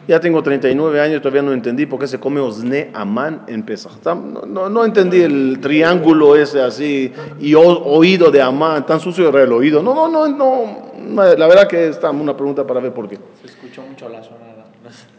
Ya 0.08 0.18
tengo 0.18 0.42
39 0.42 1.00
años, 1.00 1.22
todavía 1.22 1.42
no 1.42 1.52
entendí 1.52 1.86
por 1.86 2.00
qué 2.00 2.08
se 2.08 2.18
come 2.18 2.40
Osne 2.40 2.90
Amán 2.94 3.42
en 3.46 3.62
Pesach. 3.62 3.92
No, 4.04 4.42
no, 4.44 4.68
no 4.68 4.84
entendí 4.84 5.20
el 5.22 5.58
triángulo 5.60 6.34
ese 6.34 6.60
así 6.60 7.12
y 7.38 7.54
o- 7.54 7.62
oído 7.84 8.30
de 8.32 8.42
Amán, 8.42 8.84
tan 8.86 8.98
sucio 8.98 9.28
era 9.28 9.44
el 9.44 9.52
oído. 9.52 9.82
No, 9.82 9.94
no, 9.94 10.08
no, 10.08 10.26
no. 10.28 10.89
La 11.00 11.46
verdad 11.46 11.66
que 11.66 11.88
está 11.88 12.10
una 12.10 12.36
pregunta 12.36 12.66
para 12.66 12.80
ver 12.80 12.92
por 12.92 13.08
qué. 13.08 13.18
Se 13.40 13.46
escuchó 13.46 13.82
mucho 13.82 14.08
la 14.08 14.22
sonada. 14.22 14.66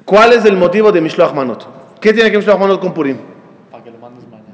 ¿Cuál 0.06 0.34
es 0.34 0.46
el 0.46 0.56
motivo 0.56 0.92
de 0.92 1.02
Mishloach 1.02 1.34
Manot? 1.34 2.00
¿Qué 2.00 2.14
tiene 2.14 2.32
que 2.32 2.38
Mishloach 2.38 2.60
Manot 2.60 2.80
con 2.80 2.94
Purim? 2.94 3.18
para 3.72 3.84
que 3.84 3.92
lo 3.92 3.98
mandes 3.98 4.24
mañana. 4.26 4.48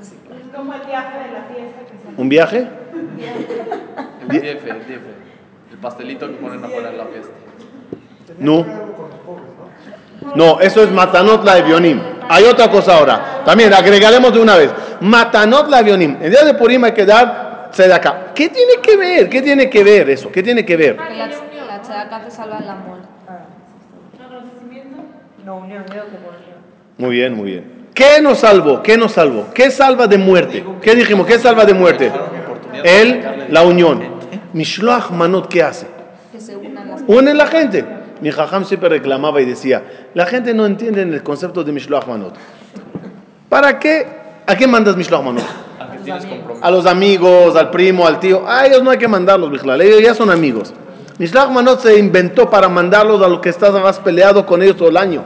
Es 0.00 0.56
como 0.56 0.72
el 0.74 0.80
viaje 0.80 1.18
de 1.18 1.32
la 1.32 1.42
fiesta 1.44 1.80
que 1.80 2.14
se 2.14 2.20
¿Un 2.20 2.28
viaje? 2.28 2.68
El 4.22 4.40
diefe, 4.40 4.70
el 4.70 5.78
pastelito 5.78 6.26
que 6.28 6.34
ponen 6.34 6.64
afuera 6.64 6.90
de 6.90 6.96
la 6.96 7.06
fiesta. 7.06 7.32
No. 8.38 8.64
No, 10.34 10.60
eso 10.60 10.82
es 10.82 10.90
Matanot 10.90 11.44
la 11.44 11.58
Evionim. 11.58 12.00
Hay 12.28 12.44
otra 12.44 12.70
cosa 12.70 12.96
ahora. 12.96 13.42
También 13.44 13.74
agregaremos 13.74 14.32
de 14.32 14.40
una 14.40 14.56
vez. 14.56 14.72
Matanot 15.00 15.68
la 15.68 15.80
Evionim. 15.80 16.16
En 16.22 16.30
día 16.30 16.44
de 16.44 16.54
Purim 16.54 16.84
hay 16.84 16.92
que 16.92 17.04
dar 17.04 17.51
acá. 17.92 18.32
¿Qué 18.34 18.48
tiene 18.48 18.74
que 18.82 18.96
ver? 18.96 19.28
¿Qué 19.28 19.42
tiene 19.42 19.68
que 19.70 19.82
ver 19.82 20.10
eso? 20.10 20.30
¿Qué 20.30 20.42
tiene 20.42 20.64
que 20.64 20.76
ver? 20.76 20.96
Que 20.96 21.14
la, 21.14 21.28
la 21.28 22.24
te 22.24 22.30
salva 22.30 22.58
de 22.58 22.66
la 22.66 22.74
muerte. 22.76 23.08
No, 25.44 25.56
unión, 25.56 25.84
veo 25.90 26.04
que 26.04 26.16
por 26.16 26.34
unión. 26.34 26.58
Muy 26.98 27.10
bien, 27.16 27.34
muy 27.34 27.50
bien. 27.50 27.82
¿Qué 27.94 28.22
nos 28.22 28.38
salvó? 28.38 28.82
¿Qué 28.82 28.96
nos 28.96 29.12
salvó? 29.12 29.48
¿Qué 29.52 29.70
salva 29.70 30.06
de 30.06 30.18
muerte? 30.18 30.64
¿Qué 30.80 30.94
dijimos? 30.94 31.26
¿Qué 31.26 31.38
salva 31.38 31.64
de 31.64 31.74
muerte? 31.74 32.12
Él, 32.84 33.46
la 33.50 33.62
unión. 33.62 34.02
Mishloach 34.52 35.10
Manot, 35.10 35.48
¿qué 35.48 35.62
hace? 35.62 35.86
Que 36.30 36.40
se 36.40 36.56
unan 36.56 36.88
las 36.88 37.02
Une 37.06 37.34
la 37.34 37.46
gente. 37.46 37.84
Mi 38.20 38.30
jajam 38.30 38.64
siempre 38.64 38.88
reclamaba 38.88 39.40
y 39.40 39.44
decía, 39.44 39.82
la 40.14 40.26
gente 40.26 40.54
no 40.54 40.64
entiende 40.64 41.02
el 41.02 41.22
concepto 41.22 41.64
de 41.64 41.72
Mishloach 41.72 42.06
Manot. 42.06 42.34
¿Para 43.48 43.78
qué? 43.78 44.06
¿A 44.46 44.54
qué 44.56 44.66
mandas 44.66 44.96
Mishloach 44.96 45.24
Manot? 45.24 45.44
Tienes 46.04 46.26
compromiso. 46.26 46.64
A 46.64 46.70
los 46.70 46.86
amigos, 46.86 47.56
al 47.56 47.70
primo, 47.70 48.06
al 48.06 48.18
tío. 48.20 48.46
A 48.48 48.66
ellos 48.66 48.82
no 48.82 48.90
hay 48.90 48.98
que 48.98 49.08
mandarlos, 49.08 49.50
Bijlal. 49.50 49.80
Ellos 49.80 50.00
ya 50.02 50.14
son 50.14 50.30
amigos. 50.30 50.72
Mishloach 51.18 51.50
Manot 51.50 51.80
se 51.80 51.98
inventó 51.98 52.48
para 52.50 52.68
mandarlos 52.68 53.22
a 53.22 53.28
los 53.28 53.40
que 53.40 53.50
estabas 53.50 53.98
peleado 54.00 54.44
con 54.46 54.62
ellos 54.62 54.76
todo 54.76 54.88
el 54.88 54.96
año. 54.96 55.22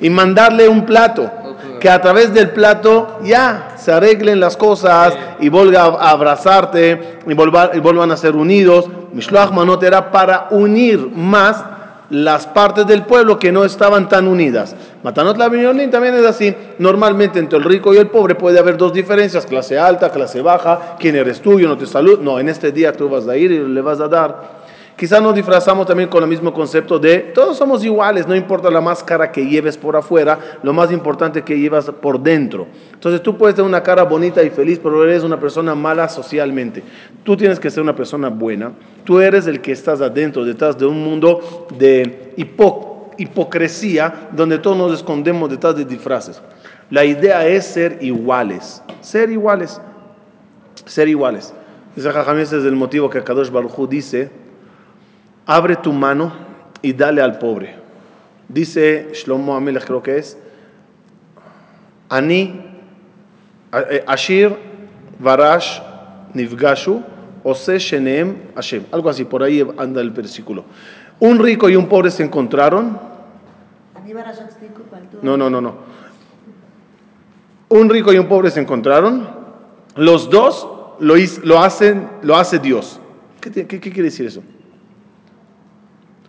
Y 0.00 0.10
mandarle 0.10 0.68
un 0.68 0.84
plato. 0.86 1.30
Que 1.78 1.90
a 1.90 2.00
través 2.00 2.32
del 2.32 2.50
plato 2.50 3.18
ya 3.24 3.74
se 3.76 3.90
arreglen 3.92 4.38
las 4.38 4.56
cosas 4.56 5.14
y 5.40 5.48
vuelva 5.48 5.82
a 6.00 6.10
abrazarte 6.10 7.18
y, 7.26 7.34
volva- 7.34 7.70
y 7.74 7.80
vuelvan 7.80 8.12
a 8.12 8.16
ser 8.16 8.36
unidos. 8.36 8.86
Mishloach 9.12 9.50
Manot 9.50 9.82
era 9.82 10.10
para 10.12 10.46
unir 10.50 11.08
más 11.14 11.64
las 12.08 12.46
partes 12.46 12.86
del 12.86 13.02
pueblo 13.02 13.38
que 13.38 13.50
no 13.50 13.64
estaban 13.64 14.08
tan 14.08 14.28
unidas. 14.28 14.76
Matanot 15.02 15.36
la 15.36 15.48
Binyonim 15.48 15.90
también 15.90 16.14
es 16.14 16.24
así. 16.24 16.54
Normalmente 16.78 17.38
entre 17.38 17.58
el 17.58 17.64
rico 17.64 17.92
y 17.92 17.96
el 17.98 18.08
pobre 18.08 18.34
puede 18.34 18.58
haber 18.58 18.76
dos 18.76 18.92
diferencias, 18.92 19.46
clase 19.46 19.78
alta, 19.78 20.10
clase 20.10 20.40
baja, 20.42 20.96
quién 20.98 21.16
eres 21.16 21.40
tú, 21.40 21.58
yo 21.58 21.68
no 21.68 21.76
te 21.76 21.86
saludo. 21.86 22.18
No, 22.22 22.38
en 22.38 22.48
este 22.48 22.70
día 22.72 22.92
tú 22.92 23.08
vas 23.08 23.26
a 23.26 23.36
ir 23.36 23.50
y 23.50 23.58
le 23.58 23.80
vas 23.80 24.00
a 24.00 24.08
dar. 24.08 24.62
Quizás 24.94 25.20
nos 25.22 25.34
disfrazamos 25.34 25.86
también 25.86 26.08
con 26.08 26.22
el 26.22 26.28
mismo 26.28 26.52
concepto 26.52 26.98
de 26.98 27.18
todos 27.34 27.56
somos 27.56 27.82
iguales, 27.82 28.28
no 28.28 28.36
importa 28.36 28.70
la 28.70 28.80
máscara 28.80 29.32
que 29.32 29.44
lleves 29.46 29.76
por 29.76 29.96
afuera, 29.96 30.38
lo 30.62 30.72
más 30.74 30.92
importante 30.92 31.40
es 31.40 31.44
que 31.46 31.58
llevas 31.58 31.90
por 31.90 32.20
dentro. 32.20 32.66
Entonces 32.92 33.22
tú 33.22 33.36
puedes 33.36 33.56
tener 33.56 33.68
una 33.68 33.82
cara 33.82 34.04
bonita 34.04 34.42
y 34.42 34.50
feliz, 34.50 34.78
pero 34.80 35.02
eres 35.02 35.24
una 35.24 35.40
persona 35.40 35.74
mala 35.74 36.08
socialmente. 36.10 36.82
Tú 37.24 37.36
tienes 37.36 37.58
que 37.58 37.70
ser 37.70 37.82
una 37.82 37.96
persona 37.96 38.28
buena. 38.28 38.72
Tú 39.02 39.18
eres 39.18 39.46
el 39.46 39.60
que 39.62 39.72
estás 39.72 40.00
adentro, 40.02 40.44
detrás 40.44 40.78
de 40.78 40.84
un 40.86 41.02
mundo 41.02 41.66
de 41.76 42.34
hipo- 42.36 42.91
hipocresía, 43.18 44.28
donde 44.32 44.58
todos 44.58 44.76
nos 44.76 44.92
escondemos 44.92 45.50
detrás 45.50 45.76
de 45.76 45.84
disfraces. 45.84 46.40
La 46.90 47.04
idea 47.04 47.46
es 47.46 47.64
ser 47.66 47.98
iguales, 48.00 48.82
ser 49.00 49.30
iguales, 49.30 49.80
ser 50.84 51.08
iguales. 51.08 51.54
Dice 51.94 52.08
ese 52.08 52.58
es 52.58 52.64
el 52.64 52.76
motivo 52.76 53.10
que 53.10 53.22
Kadosh 53.22 53.50
Baruj 53.50 53.88
dice, 53.88 54.30
abre 55.46 55.76
tu 55.76 55.92
mano 55.92 56.32
y 56.80 56.92
dale 56.92 57.20
al 57.20 57.38
pobre. 57.38 57.76
Dice 58.48 59.10
Shlomo 59.12 59.54
Amelech, 59.54 59.84
creo 59.84 60.02
que 60.02 60.18
es, 60.18 60.38
Ani, 62.08 62.60
Ashir, 64.06 64.54
Varash, 65.18 65.80
Nifgashu, 66.34 67.02
Ose 67.44 67.78
Shenem 67.78 68.36
Hashem. 68.54 68.84
Algo 68.92 69.08
así, 69.08 69.24
por 69.24 69.42
ahí 69.42 69.66
anda 69.78 70.00
el 70.00 70.10
versículo. 70.10 70.64
Un 71.22 71.38
rico 71.38 71.70
y 71.70 71.76
un 71.76 71.86
pobre 71.86 72.10
se 72.10 72.24
encontraron. 72.24 72.98
No, 75.22 75.36
no, 75.36 75.48
no, 75.48 75.60
no. 75.60 75.74
Un 77.68 77.88
rico 77.88 78.12
y 78.12 78.18
un 78.18 78.26
pobre 78.26 78.50
se 78.50 78.58
encontraron. 78.58 79.28
Los 79.94 80.28
dos 80.30 80.66
lo, 80.98 81.14
lo 81.44 81.60
hacen, 81.60 82.08
lo 82.22 82.36
hace 82.36 82.58
Dios. 82.58 82.98
¿Qué, 83.40 83.52
qué 83.52 83.78
quiere 83.78 84.02
decir 84.02 84.26
eso? 84.26 84.42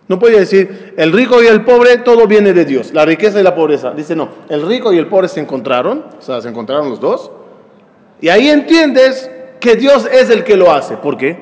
No 0.06 0.20
podía 0.20 0.38
decir, 0.38 0.94
el 0.96 1.10
rico 1.10 1.42
y 1.42 1.48
el 1.48 1.64
pobre, 1.64 1.98
todo 1.98 2.28
viene 2.28 2.52
de 2.52 2.64
Dios, 2.64 2.92
la 2.92 3.04
riqueza 3.04 3.40
y 3.40 3.42
la 3.42 3.56
pobreza. 3.56 3.90
Dice, 3.90 4.14
no, 4.14 4.28
el 4.48 4.64
rico 4.64 4.92
y 4.92 4.98
el 4.98 5.08
pobre 5.08 5.26
se 5.26 5.40
encontraron, 5.40 6.04
o 6.16 6.22
sea, 6.22 6.40
se 6.40 6.48
encontraron 6.48 6.88
los 6.88 7.00
dos. 7.00 7.32
Y 8.20 8.28
ahí 8.28 8.48
entiendes 8.48 9.28
que 9.58 9.74
Dios 9.74 10.08
es 10.12 10.30
el 10.30 10.44
que 10.44 10.56
lo 10.56 10.70
hace. 10.70 10.96
¿Por 10.98 11.16
qué? 11.16 11.36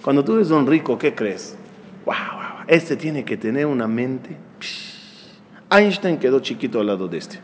Cuando 0.00 0.22
tú 0.22 0.36
eres 0.36 0.52
un 0.52 0.64
rico, 0.64 0.96
¿qué 0.96 1.12
crees? 1.12 1.56
¡Wow! 2.06 2.43
Este 2.66 2.96
tiene 2.96 3.24
que 3.24 3.36
tener 3.36 3.66
una 3.66 3.86
mente. 3.86 4.36
Einstein 5.70 6.18
quedó 6.18 6.40
chiquito 6.40 6.80
al 6.80 6.86
lado 6.86 7.08
de 7.08 7.18
este. 7.18 7.40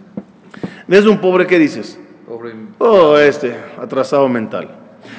¿Ves 0.87 1.07
un 1.07 1.19
pobre 1.19 1.47
qué 1.47 1.59
dices? 1.59 1.99
Pobre. 2.27 2.53
Oh, 2.79 3.17
este, 3.17 3.55
atrasado 3.81 4.29
mental. 4.29 4.71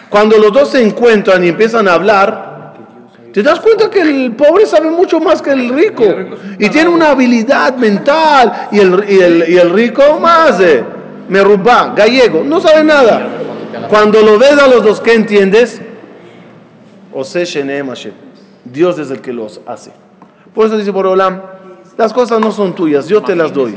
Cuando 0.10 0.38
los 0.38 0.52
dos 0.52 0.70
se 0.70 0.86
encuentran 0.86 1.44
y 1.44 1.50
empiezan 1.50 1.88
a 1.88 1.94
hablar, 1.94 2.74
te 3.34 3.42
das 3.42 3.60
cuenta 3.60 3.90
que 3.90 4.02
el 4.02 4.34
pobre 4.34 4.66
sabe 4.66 4.90
mucho 4.90 5.20
más 5.20 5.42
que 5.42 5.52
el 5.52 5.70
rico. 5.70 6.04
Y 6.60 6.70
tiene 6.70 6.90
una 6.90 7.12
habilidad 7.12 7.76
mental. 7.78 8.68
Y 8.72 8.80
el, 8.80 9.06
y 9.08 9.20
el, 9.20 9.50
y 9.50 9.58
el 9.58 9.70
rico 9.72 10.20
más, 10.20 10.60
eh, 10.60 10.84
merubá, 11.30 11.94
gallego, 11.96 12.44
no 12.44 12.60
sabe 12.60 12.84
nada. 12.84 13.28
Cuando 13.90 14.22
lo 14.22 14.38
ves 14.38 14.58
a 14.58 14.68
los 14.68 14.84
dos, 14.84 15.00
¿qué 15.00 15.14
entiendes? 15.14 15.82
Ose 17.14 17.46
Hashem. 17.46 18.12
Dios 18.66 19.00
es 19.00 19.12
el 19.12 19.22
que 19.22 19.34
los 19.34 19.62
hace. 19.66 19.92
Por 20.54 20.68
eso 20.68 20.78
dice 20.78 20.92
Borolam, 20.92 21.42
las 21.98 22.14
cosas 22.14 22.40
no 22.40 22.52
son 22.52 22.74
tuyas, 22.74 23.08
yo 23.08 23.22
te 23.22 23.36
las 23.36 23.54
doy. 23.54 23.76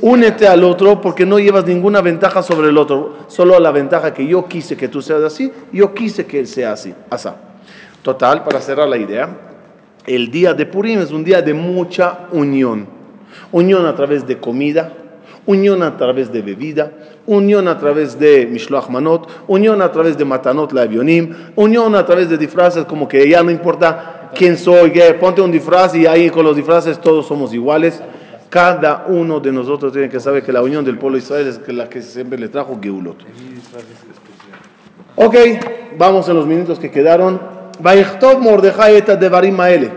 Únete 0.00 0.48
al 0.48 0.64
otro 0.64 1.00
porque 1.00 1.24
no 1.24 1.38
llevas 1.38 1.66
ninguna 1.66 2.00
ventaja 2.00 2.42
sobre 2.42 2.68
el 2.68 2.78
otro, 2.78 3.14
solo 3.28 3.58
la 3.60 3.70
ventaja 3.70 4.12
que 4.12 4.26
yo 4.26 4.46
quise 4.46 4.76
que 4.76 4.88
tú 4.88 5.00
seas 5.00 5.22
así, 5.22 5.52
yo 5.72 5.94
quise 5.94 6.26
que 6.26 6.38
él 6.40 6.46
sea 6.46 6.72
así. 6.72 6.94
Asa. 7.10 7.36
Total, 8.02 8.44
para 8.44 8.60
cerrar 8.60 8.88
la 8.88 8.98
idea, 8.98 9.28
el 10.06 10.30
día 10.30 10.54
de 10.54 10.66
Purim 10.66 11.00
es 11.00 11.10
un 11.10 11.24
día 11.24 11.42
de 11.42 11.54
mucha 11.54 12.28
unión. 12.32 12.86
Unión 13.52 13.86
a 13.86 13.94
través 13.94 14.26
de 14.26 14.38
comida, 14.38 14.92
unión 15.46 15.82
a 15.82 15.96
través 15.96 16.32
de 16.32 16.42
bebida, 16.42 16.92
unión 17.26 17.68
a 17.68 17.78
través 17.78 18.18
de 18.18 18.46
Mishloach 18.46 18.88
Manot, 18.88 19.28
unión 19.48 19.82
a 19.82 19.90
través 19.90 20.16
de 20.16 20.24
Matanot 20.24 20.72
Lavionim, 20.72 21.34
unión 21.56 21.94
a 21.94 22.04
través 22.04 22.28
de 22.28 22.38
disfraces 22.38 22.84
como 22.84 23.08
que 23.08 23.28
ya 23.28 23.42
no 23.42 23.50
importa 23.50 24.15
quién 24.35 24.57
soy, 24.57 24.91
que 24.91 25.13
ponte 25.15 25.41
un 25.41 25.51
disfraz 25.51 25.95
y 25.95 26.05
ahí 26.05 26.29
con 26.29 26.45
los 26.45 26.55
disfraces 26.55 26.99
todos 26.99 27.27
somos 27.27 27.53
iguales. 27.53 28.01
Cada 28.49 29.05
uno 29.07 29.39
de 29.39 29.51
nosotros 29.51 29.93
tiene 29.93 30.09
que 30.09 30.19
saber 30.19 30.43
que 30.43 30.51
la 30.51 30.61
unión 30.61 30.83
del 30.83 30.97
pueblo 30.97 31.17
de 31.17 31.23
Israel 31.23 31.47
es 31.47 31.73
la 31.73 31.87
que 31.87 32.01
siempre 32.01 32.37
le 32.37 32.49
trajo 32.49 32.77
Geulot. 32.81 33.17
Ok, 35.15 35.35
vamos 35.97 36.27
en 36.27 36.35
los 36.35 36.45
minutos 36.45 36.79
que 36.79 36.91
quedaron. 36.91 37.39
Vayichtov 37.79 38.39
Mordejai 38.39 38.97
et 38.97 39.07
Devarim 39.07 39.55
Maele. 39.55 39.91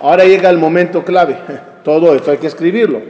Ahora 0.00 0.24
llega 0.24 0.48
el 0.48 0.58
momento 0.58 1.04
clave. 1.04 1.36
Todo 1.84 2.14
esto 2.14 2.30
hay 2.30 2.38
que 2.38 2.46
escribirlo. 2.46 3.00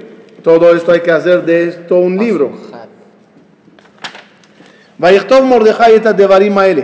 Todo 0.42 0.74
esto 0.74 0.92
hay 0.92 1.00
que 1.00 1.10
hacer 1.10 1.44
de 1.44 1.68
esto 1.68 1.96
un 1.96 2.16
libro. 2.16 2.52
ויכתוב 5.00 5.44
מרדכי 5.44 5.96
את 5.96 6.06
הדברים 6.06 6.58
האלה, 6.58 6.82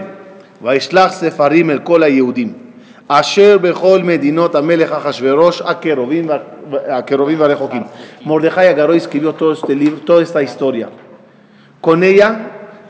וישלח 0.62 1.12
ספרים 1.12 1.70
אל 1.70 1.78
כל 1.78 2.02
היהודים, 2.02 2.52
אשר 3.10 3.58
בכל 3.62 4.00
מדינות 4.02 4.54
המלך 4.54 4.92
אחשורוש 4.92 5.62
הקרובים, 5.62 6.28
וה- 6.28 6.38
הקרובים 6.98 7.40
והרחוקים. 7.40 7.82
מרדכי 8.26 8.60
הגרוי 8.60 8.98
escribió 8.98 9.32
todo 9.32 9.52
este 9.52 9.74
libro, 9.74 10.00
toda 10.04 10.22
esta 10.22 10.42
historia. 10.42 10.88
Con 11.80 12.02
ella 12.02 12.30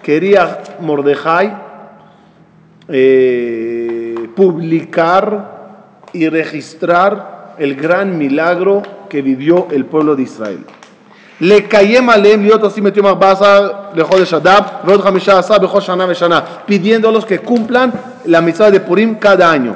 quería 0.03 0.59
Mordejai 0.81 1.47
eh, 2.89 4.29
publicar 4.37 5.25
y 6.13 6.29
registrar 6.29 7.55
el 7.59 7.75
gran 7.75 8.17
milagro 8.19 8.83
que 9.09 9.23
vivió 9.23 9.69
el 9.71 9.85
pueblo 9.87 10.17
de 10.17 10.23
Israel. 10.23 10.65
לקיים 11.41 12.11
עליהם 12.11 12.43
להיות 12.43 12.63
עושים 12.63 12.87
את 12.87 12.97
יום 12.97 13.07
14 13.07 13.69
לחודש 13.95 14.35
אדר 14.35 14.59
ועוד 14.85 15.01
15 15.01 15.59
בכל 15.59 15.81
שנה 15.81 16.05
ושנה, 16.09 16.41
pidiéndolos 16.69 17.25
que 17.27 17.39
cumplan 17.39 17.91
la 18.27 18.41
mitzvah 18.41 18.71
de 18.71 18.81
Purim 18.81 19.17
cada 19.21 19.51
año. 19.51 19.75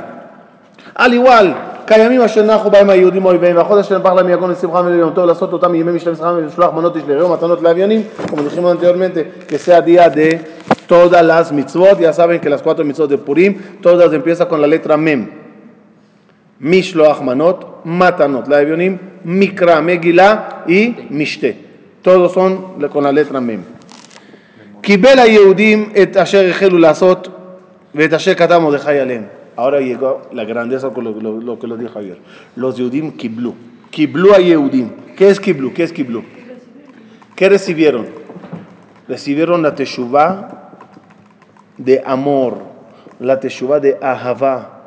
על 0.95 1.13
igual, 1.13 1.45
קיימים 1.85 2.21
אשר 2.21 2.43
נחו 2.43 2.69
בהם 2.69 2.89
היהודים 2.89 3.25
אויביהם, 3.25 3.57
והחודש 3.57 3.89
שנפח 3.89 4.11
להם 4.11 4.29
יגון 4.29 4.51
לשמחה 4.51 4.81
וליום 4.85 5.13
לעשות 5.27 5.53
אותם 5.53 5.75
ימי 5.75 5.91
משלם 5.91 6.15
שמחה 6.15 6.33
ולשלוח 6.37 6.73
מנות 6.73 6.97
תשלחו 6.97 7.33
מתנות 7.33 7.61
לאביונים, 7.61 8.01
dijimos 8.45 8.71
anteriormente, 8.71 9.31
que 9.47 9.57
sea 9.57 9.81
día 9.81 10.09
de 10.09 10.39
todas 10.87 11.23
las 11.25 11.51
mitzvot, 11.51 11.99
ya 11.99 12.13
saben 12.13 12.39
que 12.39 12.49
las 12.49 12.61
cuatro 12.61 12.83
mitzvot 12.85 13.09
de 13.09 13.17
Purim, 13.17 13.57
todas 13.81 14.13
empiezan 14.13 14.47
con 14.47 14.61
la 14.61 14.67
letra 14.67 14.97
Manot, 17.27 17.81
Matanot, 17.83 18.47
la 18.47 18.61
Evionim, 18.61 18.97
Mikra, 19.23 19.81
Megillah 19.81 20.63
y 20.67 21.07
Mishte. 21.09 21.57
Todos 22.01 22.31
son 22.31 22.79
con 22.89 23.03
la 23.03 23.11
letra. 23.11 23.41
קיבל 24.81 25.19
היהודים 25.19 25.89
את 26.01 26.17
אשר 26.17 26.49
החלו 26.49 26.77
לעשות 26.77 27.27
ואת 27.95 28.13
אשר 28.13 28.33
כתב 28.33 28.57
מרדכי 28.57 28.99
עליהם. 28.99 29.23
Ahora 29.55 29.79
llegó 29.79 30.23
la 30.33 30.43
grandeza 30.43 30.89
con 30.89 31.03
lo, 31.05 31.59
que 31.59 31.67
lo 31.67 31.77
dijo 31.77 31.99
ayer. 31.99 32.17
Los 32.55 32.77
Yehudim 32.77 33.13
Kiblu. 33.13 33.55
Kiblu 33.89 34.33
a 34.33 34.37
Yehudim. 34.39 34.89
¿Qué 35.15 35.29
es 35.29 35.39
Kiblu? 35.39 35.73
¿Qué 35.73 35.83
es 35.83 35.93
Kiblu? 35.93 36.23
¿Qué 37.35 37.49
recibieron? 37.49 38.07
Recibieron 39.07 39.61
la 39.61 39.75
Teshuvah 39.75 40.71
de 41.77 42.01
amor, 42.05 42.57
la 43.19 43.39
Teshuvah 43.39 43.79
de 43.79 43.97
Ahavá. 44.01 44.81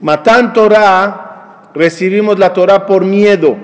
Matan 0.00 0.52
Torah, 0.52 1.70
recibimos 1.74 2.38
la 2.38 2.52
Torah 2.52 2.86
por 2.86 3.04
miedo. 3.04 3.56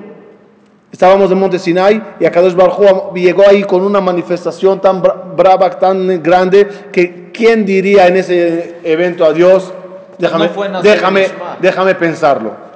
Estábamos 0.90 1.30
en 1.30 1.38
Monte 1.38 1.58
Sinai 1.58 2.02
y 2.18 2.24
Akadosh 2.24 2.54
Baruj 2.54 2.80
Hu 3.12 3.14
llegó 3.14 3.46
ahí 3.46 3.62
con 3.64 3.82
una 3.82 4.00
manifestación 4.00 4.80
tan 4.80 5.02
bra- 5.02 5.36
brava, 5.36 5.70
tan 5.78 6.22
grande, 6.22 6.66
que 6.90 7.30
¿quién 7.32 7.66
diría 7.66 8.06
en 8.08 8.16
ese 8.16 8.76
evento 8.84 9.24
a 9.24 9.32
Dios? 9.32 9.74
Déjame, 10.18 10.50
No 10.70 10.82
déjame, 10.82 11.26
déjame 11.60 11.94
pensarlo. 11.94 12.68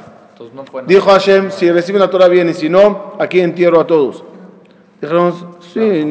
No 0.54 0.64
Dijo 0.86 1.10
Hashem, 1.10 1.50
si 1.50 1.70
reciben 1.70 2.00
la 2.00 2.10
Torah 2.10 2.28
bien 2.28 2.48
y 2.48 2.54
si 2.54 2.68
no, 2.68 3.14
aquí 3.18 3.40
entierro 3.40 3.80
a 3.80 3.86
todos. 3.86 4.24
Dijeron, 5.00 5.34
sí, 5.72 6.02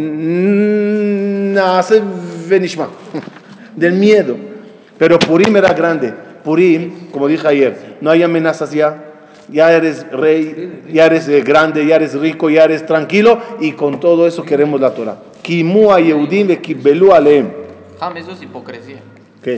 nace 1.54 2.02
venishma, 2.48 2.90
del 3.76 3.94
miedo. 3.94 4.36
Pero 4.98 5.18
Purim 5.20 5.56
era 5.56 5.74
grande. 5.74 6.14
Purim, 6.44 7.10
como 7.12 7.28
dije 7.28 7.48
ayer, 7.48 7.98
no 8.02 8.12
hay 8.12 8.24
amenazas 8.24 8.72
ya. 8.72 9.06
Ya 9.50 9.72
eres 9.72 10.10
rey, 10.12 10.84
ya 10.94 11.08
eres 11.08 11.28
eh, 11.28 11.42
grande, 11.42 11.86
ya 11.86 11.98
eres 11.98 12.14
rico, 12.14 12.50
ya 12.50 12.64
eres 12.64 12.86
tranquilo 12.86 13.38
y 13.60 13.74
con 13.74 14.00
todo 14.00 14.26
eso 14.26 14.44
queremos 14.44 14.80
la 14.80 14.94
Torah. 14.94 15.18
Kimu 15.42 15.92
a 15.92 16.00
Yehudim 16.00 16.58
aleem. 17.12 17.50
Jam, 18.00 18.16
eso 18.16 18.32
es 18.32 18.42
hipocresía. 18.42 19.02
¿Qué? 19.44 19.58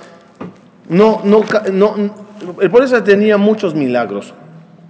no, 0.91 1.21
no, 1.23 1.41
no, 1.71 1.95
el 2.59 2.83
Israel 2.83 3.03
tenía 3.03 3.37
muchos 3.37 3.73
milagros. 3.73 4.33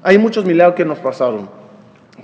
Hay 0.01 0.17
muchos 0.17 0.45
milagros 0.45 0.75
que 0.75 0.83
nos 0.83 0.97
pasaron. 0.97 1.47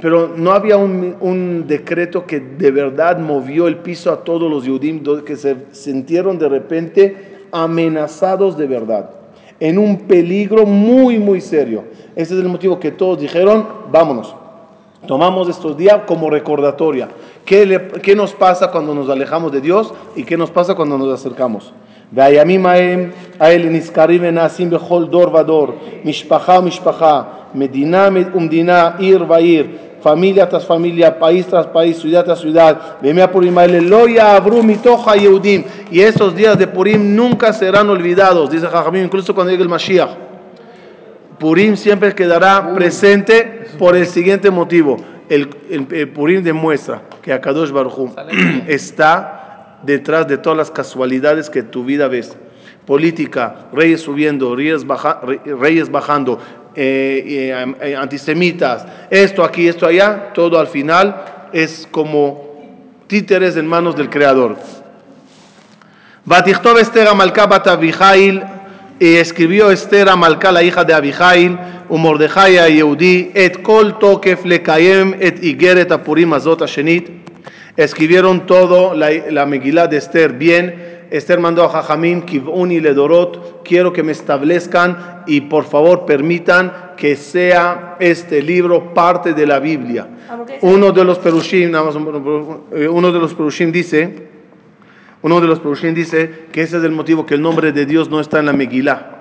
Pero 0.02 0.34
no 0.36 0.52
había 0.52 0.78
un, 0.78 1.66
decreto 1.68 2.26
que 2.26 2.40
de 2.40 2.72
verdad 2.72 3.20
movió 3.20 3.68
el 3.68 3.78
piso 3.78 4.12
a 4.12 4.24
todos 4.24 4.50
los 4.50 4.64
Yudim, 4.64 5.04
que 5.24 5.36
se 5.36 5.58
sintieron 5.74 6.40
de 6.40 6.50
repente 6.50 7.46
amenazados 7.52 8.58
de 8.58 8.66
verdad, 8.66 9.12
en 9.60 9.78
un 9.78 10.08
peligro 10.08 10.66
muy, 10.66 11.20
muy 11.20 11.40
serio. 11.40 11.84
Ese 12.16 12.34
es 12.34 12.40
el 12.40 12.50
motivo 12.50 12.80
que 12.80 12.92
todos 12.92 13.20
dijeron, 13.20 13.68
vámonos. 13.92 14.36
Tomamos 15.06 15.50
estos 15.50 15.78
días 15.78 16.02
como 16.08 16.32
recordatoria. 16.32 17.10
¿Qué, 17.46 17.66
le- 17.68 17.88
qué 18.02 18.16
nos 18.16 18.34
pasa 18.34 18.72
cuando 18.72 18.96
nos 18.96 19.08
alejamos 19.08 19.52
de 19.52 19.62
Dios 19.62 19.94
y 20.16 20.24
qué 20.24 20.36
nos 20.36 20.50
pasa 20.50 20.74
cuando 20.74 20.98
nos 20.98 21.14
acercamos? 21.14 21.74
והימים 22.13 22.67
ההם 22.67 23.11
האלה 23.41 23.69
נזכרים 23.71 24.21
ונעשים 24.25 24.71
בכל 24.71 25.05
דור 25.05 25.35
ודור, 25.35 25.67
משפחה 26.05 26.59
ומשפחה, 26.59 27.23
מדינה 27.55 28.09
ומדינה, 28.35 28.91
עיר 28.99 29.25
ועיר, 29.29 29.67
familia 30.05 30.45
tras 30.51 30.67
familia, 30.67 31.09
país 31.21 31.47
tras 31.47 31.67
país, 31.67 31.97
ciudad 32.03 32.25
tras 32.25 32.41
ciudad. 32.41 32.75
Vemea 33.03 33.29
Purim 33.33 33.59
האלה 33.59 33.79
לא 33.81 34.09
יעברו 34.09 34.63
מתוך 34.63 35.09
היהודים. 35.09 35.63
Y 35.93 36.01
estos 36.01 36.35
días 36.35 36.59
de 36.59 36.67
Purim 36.67 37.15
nunca 37.17 37.53
serán 37.53 37.89
olvidados, 37.89 38.51
dice 38.51 38.67
Jajamim, 38.67 39.05
incluso 39.05 39.33
cuando 39.35 39.51
llegue 39.53 39.63
el 39.63 39.69
Mashiach. 39.69 40.11
Purim 41.39 41.77
siempre 41.77 42.15
quedará 42.15 42.75
presente 42.75 43.67
por 43.79 43.97
el 43.97 44.07
siguiente 44.07 44.51
motivo. 44.51 44.97
El, 45.29 45.49
el- 45.71 45.87
el 45.93 46.09
Purim 46.09 46.43
demuestra 46.43 47.03
que 47.23 47.33
Akadosh 47.33 47.71
Baruj 47.71 47.99
Hu 47.99 48.11
está 48.67 49.46
detrás 49.88 50.28
de 50.28 50.38
todas 50.38 50.58
las 50.58 50.70
casualidades 50.70 51.50
que 51.50 51.64
tu 51.64 51.86
vida 51.86 52.08
ves. 52.10 52.36
Política, 52.86 53.68
reyes 53.74 54.02
subiendo, 54.02 54.56
reyes, 54.56 54.86
baja, 54.86 55.22
reyes 55.46 55.90
bajando, 55.90 56.40
eh, 56.76 57.24
eh, 57.26 57.76
eh, 57.82 57.96
antisemitas, 57.96 58.86
esto 59.10 59.44
aquí, 59.44 59.68
esto 59.68 59.88
allá, 59.88 60.34
todo 60.34 60.60
al 60.60 60.68
final 60.68 61.50
es 61.54 61.88
como 61.90 62.46
títeres 63.08 63.56
en 63.56 63.66
manos 63.66 63.96
del 63.96 64.10
Creador. 64.10 64.58
Batichtov 66.26 66.78
Esther 66.78 67.08
Amalcá 67.08 67.48
bat 67.48 67.68
Abijail, 67.68 68.44
y 69.00 69.16
escribió 69.16 69.72
Esther 69.72 70.10
Amalcá, 70.10 70.52
la 70.52 70.64
hija 70.64 70.84
de 70.84 70.94
Abijail, 70.94 71.58
u 71.90 71.98
Yehudi, 71.98 73.32
et 73.34 73.64
kol 73.64 73.98
tokef 74.00 74.44
lekayem 74.44 75.16
et 75.20 75.42
igeret 75.44 75.92
apurim 75.92 76.34
azot 76.34 76.62
ashenit, 76.62 77.27
Escribieron 77.76 78.46
todo 78.46 78.94
la, 78.94 79.10
la 79.30 79.46
Megilá 79.46 79.88
de 79.88 79.98
Esther 79.98 80.34
bien. 80.34 80.98
Esther 81.10 81.40
mandó 81.40 81.64
a 81.64 81.70
Jajamim, 81.70 82.24
Kiv'un 82.24 82.72
y 82.72 82.80
Ledorot, 82.80 83.64
quiero 83.64 83.94
que 83.94 84.04
me 84.04 84.12
establezcan 84.12 85.24
y 85.26 85.42
por 85.42 85.64
favor 85.64 86.06
permitan 86.06 86.94
que 86.98 87.16
sea 87.16 87.96
este 88.00 88.42
libro 88.42 88.94
parte 88.94 89.34
de 89.34 89.46
la 89.46 89.60
Biblia. 89.60 90.08
Ah. 90.30 90.38
Uno 90.62 90.92
de 90.92 91.06
los 91.06 91.20
Perushim, 91.20 91.72
nada 91.72 91.86
más 91.86 91.96
eh, 92.74 92.88
uno 92.88 93.12
de 93.12 93.20
los 93.20 93.34
Perushim 93.34 93.72
dice, 93.72 94.28
uno 95.22 95.40
de 95.40 95.48
los 95.48 95.60
Perushim 95.60 95.94
dice 95.94 96.48
que 96.52 96.62
ese 96.62 96.78
es 96.78 96.84
el 96.84 96.92
motivo 96.92 97.26
que 97.26 97.36
el 97.36 97.42
nombre 97.42 97.72
de 97.72 97.86
Dios 97.86 98.10
no 98.10 98.20
está 98.20 98.40
en 98.40 98.48
la 98.48 98.54
Megilá. 98.54 99.14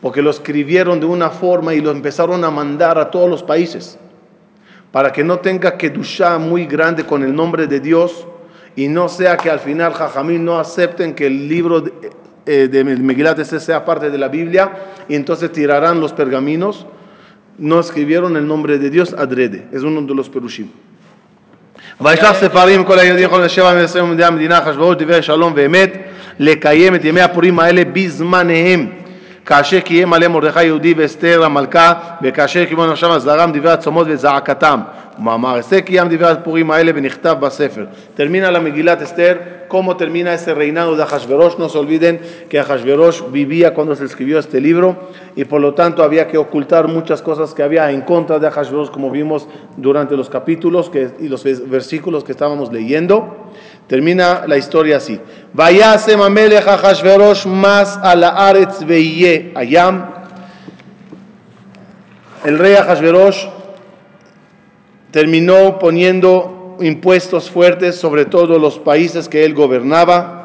Porque 0.00 0.22
lo 0.22 0.30
escribieron 0.30 1.00
de 1.00 1.06
una 1.06 1.30
forma 1.30 1.74
y 1.74 1.80
lo 1.80 1.90
empezaron 1.90 2.44
a 2.44 2.50
mandar 2.50 2.98
a 2.98 3.10
todos 3.10 3.28
los 3.28 3.42
países 3.42 3.98
Para 4.91 5.11
que 5.11 5.23
no 5.23 5.39
tenga 5.39 5.77
Kedushá 5.77 6.37
muy 6.37 6.65
grande 6.65 7.05
con 7.05 7.23
el 7.23 7.35
nombre 7.35 7.67
de 7.67 7.79
Dios 7.79 8.27
y 8.75 8.87
no 8.87 9.09
sea 9.09 9.37
que 9.37 9.49
al 9.49 9.59
final 9.59 9.93
Jajamín 9.93 10.45
no 10.45 10.57
acepten 10.59 11.13
que 11.13 11.27
el 11.27 11.47
libro 11.47 11.81
de, 11.81 11.91
eh, 12.45 12.67
de 12.67 12.83
Megilat 12.83 13.39
ese 13.39 13.59
sea 13.59 13.83
parte 13.83 14.09
de 14.09 14.17
la 14.17 14.27
Biblia 14.27 14.71
y 15.09 15.15
entonces 15.15 15.51
tirarán 15.51 15.99
los 15.99 16.13
pergaminos. 16.13 16.85
No 17.57 17.79
escribieron 17.79 18.35
el 18.37 18.47
nombre 18.47 18.77
de 18.77 18.89
Dios 18.89 19.13
adrede. 19.13 19.67
Es 19.71 19.83
uno 19.83 20.01
de 20.01 20.13
los 20.13 20.29
perushim. 20.29 20.69
וישלח 22.01 22.33
ספרים 22.33 22.83
כל 22.83 22.99
היהודים 22.99 23.23
יכולים 23.23 23.45
לשבע 23.45 23.73
מעשרים 23.73 24.05
עמדי 24.05 24.23
המדינה 24.23 24.57
אחשוורוש 24.59 24.95
דברי 24.99 25.21
שלום 25.21 25.53
ואמת 25.55 25.93
לקיים 26.39 26.95
את 26.95 27.05
ימי 27.05 27.21
הפורים 27.21 27.59
האלה 27.59 27.83
בזמניהם 27.93 28.89
כאשר 29.45 29.79
קיים 29.79 30.13
עליהם 30.13 30.31
מרדכי 30.31 30.63
יהודי 30.63 30.93
ואסתר 30.97 31.43
המלכה 31.45 31.93
וכאשר 32.23 32.65
קיימו 32.65 32.85
נפשם 32.87 33.09
אזהרם 33.11 33.51
דברי 33.51 33.71
הצומות 33.71 34.07
וזעקתם 34.09 34.79
ומאמר 35.19 35.59
אסתר 35.59 35.79
קיים 35.79 36.07
דברי 36.09 36.27
הפורים 36.27 36.71
האלה 36.71 36.91
ונכתב 36.95 37.35
בספר 37.39 37.85
termina 38.17 38.51
la 38.51 38.59
Megillat 38.59 39.01
Esther 39.01 39.65
cómo 39.67 39.97
termina 39.97 40.33
ese 40.33 40.53
reinado 40.53 40.95
de 40.95 41.03
Ahashverosh 41.03 41.57
no 41.57 41.69
se 41.69 41.77
olviden 41.77 42.19
que 42.49 42.59
Ahashverosh 42.59 43.21
vivía 43.31 43.73
cuando 43.73 43.95
se 43.95 44.05
escribió 44.05 44.39
este 44.39 44.59
libro 44.61 44.95
y 45.35 45.45
por 45.45 45.59
lo 45.61 45.73
tanto 45.73 46.03
había 46.03 46.27
que 46.27 46.37
ocultar 46.37 46.87
muchas 46.87 47.21
cosas 47.21 47.53
que 47.53 47.63
había 47.63 47.91
en 47.91 48.01
contra 48.01 48.39
de 48.39 48.47
Ahashverosh 48.47 48.89
como 48.89 49.11
vimos 49.11 49.47
durante 49.77 50.15
los 50.17 50.29
capítulos 50.29 50.89
que, 50.89 51.09
y 51.19 51.27
los 51.27 51.45
vers- 51.45 51.67
versículos 51.67 52.23
que 52.23 52.31
estábamos 52.31 52.71
leyendo 52.71 53.38
termina 53.87 54.43
la 54.47 54.57
historia 54.57 54.97
así 54.97 55.19
Vayasem 55.53 56.21
Amelech 56.21 56.67
Ahashverosh 56.67 57.45
más 57.45 57.97
a 58.01 58.15
la 58.15 58.29
Aretz 58.29 58.83
Veiye 58.85 59.51
Ayam 59.55 60.09
el 62.43 62.59
rey 62.59 62.75
Ahashverosh 62.75 63.47
terminó 65.11 65.79
poniendo 65.79 66.77
impuestos 66.81 67.49
fuertes 67.49 67.95
sobre 67.95 68.25
todos 68.25 68.59
los 68.59 68.79
países 68.79 69.29
que 69.29 69.45
él 69.45 69.53
gobernaba. 69.53 70.41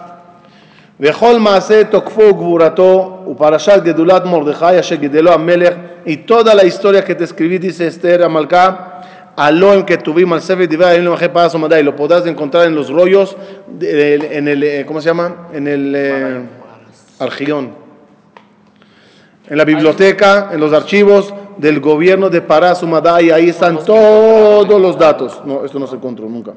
וכל 1.00 1.38
מעשה 1.38 1.84
תוקפו 1.84 2.22
וגבורתו 2.22 3.24
ופרשת 3.26 3.80
גדולת 3.84 4.24
מרדכי 4.24 4.80
אשר 4.80 4.94
גידלו 4.94 5.32
המלך 5.32 5.74
y 6.06 6.16
toda 6.16 6.54
la 6.54 6.64
historia 6.64 7.04
que 7.04 7.14
te 7.14 7.24
escribí 7.24 7.58
dice 7.58 7.86
Esther 7.86 8.22
Amalcá 8.22 8.93
aló 9.35 9.73
en 9.73 9.83
que 9.85 9.97
tuvimos 9.97 10.37
al 10.37 10.41
Sefer 10.41 10.67
Divay 10.69 10.91
Ayim 10.93 11.03
Lemajé 11.05 11.29
Paz 11.29 11.53
Omadai 11.55 11.83
lo 11.83 11.95
podrás 11.95 12.25
encontrar 12.25 12.65
en 12.67 12.75
los 12.75 12.89
rollos 12.89 13.35
de- 13.67 13.93
de- 14.17 14.37
en 14.37 14.47
el 14.47 14.63
eh, 14.63 14.83
¿cómo 14.87 15.01
se 15.01 15.07
llama? 15.09 15.47
en 15.53 15.67
el 15.67 15.93
eh, 15.95 16.41
Argión 17.19 17.83
en 19.47 19.57
la 19.57 19.63
biblioteca, 19.65 20.49
en 20.53 20.59
los 20.59 20.73
archivos 20.73 21.31
del 21.57 21.79
gobierno 21.79 22.31
de 22.31 22.41
Pará 22.41 22.73
Sumadai, 22.73 23.29
ahí 23.29 23.49
están 23.49 23.77
todos 23.85 24.81
los 24.81 24.97
datos. 24.97 25.39
No, 25.45 25.63
esto 25.63 25.77
no 25.77 25.85
se 25.85 25.95
encontró 25.97 26.27
nunca. 26.27 26.53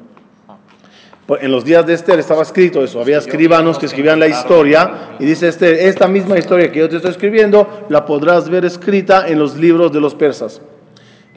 Pues 1.27 1.43
En 1.43 1.51
los 1.51 1.63
días 1.63 1.85
de 1.85 1.93
Esther 1.93 2.17
estaba 2.17 2.41
escrito 2.41 2.83
eso, 2.83 2.99
había 2.99 3.19
escribanos 3.19 3.77
que 3.77 3.85
escribían 3.85 4.19
la 4.19 4.27
historia 4.27 5.11
y 5.19 5.25
dice 5.25 5.47
Esther, 5.49 5.75
esta 5.75 6.07
misma 6.07 6.39
historia 6.39 6.71
que 6.71 6.79
yo 6.79 6.89
te 6.89 6.95
estoy 6.95 7.11
escribiendo 7.11 7.85
la 7.89 8.03
podrás 8.03 8.49
ver 8.49 8.65
escrita 8.65 9.27
en 9.27 9.37
los 9.37 9.55
libros 9.55 9.91
de 9.91 10.01
los 10.01 10.15
persas. 10.15 10.59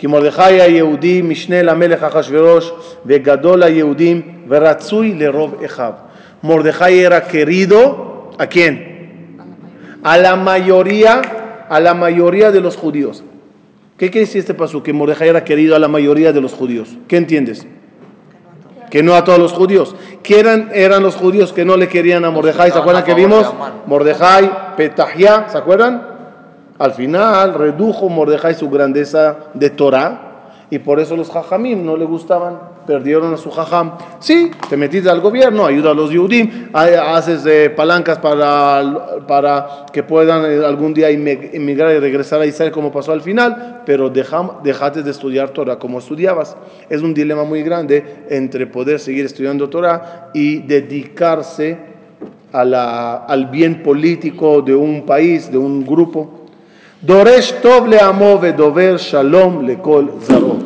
כי 0.01 0.07
מרדכי 0.07 0.43
היהודי 0.43 1.21
משנה 1.21 1.61
למלך 1.61 2.03
אחשורוש 2.03 2.71
וגדול 3.05 3.63
היהודים 3.63 4.21
ורצוי 4.47 5.13
לרוב 5.13 5.63
אחיו. 5.65 5.91
מרדכי 6.43 7.05
era 7.07 7.21
querido, 7.27 8.31
¿a 8.37 8.47
quién? 8.47 8.97
a 10.03 10.17
la 10.17 10.35
mayoría, 10.37 11.21
a 11.69 11.79
la 11.79 11.93
mayoría 11.93 12.51
de 12.51 12.61
los 12.61 12.77
judíos. 12.77 13.23
¿Qué 13.97 14.09
quiere 14.09 14.25
decir 14.25 14.39
este 14.39 14.53
paso? 14.53 14.83
Que 14.83 14.93
Mordejai 14.93 15.27
era 15.27 15.43
querido 15.43 15.75
a 15.75 15.79
la 15.79 15.87
mayoría 15.87 16.31
de 16.31 16.39
los 16.39 16.53
judíos. 16.53 16.89
¿Qué 17.07 17.17
entiendes? 17.17 17.65
Que 18.89 19.03
no 19.03 19.15
a 19.15 19.23
todos 19.23 19.39
los 19.39 19.51
judíos. 19.51 19.95
¿Quién 20.23 20.39
eran, 20.41 20.71
eran 20.73 21.03
los 21.03 21.15
judíos 21.15 21.51
que 21.51 21.65
no 21.65 21.75
le 21.75 21.89
querían 21.89 22.23
a 22.23 22.31
Mordejai? 22.31 22.71
¿Se 22.71 22.77
acuerdan 22.77 23.03
que 23.03 23.15
vimos? 23.15 23.51
Mordejai, 23.85 24.75
Petahia, 24.77 25.49
¿se 25.49 25.57
acuerdan? 25.57 26.10
Al 26.82 26.94
final 26.94 27.54
redujo 27.54 28.08
Mordejai 28.08 28.54
su 28.54 28.68
grandeza 28.68 29.36
de 29.54 29.70
Torah 29.70 30.30
y 30.68 30.80
por 30.80 30.98
eso 30.98 31.14
los 31.14 31.30
jajamim 31.30 31.86
no 31.86 31.96
le 31.96 32.04
gustaban, 32.04 32.58
perdieron 32.88 33.32
a 33.32 33.36
su 33.36 33.52
jajam. 33.52 33.92
Sí, 34.18 34.50
te 34.68 34.76
metiste 34.76 35.08
al 35.08 35.20
gobierno, 35.20 35.64
ayuda 35.64 35.92
a 35.92 35.94
los 35.94 36.10
yudim, 36.10 36.70
ha- 36.72 37.14
haces 37.16 37.46
eh, 37.46 37.70
palancas 37.70 38.18
para, 38.18 38.82
para 39.28 39.86
que 39.92 40.02
puedan 40.02 40.44
eh, 40.44 40.66
algún 40.66 40.92
día 40.92 41.08
emigrar 41.10 41.94
y 41.94 42.00
regresar 42.00 42.40
a 42.40 42.46
Israel 42.46 42.72
como 42.72 42.90
pasó 42.90 43.12
al 43.12 43.20
final, 43.20 43.82
pero 43.86 44.12
dejam- 44.12 44.60
dejaste 44.62 45.04
de 45.04 45.12
estudiar 45.12 45.50
Torah 45.50 45.78
como 45.78 46.00
estudiabas. 46.00 46.56
Es 46.90 47.00
un 47.00 47.14
dilema 47.14 47.44
muy 47.44 47.62
grande 47.62 48.24
entre 48.28 48.66
poder 48.66 48.98
seguir 48.98 49.24
estudiando 49.26 49.68
Torah 49.68 50.30
y 50.34 50.62
dedicarse 50.62 51.78
a 52.52 52.64
la- 52.64 53.14
al 53.28 53.46
bien 53.46 53.84
político 53.84 54.62
de 54.62 54.74
un 54.74 55.06
país, 55.06 55.48
de 55.52 55.58
un 55.58 55.86
grupo. 55.86 56.40
Doresh 57.02 57.60
Tov 57.60 57.88
le 57.88 57.98
amo 57.98 58.38
vedover 58.38 58.96
shalom 58.96 59.66
le 59.66 59.80
kol 59.80 60.20
zaro. 60.22 60.56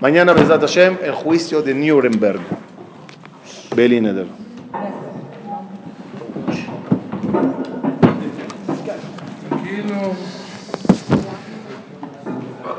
Mañana, 0.00 0.32
Bezat 0.32 0.62
Hashem, 0.62 0.96
el 1.04 1.12
juicio 1.12 1.60
de 1.60 1.74
Nuremberg. 1.74 2.40
Beli 3.74 4.00
Neder. 4.00 4.26